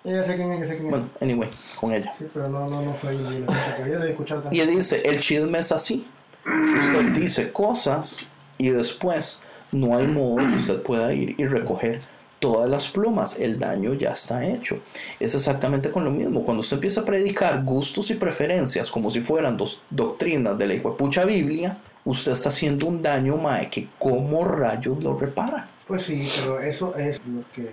[0.08, 0.90] Ya sé quién es, ya sé quién es.
[0.90, 2.12] Bueno, anyway, con ella.
[2.18, 6.06] Sí, pero no, no, no fue ahí yo Y él dice, el chisme es así.
[6.46, 9.40] Usted dice cosas y después
[9.70, 12.00] no hay modo que usted pueda ir y recoger
[12.38, 13.38] todas las plumas.
[13.38, 14.80] El daño ya está hecho.
[15.20, 16.42] Es exactamente con lo mismo.
[16.44, 20.74] Cuando usted empieza a predicar gustos y preferencias como si fueran dos doctrinas de la
[20.74, 25.68] hijuepucha Biblia, usted está haciendo un daño, mae, que como rayos lo repara.
[25.86, 27.70] Pues sí, pero eso es lo que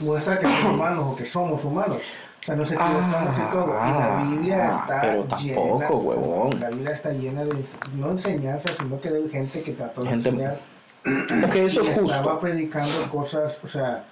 [0.00, 1.96] muestra que somos humanos o que somos humanos.
[1.96, 3.66] O sea, nos equivocamos y todo.
[3.66, 6.60] Y la Biblia Ah, está pero tampoco, llena, huevón.
[6.60, 7.64] La Biblia está llena de,
[7.96, 10.60] no enseñanzas, sino que de gente que trató de Gente- enseñar.
[11.46, 12.38] Ok, eso y es Estaba justo.
[12.40, 14.04] predicando cosas, o sea,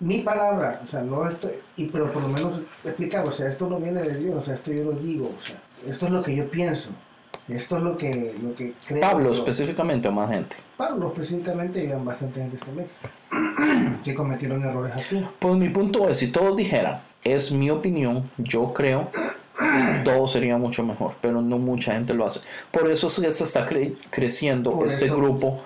[0.00, 3.66] mi palabra, o sea, no estoy, y pero por lo menos explicar, o sea, esto
[3.68, 5.56] no viene de Dios, o sea, esto yo lo digo, o sea,
[5.86, 6.90] esto es lo que yo pienso,
[7.48, 9.00] esto es lo que, lo que creo.
[9.00, 9.32] Pablo yo.
[9.32, 10.56] específicamente o más gente.
[10.76, 12.88] Pablo específicamente y bastante gente también,
[14.04, 15.24] que cometieron errores así.
[15.38, 19.10] Pues mi punto es, si todos dijeran, es mi opinión, yo creo,
[20.04, 22.40] todo sería mucho mejor, pero no mucha gente lo hace.
[22.70, 25.62] Por eso es que se está cre- creciendo Por este eso- grupo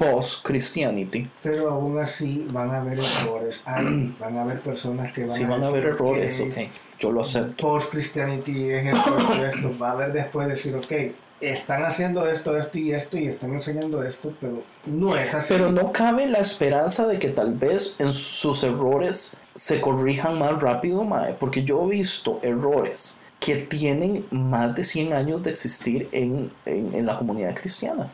[0.00, 1.28] post-Christianity.
[1.42, 5.44] Pero aún así van a haber errores ahí, van a haber personas que van Sí
[5.44, 6.54] a van a haber errores, ok,
[6.98, 7.68] yo lo acepto.
[7.68, 9.78] Post-Christianity es esto, esto.
[9.78, 14.02] Va a haber después decir, ok, están haciendo esto, esto y esto y están enseñando
[14.02, 15.52] esto, pero no es así.
[15.52, 20.60] Pero no cabe la esperanza de que tal vez en sus errores se corrijan más
[20.62, 26.08] rápido, mae, porque yo he visto errores que tienen más de 100 años de existir
[26.12, 28.10] en, en, en la comunidad cristiana.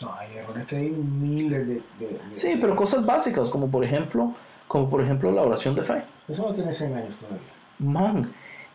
[0.00, 1.74] No, hay errores que hay miles de...
[1.74, 4.32] de- de- Sí, pero cosas básicas, como por ejemplo,
[4.66, 6.02] como por ejemplo la oración de fe.
[6.28, 7.40] Eso no tiene 100 años todavía.
[7.78, 8.32] Man,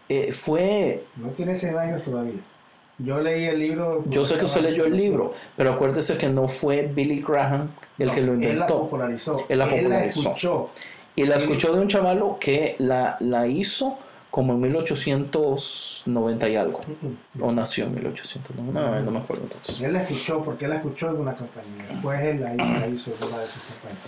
[0.09, 1.03] eh, fue...
[1.15, 2.39] No tiene 100 años todavía.
[2.97, 4.03] Yo leí el libro...
[4.07, 8.11] Yo sé que usted leyó el libro, pero acuérdese que no fue Billy Graham el
[8.11, 8.80] que lo Él la inventó.
[8.82, 9.45] popularizó.
[9.49, 10.19] Él la popularizó.
[10.21, 10.69] escuchó.
[11.15, 13.97] Y la escuchó de un chavalo que la, la hizo
[14.36, 16.81] como en 1890 y algo.
[17.39, 18.81] O nació en 1890.
[18.81, 19.79] No, no me acuerdo entonces.
[19.79, 21.86] Él la escuchó porque él la escuchó en una campaña.
[21.89, 24.03] Después él la hizo, la hizo en una de sus campañas.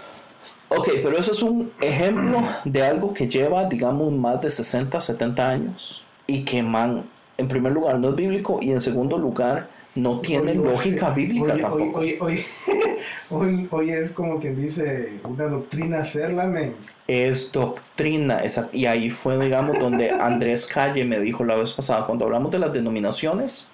[0.67, 5.49] Ok, pero eso es un ejemplo de algo que lleva, digamos, más de 60, 70
[5.49, 6.03] años.
[6.27, 7.05] Y que, man,
[7.37, 11.53] en primer lugar no es bíblico y en segundo lugar no tiene Hoy- lógica bíblica
[11.53, 11.99] hoy- tampoco.
[11.99, 12.77] Hoy, hoy, hoy,
[13.29, 16.75] hoy- hoy es como quien dice una doctrina hacerla, men.
[17.07, 18.43] Es doctrina.
[18.43, 22.51] esa- y ahí fue, digamos, donde Andrés Calle me dijo la vez pasada, cuando hablamos
[22.51, 23.67] de las denominaciones,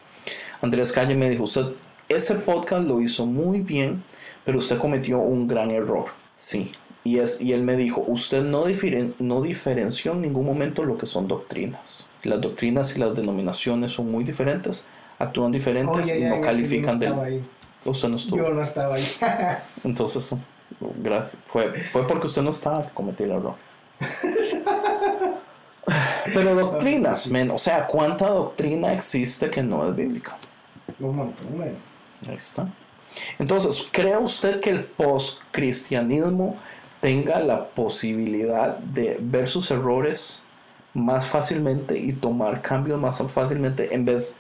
[0.62, 1.66] Andrés Calle me dijo, usted,
[2.10, 4.04] ese podcast lo hizo muy bien,
[4.46, 6.06] pero usted cometió un gran error.
[6.36, 6.72] Sí.
[7.04, 10.98] Y, es, y él me dijo, usted no, diferen- no diferenció en ningún momento lo
[10.98, 12.08] que son doctrinas.
[12.24, 14.86] Las doctrinas y las denominaciones son muy diferentes,
[15.20, 17.10] actúan diferentes y ya, no ya, califican del...
[17.10, 17.44] no estaba ahí.
[17.86, 18.38] Usted no estuvo.
[18.38, 19.06] Yo no estaba ahí.
[19.84, 20.34] Entonces,
[20.98, 21.42] gracias.
[21.46, 23.56] Fue, fue porque usted no estaba que cometí el error.
[26.34, 30.38] Pero doctrinas, men, o sea, ¿cuánta doctrina existe que no es bíblica?
[31.00, 31.78] Un montón, men.
[32.28, 32.68] Ahí está.
[33.38, 36.56] Entonces, ¿cree usted que el post-cristianismo
[37.02, 40.42] tenga la posibilidad de ver sus errores
[40.94, 44.38] más fácilmente y tomar cambios más fácilmente en vez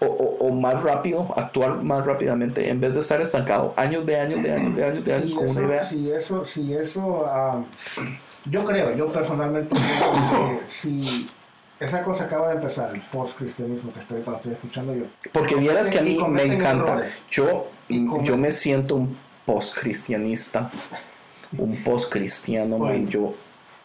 [0.00, 4.18] o, o- o más rápido, actuar más rápidamente en vez de estar estancado años de
[4.18, 5.84] años de años de años de años Si con una idea?
[5.86, 7.62] si eso, si eso, ah,
[8.46, 11.26] yo creo, yo personalmente creo que si
[11.78, 15.04] esa cosa acaba de empezar, el post-cristianismo que estoy, estoy escuchando yo.
[15.32, 16.92] Porque vieras que a mí me encanta.
[16.92, 17.22] errores.
[17.30, 20.70] Yo, yo me siento un post-cristianista,
[21.56, 22.90] un post-cristiano, man.
[22.90, 23.06] Oye.
[23.08, 23.34] Yo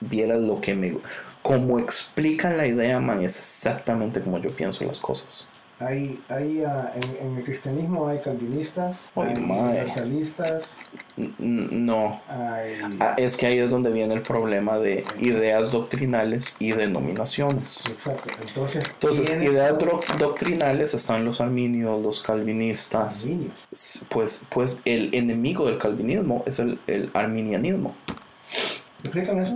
[0.01, 0.97] vieras lo que me.
[1.41, 5.47] Como explican la idea, man, es exactamente como yo pienso las cosas.
[5.79, 9.59] Hay, hay ah, en, en el cristianismo hay calvinistas, hay mae.
[9.71, 10.63] universalistas,
[11.37, 12.21] No.
[12.29, 12.77] hay...
[13.01, 17.83] Ah, Es que ahí es donde viene el problema de ideas doctrinales y denominaciones.
[17.89, 19.31] Exacto, entonces...
[19.31, 19.75] Ideas
[20.17, 23.23] doctrinales están los arminios, los calvinistas.
[23.25, 24.05] Arminios.
[24.09, 27.95] Pues, pues el enemigo del calvinismo es el, el arminianismo.
[29.03, 29.55] ¿Explícame eso?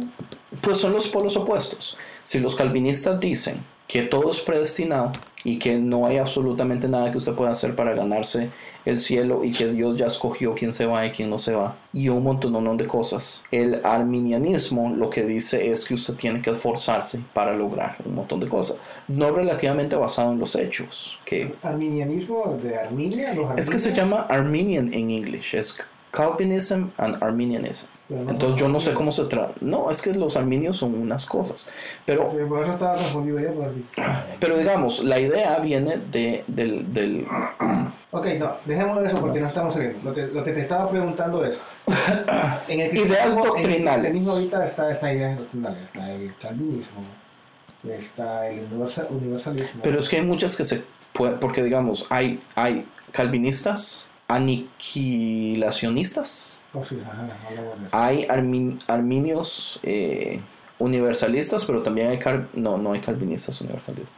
[0.62, 1.98] Pues son los polos opuestos.
[2.26, 5.14] Si los calvinistas dicen que todo es predestinado
[5.44, 8.50] y que no hay absolutamente nada que usted pueda hacer para ganarse
[8.86, 11.78] el cielo y que Dios ya escogió quién se va y quién no se va.
[11.94, 13.44] Y un montón de cosas.
[13.52, 18.40] El arminianismo lo que dice es que usted tiene que esforzarse para lograr un montón
[18.40, 18.78] de cosas,
[19.08, 24.26] no relativamente basado en los hechos, que Arminianismo de Arminia, los es que se llama
[24.30, 25.78] Arminian en inglés, es
[26.12, 27.88] Calvinism and Arminianism.
[28.10, 29.54] Entonces yo no sé cómo se trata.
[29.62, 31.68] No, es que los arminios son unas cosas.
[32.06, 33.54] Pero, Por eso estaba confundido yo.
[33.54, 33.72] Por
[34.40, 37.26] pero digamos, la idea viene de, del, del...
[38.12, 40.00] Ok, no, dejemos eso porque no estamos saliendo.
[40.04, 41.62] Lo que, lo que te estaba preguntando es...
[42.68, 43.76] En el Ideas doctrinales.
[43.76, 45.84] En el cristianismo ahorita está esta idea doctrinales.
[45.84, 47.02] Está el calvinismo,
[47.88, 49.82] está el universal- universalismo.
[49.84, 50.82] Pero es que hay muchas que se
[51.14, 51.40] pueden...
[51.40, 56.98] Porque digamos, hay, hay calvinistas, aniquilacionistas, Oh, sí,
[57.92, 60.40] hay armin- arminios eh,
[60.78, 62.20] universalistas, pero también hay...
[62.20, 64.14] cal- no, no hay calvinistas universalistas.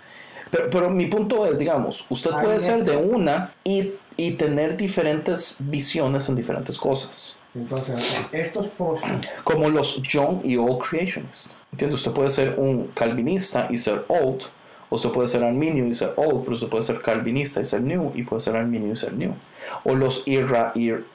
[0.49, 5.55] Pero, pero mi punto es, digamos, usted puede ser de una y, y tener diferentes
[5.59, 7.37] visiones en diferentes cosas.
[7.55, 7.99] Entonces,
[8.33, 9.07] estos posts...
[9.45, 11.55] como los young y old creationists.
[11.71, 11.95] ¿Entiende?
[11.95, 14.41] Usted puede ser un calvinista y ser old,
[14.89, 17.81] o usted puede ser arminio y ser old, pero usted puede ser calvinista y ser
[17.81, 19.33] new, y puede ser arminio y ser new.
[19.85, 21.05] O los irra, ir-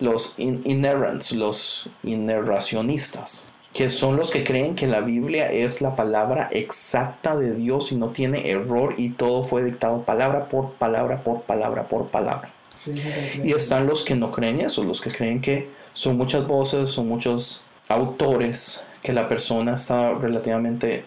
[0.00, 3.48] los in- inerrants, los inerracionistas.
[3.72, 7.96] que son los que creen que la Biblia es la palabra exacta de Dios y
[7.96, 12.52] no tiene error y todo fue dictado palabra por palabra por palabra por palabra.
[12.78, 13.40] Sí, sí, sí, sí.
[13.42, 17.08] Y están los que no creen eso, los que creen que son muchas voces, son
[17.08, 21.04] muchos autores, que la persona está relativamente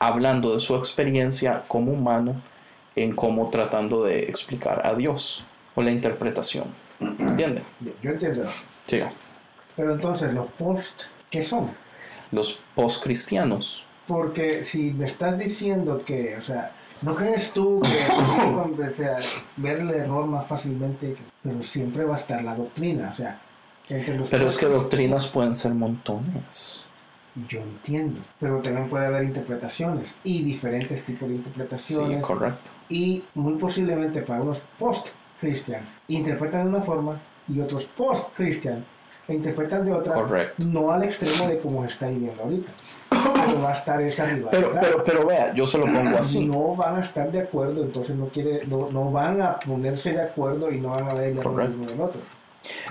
[0.00, 2.42] hablando de su experiencia como humano
[2.96, 5.44] en cómo tratando de explicar a Dios
[5.76, 6.64] o la interpretación.
[7.00, 7.62] ¿Entiende?
[8.02, 8.44] Yo- entiendo.
[8.84, 9.12] Siga.
[9.76, 11.70] Pero entonces, los post, ¿qué son?
[12.32, 13.84] Los post-cristianos.
[14.06, 16.72] Porque si me estás diciendo que, o sea,
[17.02, 17.88] ¿no crees tú que
[18.88, 19.16] o sea,
[19.56, 21.16] ver el error más fácilmente?
[21.42, 23.40] Pero siempre va a estar la doctrina, o sea,
[23.88, 26.84] entre los Pero es que post- doctrinas pueden ser montones.
[27.48, 32.22] Yo entiendo, pero también puede haber interpretaciones y diferentes tipos de Sí, interpretaciones.
[32.22, 32.70] correcto.
[32.88, 34.62] y muy posiblemente para unos
[35.40, 38.84] post-christians interpretan de una forma y otros post-christian
[39.28, 40.64] la interpretan de otra, Correcto.
[40.66, 42.72] no al extremo de como se está viviendo ahorita.
[43.10, 44.50] Pero va a estar esa rivalidad.
[44.50, 46.44] Pero, pero, pero vea, yo se lo pongo así.
[46.44, 50.22] No van a estar de acuerdo, entonces no quiere, no, no van a ponerse de
[50.22, 52.20] acuerdo y no van a ver el uno del otro.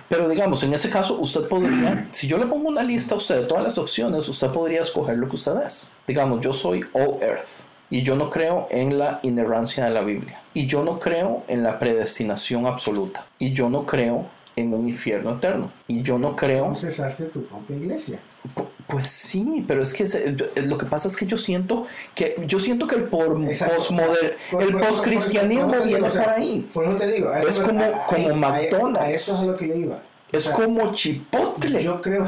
[0.08, 3.42] Pero digamos, en ese caso, usted podría, si yo le pongo una lista a usted
[3.42, 5.92] de todas las opciones, usted podría escoger lo que usted es.
[6.08, 10.39] Digamos, yo soy All Earth y yo no creo en la inerrancia de la Biblia.
[10.54, 13.26] Y yo no creo en la predestinación absoluta.
[13.38, 15.72] Y yo no creo en un infierno eterno.
[15.88, 16.66] Y yo no creo...
[16.66, 17.00] Entonces
[17.32, 18.20] tu propia iglesia.
[18.56, 20.36] Pu- Pues sí, pero es que se-
[20.66, 21.86] lo que pasa es que yo siento
[22.16, 23.32] que yo siento que el Por- el
[25.78, 26.70] por- viene o sea, por ahí.
[26.74, 29.00] Por eso te digo, eso Es como- a- a- como a- McDonald's.
[29.00, 30.02] A eso es a lo que yo iba.
[30.32, 31.84] Es O sea, como chipotle.
[31.84, 32.26] Yo creo.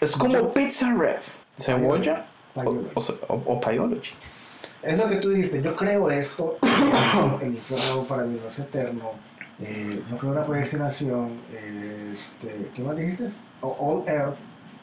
[0.00, 1.34] Es como pizza ref.
[1.56, 2.88] Cebolla o, Paiology.
[2.94, 4.10] o, se- o- o paiology.
[4.84, 6.58] Es lo que tú dijiste, yo creo esto,
[7.42, 9.12] el infierno para mí no es eterno,
[9.60, 11.40] eh, no creo en la predestinación,
[12.12, 13.30] este, ¿qué más dijiste?
[13.62, 14.36] All Earth.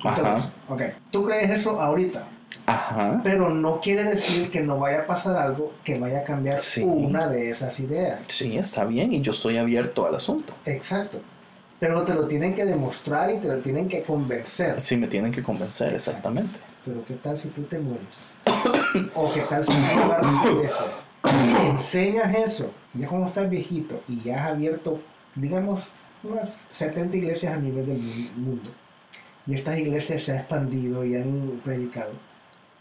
[0.03, 0.51] eso.
[0.69, 2.23] Ok, tú crees eso ahorita,
[2.65, 3.21] Ajá.
[3.23, 6.81] pero no quiere decir que no vaya a pasar algo que vaya a cambiar Sí.
[6.83, 8.21] una de esas ideas.
[8.27, 10.53] Sí, está bien y yo estoy abierto al asunto.
[10.65, 11.19] Exacto.
[11.81, 14.79] Pero te lo tienen que demostrar y te lo tienen que convencer.
[14.79, 16.59] Sí, me tienen que convencer, exactamente.
[16.85, 18.35] Pero ¿qué tal si tú te mueres?
[19.15, 22.71] ¿O qué tal si tú y enseñas eso?
[22.93, 25.01] Ya como estás viejito y ya has abierto,
[25.33, 25.87] digamos,
[26.23, 28.69] unas 70 iglesias a nivel del mu- mundo.
[29.47, 32.13] Y estas iglesias se han expandido y han predicado.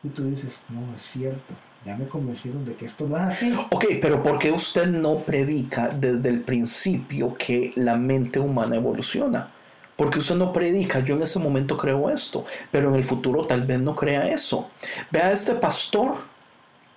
[0.02, 1.55] Y tú dices, no, es cierto.
[1.85, 3.55] Ya me convencieron de que esto no es así.
[3.70, 9.51] Ok, pero ¿por qué usted no predica desde el principio que la mente humana evoluciona?
[9.97, 13.62] Porque usted no predica, yo en ese momento creo esto, pero en el futuro tal
[13.62, 14.69] vez no crea eso.
[15.11, 16.16] Vea este pastor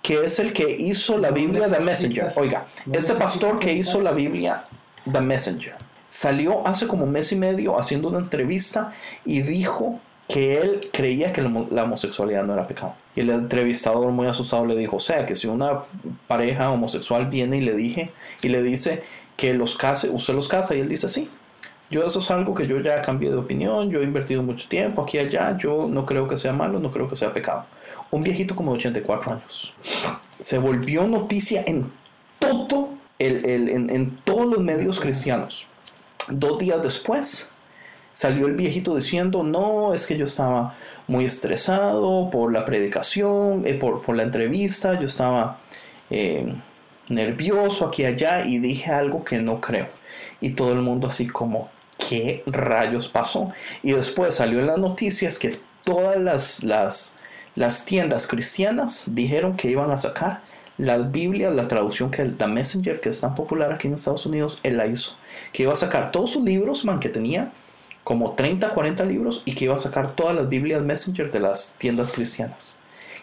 [0.02, 2.32] que es el que hizo la No Biblia The necesitas- Messenger.
[2.36, 4.64] Oiga, no este pastor que hizo la Biblia
[5.10, 5.74] The Messenger
[6.06, 8.92] salió hace como un mes y medio haciendo una entrevista
[9.24, 9.98] y dijo
[10.28, 12.94] que él creía que la homo- la homosexualidad no era pecado.
[13.14, 15.82] Y el entrevistador muy asustado le dijo, o sea, que si una
[16.26, 18.10] pareja homosexual viene y le dije
[18.42, 19.02] y le dice
[19.36, 21.28] que los case, usted los casa y él dice sí.
[21.90, 25.02] Yo eso es algo que yo ya cambié de opinión, yo he invertido mucho tiempo
[25.02, 27.66] aquí y allá, yo no creo que sea malo, no creo que sea pecado.
[28.10, 29.74] Un viejito como de 84 años.
[30.38, 31.92] Se volvió noticia en
[32.38, 32.88] todo
[33.18, 35.66] el, el- en, en todos los medios cristianos.
[36.28, 37.50] Dos días después
[38.14, 40.76] salió el viejito diciendo, no, es que yo estaba
[41.08, 45.58] muy estresado por la predicación, eh, por, por la entrevista, yo estaba
[46.10, 46.46] eh,
[47.08, 49.88] nervioso aquí y allá y dije algo que no creo.
[50.40, 51.70] Y todo el mundo así como,
[52.08, 53.52] ¿qué rayos pasó?
[53.82, 57.16] Y después salió en las noticias que todas las, las,
[57.56, 60.40] las tiendas cristianas dijeron que iban a sacar
[60.78, 64.24] las Biblias, la traducción que el The Messenger, que es tan popular aquí en Estados
[64.24, 65.16] Unidos, él la hizo.
[65.52, 67.52] Que iba a sacar todos sus libros, man, que tenía
[68.04, 71.74] como 30, 40 libros y que iba a sacar todas las Biblias Messenger de las
[71.78, 72.76] tiendas cristianas.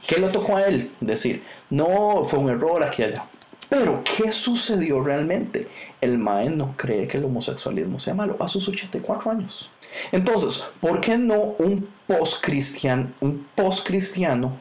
[0.05, 0.91] ¿Qué le tocó a él?
[0.99, 3.25] Decir, no, fue un error aquí y allá.
[3.69, 5.69] Pero, ¿qué sucedió realmente?
[6.01, 9.69] El Mae no cree que el homosexualismo sea malo a sus 84 años.
[10.11, 14.59] Entonces, ¿por qué no un post-cristiano, un post-cristiano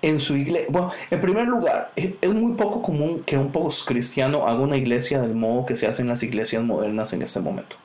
[0.00, 0.66] en su iglesia?
[0.70, 5.34] Bueno, en primer lugar, es muy poco común que un post-cristiano haga una iglesia del
[5.34, 7.76] modo que se hacen las iglesias modernas en este momento.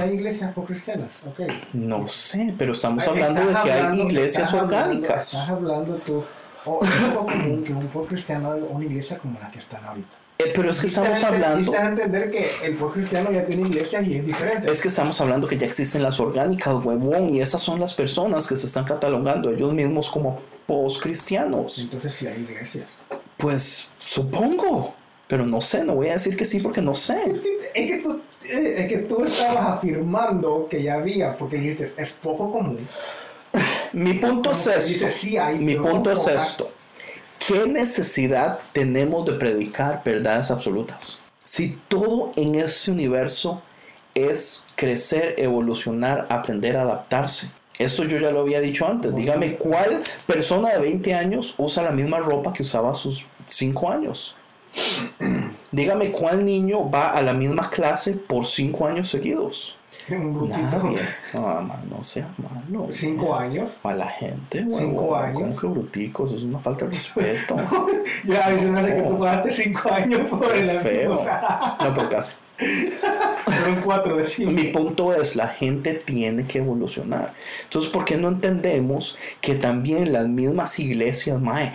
[0.00, 1.40] Hay iglesias por cristianas, ok.
[1.74, 5.32] No sé, pero estamos hablando de que hay hablando- iglesias estás hablando- orgánicas.
[5.34, 6.22] Estás hablando tú.
[6.66, 9.84] O es poco común que un pueblo cristiano haga una iglesia como la que están
[9.84, 10.08] ahorita.
[10.38, 11.72] Eh, pero es que estamos hablando...
[11.74, 14.70] a entender que el pueblo cristiano ya tiene iglesias y es diferente.
[14.70, 18.46] Es que estamos hablando que ya existen las orgánicas, huevón, y esas son las personas
[18.46, 21.78] que se están catalogando ellos mismos como post-cristianos.
[21.78, 22.88] Entonces sí hay iglesias.
[23.36, 24.94] Pues supongo,
[25.26, 27.18] pero no sé, no voy a decir que sí porque no sé.
[27.74, 32.10] Es que tú, eh, es que tú estabas afirmando que ya había, porque dijiste, es
[32.12, 32.88] poco común
[33.92, 34.88] Mi punto es esto.
[34.88, 36.70] dice, sí hay, Mi punto es esto.
[37.46, 41.18] ¿Qué necesidad tenemos de predicar verdades absolutas?
[41.44, 43.62] Si todo en este universo
[44.14, 47.50] es crecer, evolucionar, aprender a adaptarse.
[47.78, 49.14] Esto yo ya lo había dicho antes.
[49.14, 53.90] Dígame, ¿cuál persona de 20 años usa la misma ropa que usaba a sus 5
[53.90, 54.36] años?
[55.72, 59.76] Dígame, ¿cuál niño va a la misma clase por 5 años seguidos?
[60.10, 60.48] Un.
[60.48, 60.98] Nadie.
[61.32, 62.88] No, mamá, no sea malo.
[62.92, 63.70] Cinco años.
[63.84, 65.40] A la gente, Cinco huevón, años.
[65.40, 66.30] ¿Cómo que bruticos?
[66.30, 67.56] Eso es una falta de respeto.
[68.24, 69.18] Ya, a mí se me hace que tú No.
[69.20, 71.24] pagaste cinco años por el feo.
[71.80, 72.34] No, pero casi.
[74.52, 77.34] Mi punto es, la gente tiene que evolucionar.
[77.64, 81.72] Entonces, ¿por qué no entendemos que también las mismas iglesias, mae,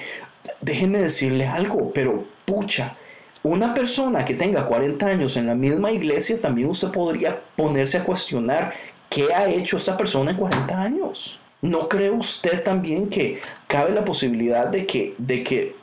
[0.62, 2.96] déjenme decirle algo, pero pucha,
[3.44, 8.04] una persona que tenga 40 años en la misma iglesia, también usted podría ponerse a
[8.04, 8.74] cuestionar
[9.10, 11.40] qué ha hecho esta persona en 40 años.
[11.62, 15.76] ¿No cree usted también que cabe la posibilidad de que, de que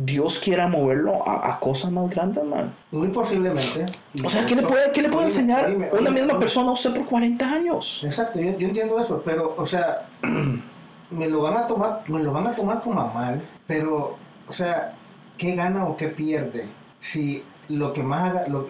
[0.00, 2.72] Dios quiera moverlo a, a cosas más grandes, man?
[2.92, 3.84] Muy posiblemente.
[4.24, 6.72] O sea, ¿qué le puede, qué le puede enseñar oíme, una oíme, misma persona a
[6.72, 8.02] usted por 40 años?
[8.04, 10.06] Exacto, yo, yo entiendo eso, pero, o sea,
[11.10, 14.16] me lo van a tomar, me lo van a tomar como a mal, pero,
[14.48, 14.94] o sea,
[15.36, 16.66] ¿qué gana o qué pierde
[17.00, 18.66] si lo que más haga- lo,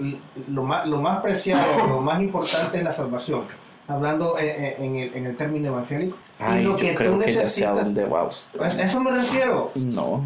[0.48, 3.42] lo más, lo más preciado, lo más importante es la salvación?
[3.86, 6.16] Hablando en, en- en el, en el término evangélico.
[6.40, 8.60] Y Ay, lo yo que tú creo que ya sé a dónde va usted.
[8.62, 9.70] A eso me refiero.
[9.74, 10.24] No.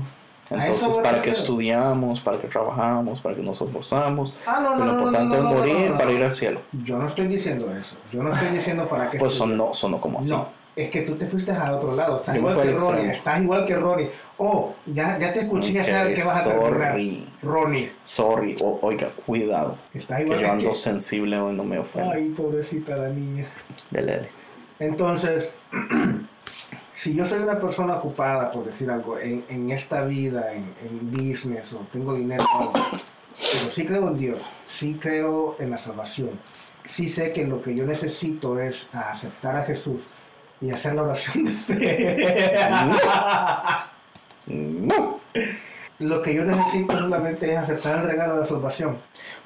[0.54, 2.20] Entonces, ¿para qué estudiamos?
[2.20, 3.20] ¿Para qué trabajamos?
[3.20, 4.34] ¿Para qué nos esforzamos?
[4.46, 6.60] Ah, no, no, lo no, no, importante es morir para ir al cielo.
[6.84, 7.96] Yo no estoy diciendo eso.
[8.12, 9.18] Yo no estoy diciendo para qué.
[9.18, 10.30] Pues sonó, sonó como así.
[10.30, 12.18] No, es que tú te fuiste a otro lado.
[12.18, 13.10] Estás igual que al Ronnie.
[13.10, 14.10] Estás igual que Ronnie.
[14.38, 16.98] Oh, ya, ya te escuché, ya Ok, sabes que vas a terminar.
[17.42, 17.92] Ronnie.
[18.02, 18.56] Sorry.
[18.60, 19.76] O- oiga, cuidado.
[19.94, 20.74] Estás Que igual yo ando que...
[20.76, 22.14] sensible hoy, no me ofenda.
[22.14, 23.46] Ay, pobrecita la niña.
[23.90, 24.28] Dele, dele.
[24.78, 25.50] Entonces,
[27.02, 31.10] si yo soy una persona ocupada, por decir algo, en, en esta vida, en, en
[31.10, 36.30] business, o tengo dinero, pero sí creo en Dios, sí creo en la salvación,
[36.84, 40.02] sí sé que lo que yo necesito es aceptar a Jesús
[40.60, 42.56] y hacer la oración de fe.
[44.46, 45.18] No.
[45.98, 48.98] Lo que yo necesito solamente es aceptar el regalo de la salvación.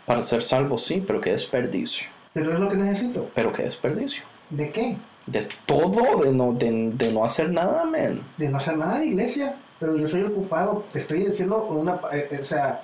[0.06, 2.08] Para ser salvo, sí, pero qué desperdicio.
[2.32, 3.30] Pero es lo que necesito.
[3.34, 4.24] Pero qué desperdicio.
[4.48, 4.96] ¿De qué?
[5.26, 8.22] De todo, de no, de, de no hacer nada, men.
[8.36, 9.56] De no hacer nada en la iglesia.
[9.80, 10.84] Pero yo soy ocupado.
[10.92, 12.00] Te estoy diciendo una...
[12.12, 12.82] eh, eh, o sea,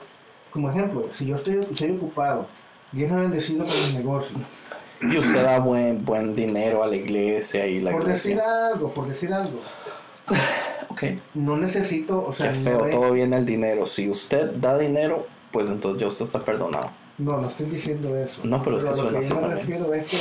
[0.51, 2.47] como ejemplo, si yo estoy, soy ocupado,
[2.91, 4.41] Dios me ha bendecido con mis negocios.
[5.01, 8.67] Y usted da buen, buen dinero a la iglesia y la Por decir iglesia.
[8.69, 9.61] algo, por decir algo.
[10.89, 11.05] Ok.
[11.35, 13.87] No necesito, o sea, Qué no, feo, es- todo viene el dinero.
[13.87, 16.91] Si usted da dinero, pues entonces ya usted está perdonado.
[17.17, 18.41] no, no estoy diciendo eso.
[18.45, 20.17] No, pero es que suena que así yo me refiero es que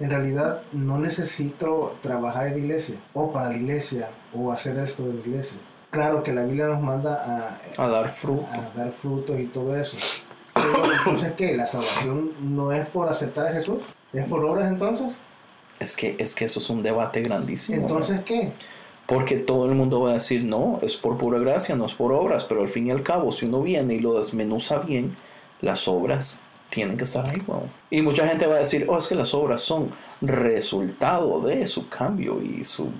[0.00, 5.04] en realidad no necesito trabajar en la iglesia, o para la iglesia, o hacer esto
[5.04, 5.58] de la iglesia.
[5.90, 8.46] Claro que la Biblia nos manda a, A dar fruto.
[8.52, 9.96] a dar frutos y todo eso.
[10.54, 11.56] Pero entonces, ¿qué?
[11.56, 13.78] ¿La salvación no es por aceptar a Jesús?
[14.12, 15.14] ¿Es por obras entonces?
[15.78, 17.80] Es que, es que eso es un debate grandísimo.
[17.80, 18.52] Entonces, ¿qué?
[19.06, 22.12] Porque todo el mundo va a decir, no, es por pura gracia, no es por
[22.12, 22.44] obras.
[22.44, 25.14] Pero al fin y al cabo, si uno viene y lo desmenuza bien,
[25.60, 26.40] las obras
[26.70, 27.70] tienen que estar ahí, weón.
[27.90, 29.90] Y mucha gente va a decir, oh, es que las obras son
[30.20, 32.90] resultado de su cambio y su,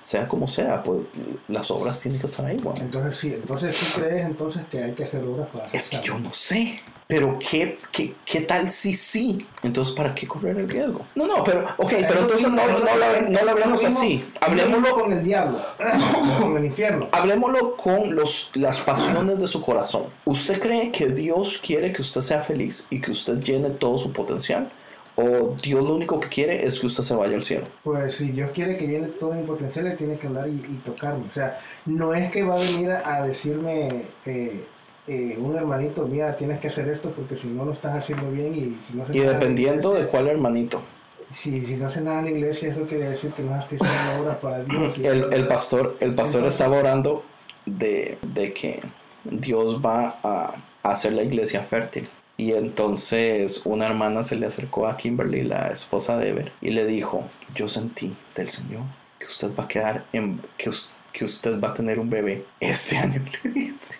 [0.00, 1.00] sea como sea, pues
[1.48, 2.80] las obras tienen que estar ahí, weón.
[2.80, 6.18] Entonces, sí, entonces tú crees entonces que hay que hacer obras para Es que yo
[6.18, 6.80] no sé.
[7.08, 9.46] Pero ¿qué, qué, qué tal si sí?
[9.62, 11.06] Entonces, ¿para qué correr el riesgo?
[11.14, 13.98] No, no, pero, ok, pero lo entonces mismo, no, no, lo- no lo hablemos mismo-
[14.00, 14.24] así.
[14.40, 15.58] Hablemoslo con el diablo,
[16.40, 17.08] con el infierno.
[17.12, 20.06] Hablemoslo con los, las pasiones de su corazón.
[20.24, 24.12] ¿Usted cree que Dios quiere que usted sea feliz y que usted llene todo su
[24.12, 24.68] potencial?
[25.14, 27.66] ¿O Dios lo único que quiere es que usted se vaya al cielo?
[27.84, 30.80] Pues si Dios quiere que llene todo mi potencial, le tiene que hablar y, y
[30.84, 31.24] tocarme.
[31.26, 34.66] O sea, no es que va a venir a, a decirme eh,
[35.06, 38.54] eh, un hermanito, mira, tienes que hacer esto porque si no lo estás haciendo bien
[38.56, 40.82] y no Y dependiendo de cuál hermanito.
[41.30, 44.36] Si, si no haces nada en iglesia, eso quiere decir que no estoy haciendo obras
[44.36, 44.98] para Dios.
[45.02, 47.24] El, el pastor, el pastor Entonces- estaba orando
[47.64, 48.80] de, de que
[49.24, 52.08] Dios va a hacer la iglesia fértil.
[52.36, 56.84] Y entonces una hermana se le acercó a Kimberly, la esposa de Ever, y le
[56.86, 57.24] dijo,
[57.54, 58.82] yo sentí del Señor
[59.18, 60.70] que usted va a quedar en, que,
[61.12, 63.94] que usted va a tener un bebé este año, le dice.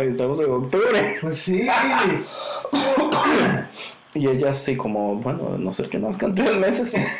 [0.00, 1.16] Estamos en octubre.
[1.20, 1.66] Pues sí,
[4.14, 6.96] Y ella así como, bueno, de no ser que nazcan tres meses.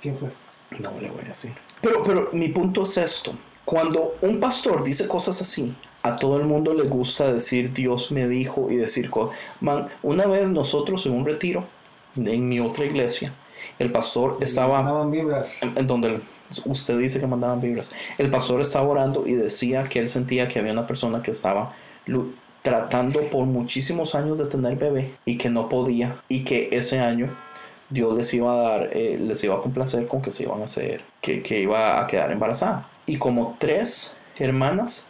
[0.00, 0.30] ¿quién fue?
[0.78, 1.52] No le voy a decir.
[1.80, 3.34] Pero, pero mi punto es esto.
[3.64, 8.26] Cuando un pastor dice cosas así, a todo el mundo le gusta decir Dios me
[8.26, 9.10] dijo y decir.
[9.60, 11.66] Man, una vez nosotros en un retiro
[12.16, 13.34] en mi otra iglesia,
[13.78, 16.20] el pastor estaba en, donde
[16.64, 17.90] Usted dice que mandaban vibras.
[18.18, 21.74] El pastor estaba orando y decía que él sentía que había una persona que estaba
[22.62, 27.34] tratando por muchísimos años de tener bebé y que no podía y que ese año
[27.88, 30.64] Dios les iba a dar, eh, les iba a complacer con que se iban a
[30.64, 32.88] hacer, que, que iba a quedar embarazada.
[33.06, 35.06] Y como tres hermanas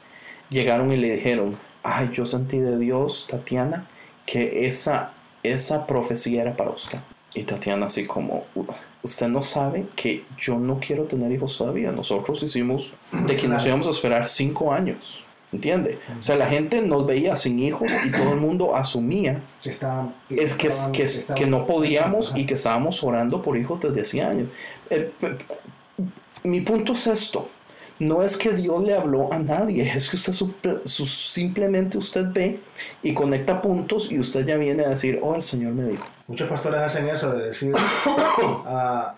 [0.49, 3.87] llegaron y le dijeron, ay, yo sentí de Dios, Tatiana,
[4.27, 5.13] que esa,
[5.43, 7.01] esa profecía era para usted.
[7.35, 8.65] Y Tatiana así como, "U-
[9.03, 11.91] usted no sabe que yo no quiero tener hijos todavía.
[11.93, 15.25] Nosotros hicimos de que nos íbamos a esperar cinco años.
[15.53, 15.99] ¿Entiende?
[16.17, 20.15] O sea, la gente nos veía sin hijos y todo el mundo asumía Que estaban-
[20.29, 24.01] es que, estaban- que, estaban- que no podíamos y que estábamos orando por hijos desde
[24.03, 24.49] hace años.
[24.91, 25.11] Eh,
[26.45, 27.49] mi punto es esto.
[28.01, 32.25] No es que Dios le habló a nadie, es que usted suple- su- simplemente usted
[32.33, 32.59] ve
[33.03, 36.05] y conecta puntos y usted ya viene a decir, oh, el Señor me dijo.
[36.27, 37.73] Muchos pastores hacen eso de decir,
[38.67, 39.15] ah,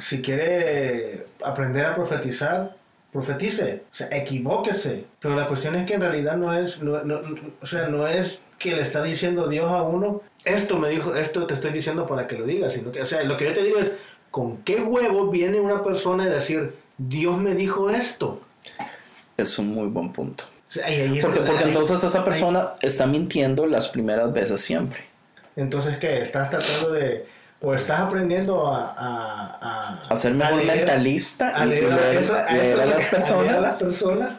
[0.00, 2.76] si quiere aprender a profetizar,
[3.12, 5.04] profetice, o sea, equivóquese.
[5.20, 7.20] Pero la cuestión es que en realidad no es, no- no-
[7.62, 11.46] o sea, no es que le está diciendo Dios a uno, esto me dijo, esto
[11.46, 13.62] te estoy diciendo para que lo digas, sino que, o sea, lo que yo te
[13.62, 13.92] digo es,
[14.32, 18.40] ¿con qué huevo viene una persona a decir, Dios me dijo esto?
[19.36, 20.44] Es un muy buen punto.
[20.84, 25.04] Ahí Porque, donde- porque ahí- entonces esa persona está mintiendo las primeras veces siempre.
[25.56, 26.20] Entonces, ¿qué?
[26.20, 27.26] Estás tratando de,
[27.60, 28.92] o estás aprendiendo a...
[28.96, 32.64] A, a, A ser mejor leer- mentalista a y leer, a- leer, eso- a leer
[32.64, 33.82] eso a es las que- a las personas.
[33.82, 34.32] personas,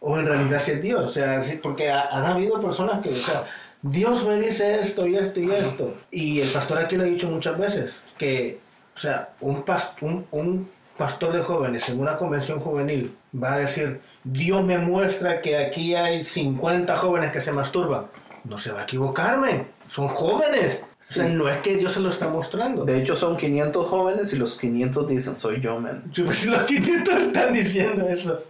[0.00, 3.10] o en realidad si es Dios, o sea, sí, porque ha- han habido personas que,
[3.10, 3.44] o sea,
[3.82, 7.28] Dios me dice esto y esto y esto, y el pastor aquí lo ha dicho
[7.30, 8.58] muchas veces, que,
[8.96, 10.70] o sea, un, pas- un, un
[11.02, 15.96] pastor de jóvenes en una convención juvenil va a decir, Dios me muestra que aquí
[15.96, 18.06] hay 50 jóvenes que se masturban,
[18.44, 22.10] no se va a equivocarme, son jóvenes, o sea, no es que Dios se lo
[22.10, 22.84] está mostrando.
[22.84, 26.04] De hecho, son 500 jóvenes y los 500 dicen, soy yo, man.
[26.24, 28.44] Pues los 500 están diciendo eso.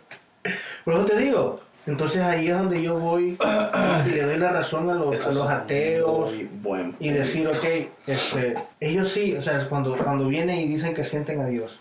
[0.84, 1.58] Por eso te digo.
[1.86, 3.38] Entonces ahí es donde yo voy
[4.06, 6.34] y le doy la razón a los, a ateos
[7.00, 7.64] y decir, ok,
[8.06, 11.80] este, ellos sí, o sea, cuando, cuando vienen y dicen que sienten a Dios,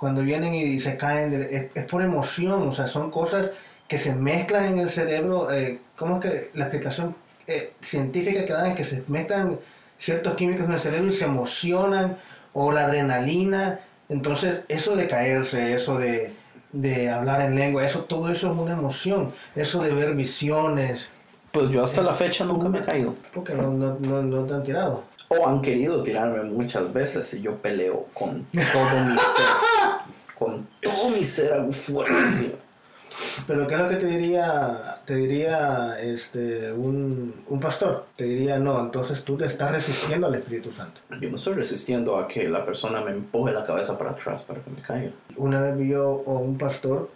[0.00, 3.50] cuando vienen y se caen, de- es, es por emoción, o sea, son cosas
[3.86, 5.52] que se mezclan en el cerebro.
[5.52, 7.14] eh, ¿Cómo es que la explicación
[7.46, 9.58] eh, científica que dan es que se mezclan
[9.98, 12.16] ciertos químicos en el cerebro y se emocionan,
[12.54, 13.80] o la adrenalina?
[14.08, 16.32] Entonces, eso de caerse, eso de,
[16.72, 19.30] de hablar en lengua, eso, todo eso es una emoción.
[19.54, 21.08] Eso de ver visiones,
[21.52, 23.14] Pues yo hasta la fecha nunca me he caído.
[23.34, 25.04] porque no, no, no, no te han tirado.
[25.32, 29.46] O han querido tirarme muchas veces y yo peleo con todo mi ser.
[30.36, 32.52] Con todo mi ser hago fuerza así.
[33.46, 38.06] Pero ¿qué es lo que te diría, te diría este, un, un pastor?
[38.16, 41.00] Te diría, no, entonces tú te estás resistiendo al Espíritu Santo.
[41.20, 44.60] Yo me estoy resistiendo a que la persona me empuje la cabeza para atrás para
[44.60, 45.12] que me caiga.
[45.36, 47.08] Una vez vi yo a un pastor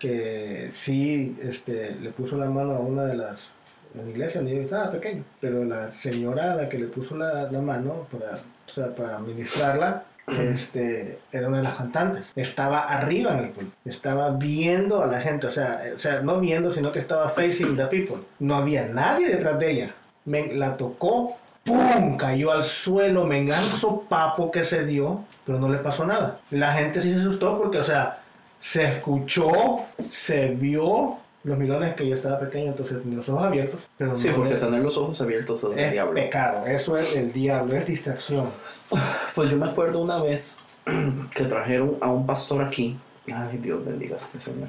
[0.00, 3.50] que sí este, le puso la mano a una de las
[3.94, 7.16] en la iglesia donde yo estaba pequeño, pero la señora a la que le puso
[7.16, 8.36] la, la mano para,
[8.66, 12.24] o sea, para ministrarla este, era una de las cantantes.
[12.36, 16.20] Estaba arriba en el púlpito, estaba viendo a la gente, o sea, eh, o sea,
[16.20, 18.18] no viendo, sino que estaba facing the people.
[18.38, 19.94] No había nadie detrás de ella.
[20.24, 22.16] Me, la tocó, ¡pum!
[22.16, 26.40] Cayó al suelo, me enganzó papo que se dio, pero no le pasó nada.
[26.50, 28.20] La gente sí se asustó porque, o sea,
[28.60, 33.80] se escuchó, se vio los millones que yo estaba pequeño, entonces tenía los ojos abiertos.
[33.96, 36.14] Pero Sí, no porque tener los ojos abiertos es el es diablo.
[36.14, 38.46] pecado, eso es el diablo, es distracción.
[39.34, 40.58] Pues yo me acuerdo una vez
[41.34, 42.98] que trajeron a un pastor aquí.
[43.32, 44.68] Ay, Dios bendiga a este señor.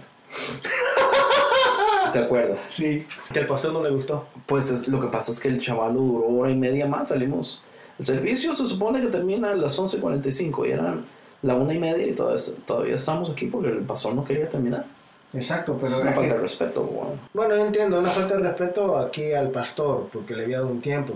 [2.08, 2.58] ¿Se acuerda?
[2.68, 4.26] Sí, que al pastor no le gustó.
[4.46, 7.62] Pues es, lo que pasa es que el chaval duró hora y media más, salimos.
[7.98, 11.06] El servicio se supone que termina a las 11.45 y eran
[11.42, 14.86] la una y media y todavía, todavía estamos aquí porque el pastor no quería terminar.
[15.34, 17.12] Exacto, pero es una falta que- de respeto, bueno.
[17.34, 20.82] bueno, yo entiendo, una falta de respeto aquí al pastor, porque le había dado un
[20.82, 21.14] tiempo.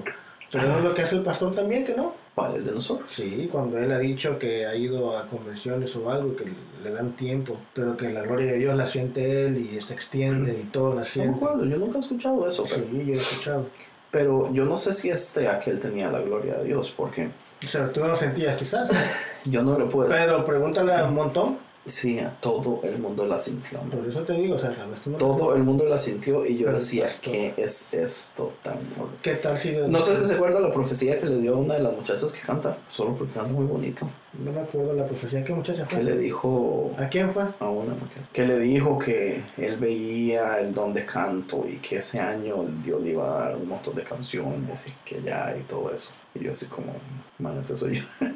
[0.51, 2.13] Pero no es lo que hace el pastor también, que no.
[2.35, 3.09] Para el de nosotros.
[3.11, 6.45] Sí, cuando él ha dicho que ha ido a convenciones o algo, que
[6.83, 10.59] le dan tiempo, pero que la gloria de Dios la siente él y se extiende
[10.59, 11.35] y todo la No siente.
[11.35, 13.65] acuerdo, yo nunca he escuchado eso, Sí, pero, yo he escuchado.
[14.11, 17.29] pero yo no sé si este aquel tenía la gloria de Dios, porque
[17.63, 18.89] O sea, tú no lo sentías quizás.
[19.45, 21.57] yo no le puedo Pero pregúntale a un montón.
[21.85, 23.79] Sí, todo el mundo la sintió.
[23.81, 24.69] Por eso te digo, o sea,
[25.05, 27.09] no Todo el mundo la sintió y yo Pero decía.
[27.21, 29.17] ¿qué es esto tan horrible?
[29.21, 29.73] ¿Qué tal si...
[29.89, 32.31] No sé si se acuerda la profecía que le dio a una de las muchachas
[32.31, 34.09] que canta, solo porque canta muy bonito.
[34.33, 35.43] No me acuerdo la profecía.
[35.43, 36.03] ¿Qué muchacha Que fue?
[36.05, 37.43] le dijo ¿A quién fue?
[37.59, 41.97] a una muchacha, que le dijo que él veía el don de canto y que
[41.97, 45.63] ese año Dios le iba a dar un montón de canciones y que ya y
[45.63, 46.13] todo eso.
[46.33, 46.93] Y yo así como,
[47.39, 48.03] man, ese soy yo.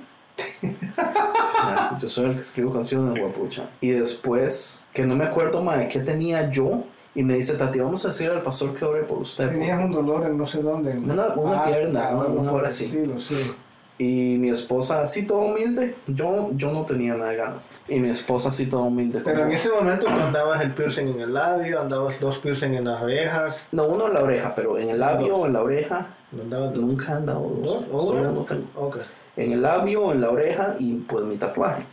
[2.00, 3.70] Yo soy el que escribo canciones, guapucha.
[3.82, 6.84] Y después, que no me acuerdo más de qué tenía yo,
[7.16, 9.52] y me dice, Tati, vamos a decir al pastor que ore por usted.
[9.52, 10.92] Tenías un dolor en no sé dónde.
[10.92, 12.86] en- Una- una pierna, una- una hora así.
[12.86, 13.56] estilo, sí.
[14.00, 17.72] Y mi esposa así toda humilde, yo, yo no tenía nada de ganas.
[17.88, 19.22] Y mi esposa así toda humilde.
[19.26, 22.76] Pero como- en ese momento tú andabas el piercing en el labio, andabas dos piercing
[22.76, 25.64] en las orejas, No, uno en la oreja, pero en el labio o en la
[25.64, 27.90] oreja, andabas nunca han dado dos.
[27.90, 28.30] dos Solo uno.
[28.34, 28.68] uno tengo.
[28.76, 28.98] Ok.
[29.38, 31.84] En el labio, en la oreja y pues mi tatuaje.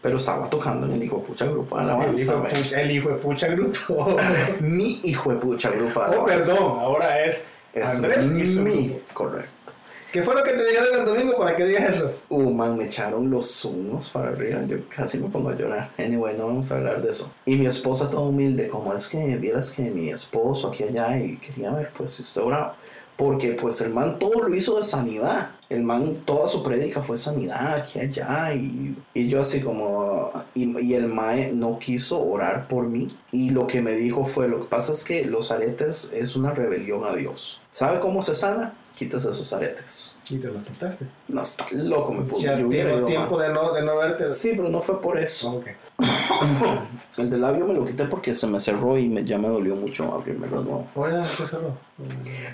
[0.00, 2.34] Pero estaba tocando en el hijo de pucha grupo de El alabanza.
[2.76, 4.16] el hijo de pucha grupo.
[4.60, 8.98] Mi hijo de pucha grupo de oh, perdón, ahora es Es Andrés y su mi,
[9.14, 9.62] correcto.
[10.12, 12.12] ¿Qué fue lo que te dijeron el domingo para que digas eso?
[12.28, 14.60] Uh, man, me echaron los humos para arriba.
[14.66, 15.90] Yo casi me pongo a llorar.
[15.96, 17.32] Anyway, no vamos a hablar de eso.
[17.46, 21.38] Y mi esposa toda humilde, como es que vieras que mi esposo aquí allá y
[21.38, 22.76] quería ver, pues, si usted oraba.
[23.22, 25.52] Porque, pues, el man todo lo hizo de sanidad.
[25.68, 28.52] El man, toda su prédica fue sanidad aquí allá.
[28.52, 30.32] Y, y yo así como...
[30.54, 33.16] Y, y el mae no quiso orar por mí.
[33.30, 36.50] Y lo que me dijo fue, lo que pasa es que los aretes es una
[36.50, 37.60] rebelión a Dios.
[37.70, 38.74] ¿Sabe cómo se sana?
[39.02, 40.14] Quítese esos aretes.
[40.30, 41.06] Y te lo quitaste.
[41.26, 42.42] No, está loco, me puso.
[42.42, 43.40] Yo hubiera ido tiempo más.
[43.40, 44.28] de no, de no verte.
[44.28, 45.54] Sí, pero no fue por eso.
[45.54, 45.66] Ok.
[47.18, 49.74] El de labio me lo quité porque se me cerró y me, ya me dolió
[49.74, 50.86] mucho abrirmelo de nuevo.
[50.94, 51.18] Oye.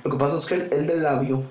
[0.02, 1.42] Lo que pasa es que el, el del labio,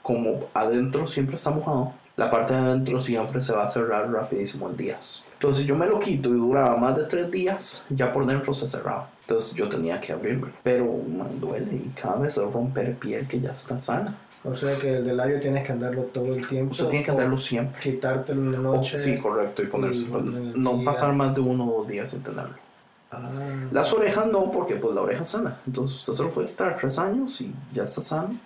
[0.00, 4.70] como adentro siempre está mojado, la parte de adentro siempre se va a cerrar rapidísimo
[4.70, 5.22] en días.
[5.34, 8.66] Entonces yo me lo quito y duraba más de tres días, ya por dentro se
[8.66, 9.10] cerraba.
[9.20, 10.52] Entonces yo tenía que abrirme.
[10.62, 14.16] Pero man, duele y cada vez es romper piel que ya está sana.
[14.46, 16.70] O sea que el del labio tienes que andarlo todo el tiempo.
[16.72, 17.80] Usted tiene que andarlo siempre.
[17.80, 18.96] Quitártelo en la Oh, noche.
[18.96, 20.20] sí, correcto, y ponérselo.
[20.20, 22.54] No pasar más de uno o dos días sin tenerlo.
[23.10, 23.28] Ah.
[23.72, 25.58] Las orejas no, porque pues la oreja sana.
[25.66, 28.38] Entonces usted se lo puede quitar tres años y ya está sano.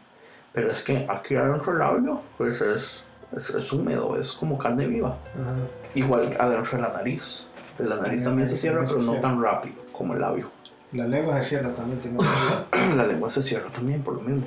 [0.52, 4.86] Pero es que aquí adentro del labio, pues es, es, es húmedo, es como carne
[4.86, 5.18] viva.
[5.34, 5.54] Ajá.
[5.94, 7.46] Igual adentro de la nariz.
[7.78, 10.50] De la nariz la también se cierra, también pero no tan rápido como el labio.
[10.92, 12.00] La lengua se cierra también.
[12.00, 12.18] Tiene
[12.96, 14.42] La lengua se cierra también por lo mismo.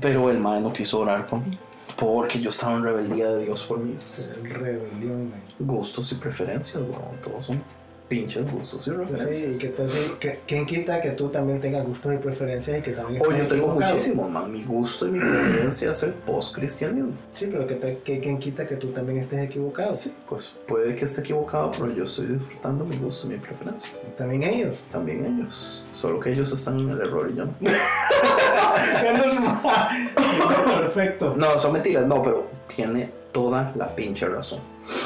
[0.00, 1.58] Pero el mae no quiso orar por mí.
[1.96, 5.30] Porque yo estaba en rebeldía de Dios por mis rebelión.
[5.30, 5.42] man.
[5.58, 7.20] gustos y preferencias, weón.
[7.22, 7.62] Todos son
[8.08, 9.52] pinches gustos y preferencias.
[9.52, 12.82] sí, y que vez- que- ¿quién quita que tú también tengas gustos y preferencias y
[12.82, 14.52] que también Oh, estés yo tengo muchísimo, man.
[14.52, 17.12] Mi gusto y mi preferencia es el post-cristianismo.
[17.34, 19.92] Sí, pero que, te- que quién quita que tú también estés equivocado.
[19.92, 23.90] Sí, pues puede que esté equivocado, pero yo estoy disfrutando mi gusto y mi preferencia.
[24.16, 24.78] También ellos.
[24.90, 25.84] También ellos.
[25.90, 27.54] Solo que ellos están en el error y yo no.
[30.80, 31.34] Perfecto.
[31.36, 34.60] No, son mentiras, no, pero tiene toda la pinche razón.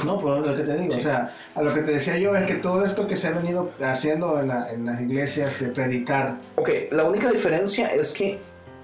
[0.07, 1.01] No, pero lo que te digo, Sí.
[1.01, 3.33] o sea, a lo que te decía yo es que todo esto que se ha
[3.33, 8.39] venido haciendo en, la- en las iglesias de predicar, Ok, la única diferencia es que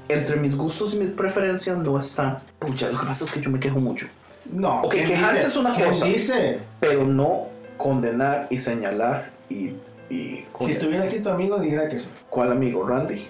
[0.09, 2.39] entre mis gustos y mis preferencias no está.
[2.59, 4.09] Pucha, lo que pasa es que yo me quejo mucho.
[4.51, 4.81] no.
[4.81, 5.47] Ok, ¿quién quejarse dice?
[5.47, 6.07] es una ¿Quién cosa.
[6.07, 6.59] dice?
[6.81, 7.47] Pero no
[7.77, 9.75] condenar y señalar y.
[10.11, 12.09] y Si estuviera aquí tu amigo, dijera que sí.
[12.31, 12.85] ¿Cuál amigo?
[12.85, 13.29] Randy.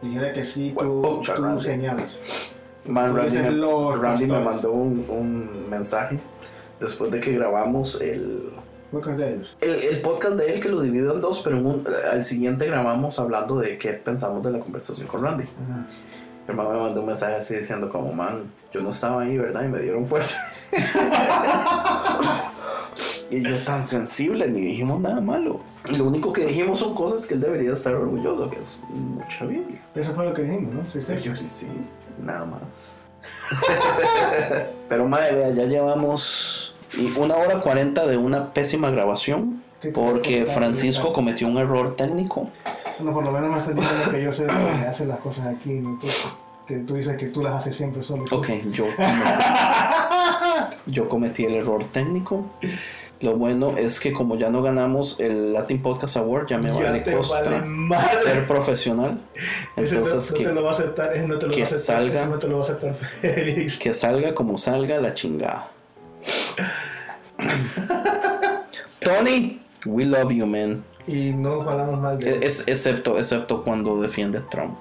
[0.00, 1.64] Dijera que sí, Bueno, tú, pucha, tú Randy.
[1.64, 2.54] señalas.
[2.90, 3.50] Man, Randy, me,
[3.96, 6.18] Randy me mandó un, un mensaje
[6.78, 8.50] después de que grabamos el,
[9.60, 12.66] el, el podcast de él que lo dividió en dos, pero en un- al siguiente
[12.66, 15.44] grabamos hablando de qué pensamos de la conversación con Randy.
[15.44, 15.86] Ajá.
[16.46, 19.64] Mi hermano me mandó un mensaje así diciendo como, man, yo no estaba ahí, ¿verdad?
[19.64, 20.32] Y me dieron fuerte.
[23.30, 25.60] y yo tan sensible, ni dijimos nada malo.
[25.88, 29.46] Y lo único que dijimos son cosas que él debería estar orgulloso, que es mucha
[29.46, 29.80] Biblia.
[29.94, 30.90] Eso fue lo que dijimos, ¿no?
[30.90, 31.14] Sí, sí.
[31.22, 31.68] Yo sí, sí,
[32.20, 33.00] nada más.
[34.88, 36.74] Pero madre, vea, ya llevamos
[37.16, 42.50] una hora cuarenta de una pésima grabación ¿Qué- porque Francisco cometió un error técnico.
[42.98, 44.48] Bueno, por lo menos me estás diciendo que yo el
[44.80, 45.98] que hace las cosas aquí, ¿no?
[45.98, 46.06] Tú,
[46.66, 48.24] que tú dices que tú las haces siempre solo.
[48.30, 49.44] Ok, yo cometí,
[50.86, 52.46] yo cometí el error técnico.
[53.20, 57.04] Lo bueno es que como ya no ganamos el Latin Podcast Award, ya me vale
[57.66, 58.16] madre.
[58.16, 59.20] ser profesional.
[59.76, 61.62] No- Entonces no, que, te lo va a aceptar, ese no te lo que va
[61.64, 62.26] a aceptar, salga.
[62.26, 63.78] no te lo va a aceptar Félix.
[63.78, 65.70] que salga como salga la chingada.
[69.00, 70.84] Tony, we love you, man.
[71.06, 74.78] Y no hablamos mal de Es, excepto, excepto cuando defiende a Trump.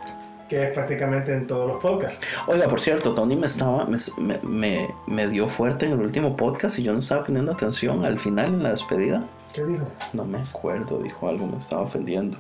[0.49, 2.25] Que es prácticamente en todos los podcasts.
[2.47, 3.97] Oiga, por cierto, Tony me estaba me,
[4.43, 8.19] me- me- dio fuerte en el último podcast y yo no estaba poniendo atención al
[8.19, 9.25] final en la despedida.
[9.53, 9.87] ¿Qué dijo?
[10.13, 12.37] No me acuerdo, dijo algo, me estaba ofendiendo.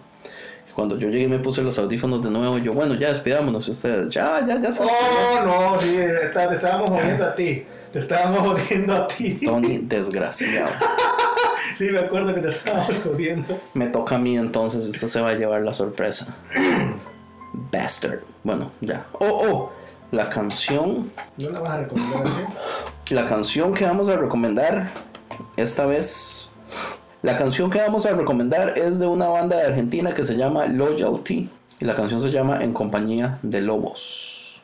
[0.69, 3.67] Y Cuando yo llegué y me puse los audífonos de nuevo, yo, bueno, ya despidámonos
[3.67, 4.09] ustedes.
[4.09, 7.63] Ya, ya, ya se Oh, no, sí, está- te estábamos jodiendo a ti.
[7.93, 9.39] Te estábamos jodiendo a ti.
[9.43, 10.69] Tony, desgraciado.
[11.77, 13.59] Sí, me acuerdo que te estábamos jodiendo.
[13.73, 16.27] Me toca a mí entonces y usted se va a llevar la sorpresa.
[17.71, 18.21] Bastard.
[18.43, 19.05] Bueno, ya.
[19.13, 19.71] Oh, oh.
[20.11, 21.11] La canción.
[21.37, 22.23] ¿No la vas a recomendar?
[23.11, 24.91] La canción que vamos a recomendar
[25.55, 26.49] esta vez
[27.21, 30.67] la canción que vamos a recomendar es de una banda de Argentina que se llama
[30.67, 34.61] Loyalty y la canción se llama En compañía de lobos.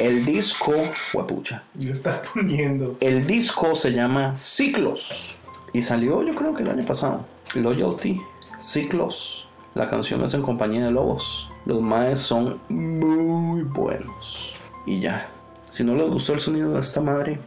[0.00, 0.72] El disco,
[1.12, 2.96] huepucha, Yo estás poniendo.
[3.00, 5.38] el disco se llama Ciclos
[5.74, 7.26] y salió yo creo que el año pasado.
[7.54, 8.18] Loyalty,
[8.58, 9.46] Ciclos.
[9.74, 11.50] La canción es en compañía de lobos.
[11.64, 14.54] Los maes son muy buenos.
[14.86, 15.28] Y ya.
[15.68, 17.38] Si no les gustó el sonido de esta madre,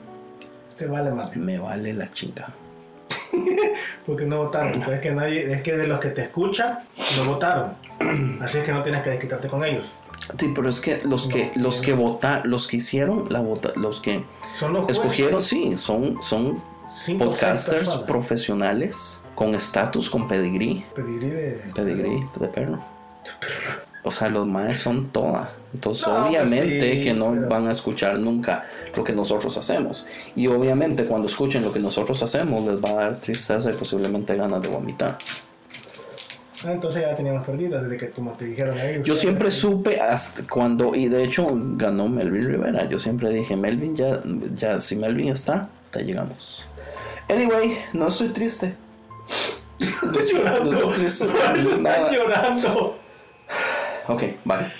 [0.77, 1.37] Te vale madre.
[1.37, 2.47] me vale la chinga.
[4.05, 4.81] Porque no votaron.
[4.81, 6.79] Es que nadie, es que de los que te escuchan,
[7.17, 7.73] no votaron.
[8.41, 9.87] Así es que no tienes que desquitarte con ellos.
[10.39, 11.85] Sí, pero es que los que los no.
[11.85, 14.23] que vota, los que hicieron la vota, los que
[14.57, 14.97] Son los jueces.
[14.97, 16.63] escogieron, sí, son son
[17.17, 18.03] podcasters personas.
[18.07, 21.61] profesionales con estatus, con pedigrí, Pedigrí de.
[21.75, 22.79] pedigrí de perro.
[24.03, 25.51] O sea, los maes son toda.
[25.73, 28.65] Entonces, No, pues obviamente sí, que no pero- van a escuchar nunca
[28.95, 30.05] lo que nosotros hacemos.
[30.35, 34.35] Y obviamente cuando escuchen lo que nosotros hacemos les va a dar tristeza y posiblemente
[34.35, 35.17] ganas de vomitar.
[36.63, 39.01] Ah, entonces ya teníamos perdidas desde que como te dijeron ahí.
[39.03, 42.87] Yo siempre supe hasta cuando, y de hecho ganó Melvin Rivera.
[42.87, 44.21] Yo siempre dije, Melvin ya,
[44.55, 46.65] ya si Melvin está, hasta llegamos.
[47.27, 48.75] Anyway, no estoy triste.
[49.79, 50.71] Estoy llorando.
[50.71, 51.25] No estoy triste.
[51.25, 52.11] Estás Nada.
[52.11, 52.97] llorando.
[54.07, 54.71] Ok, vale.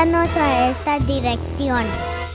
[0.00, 1.84] A esta dirección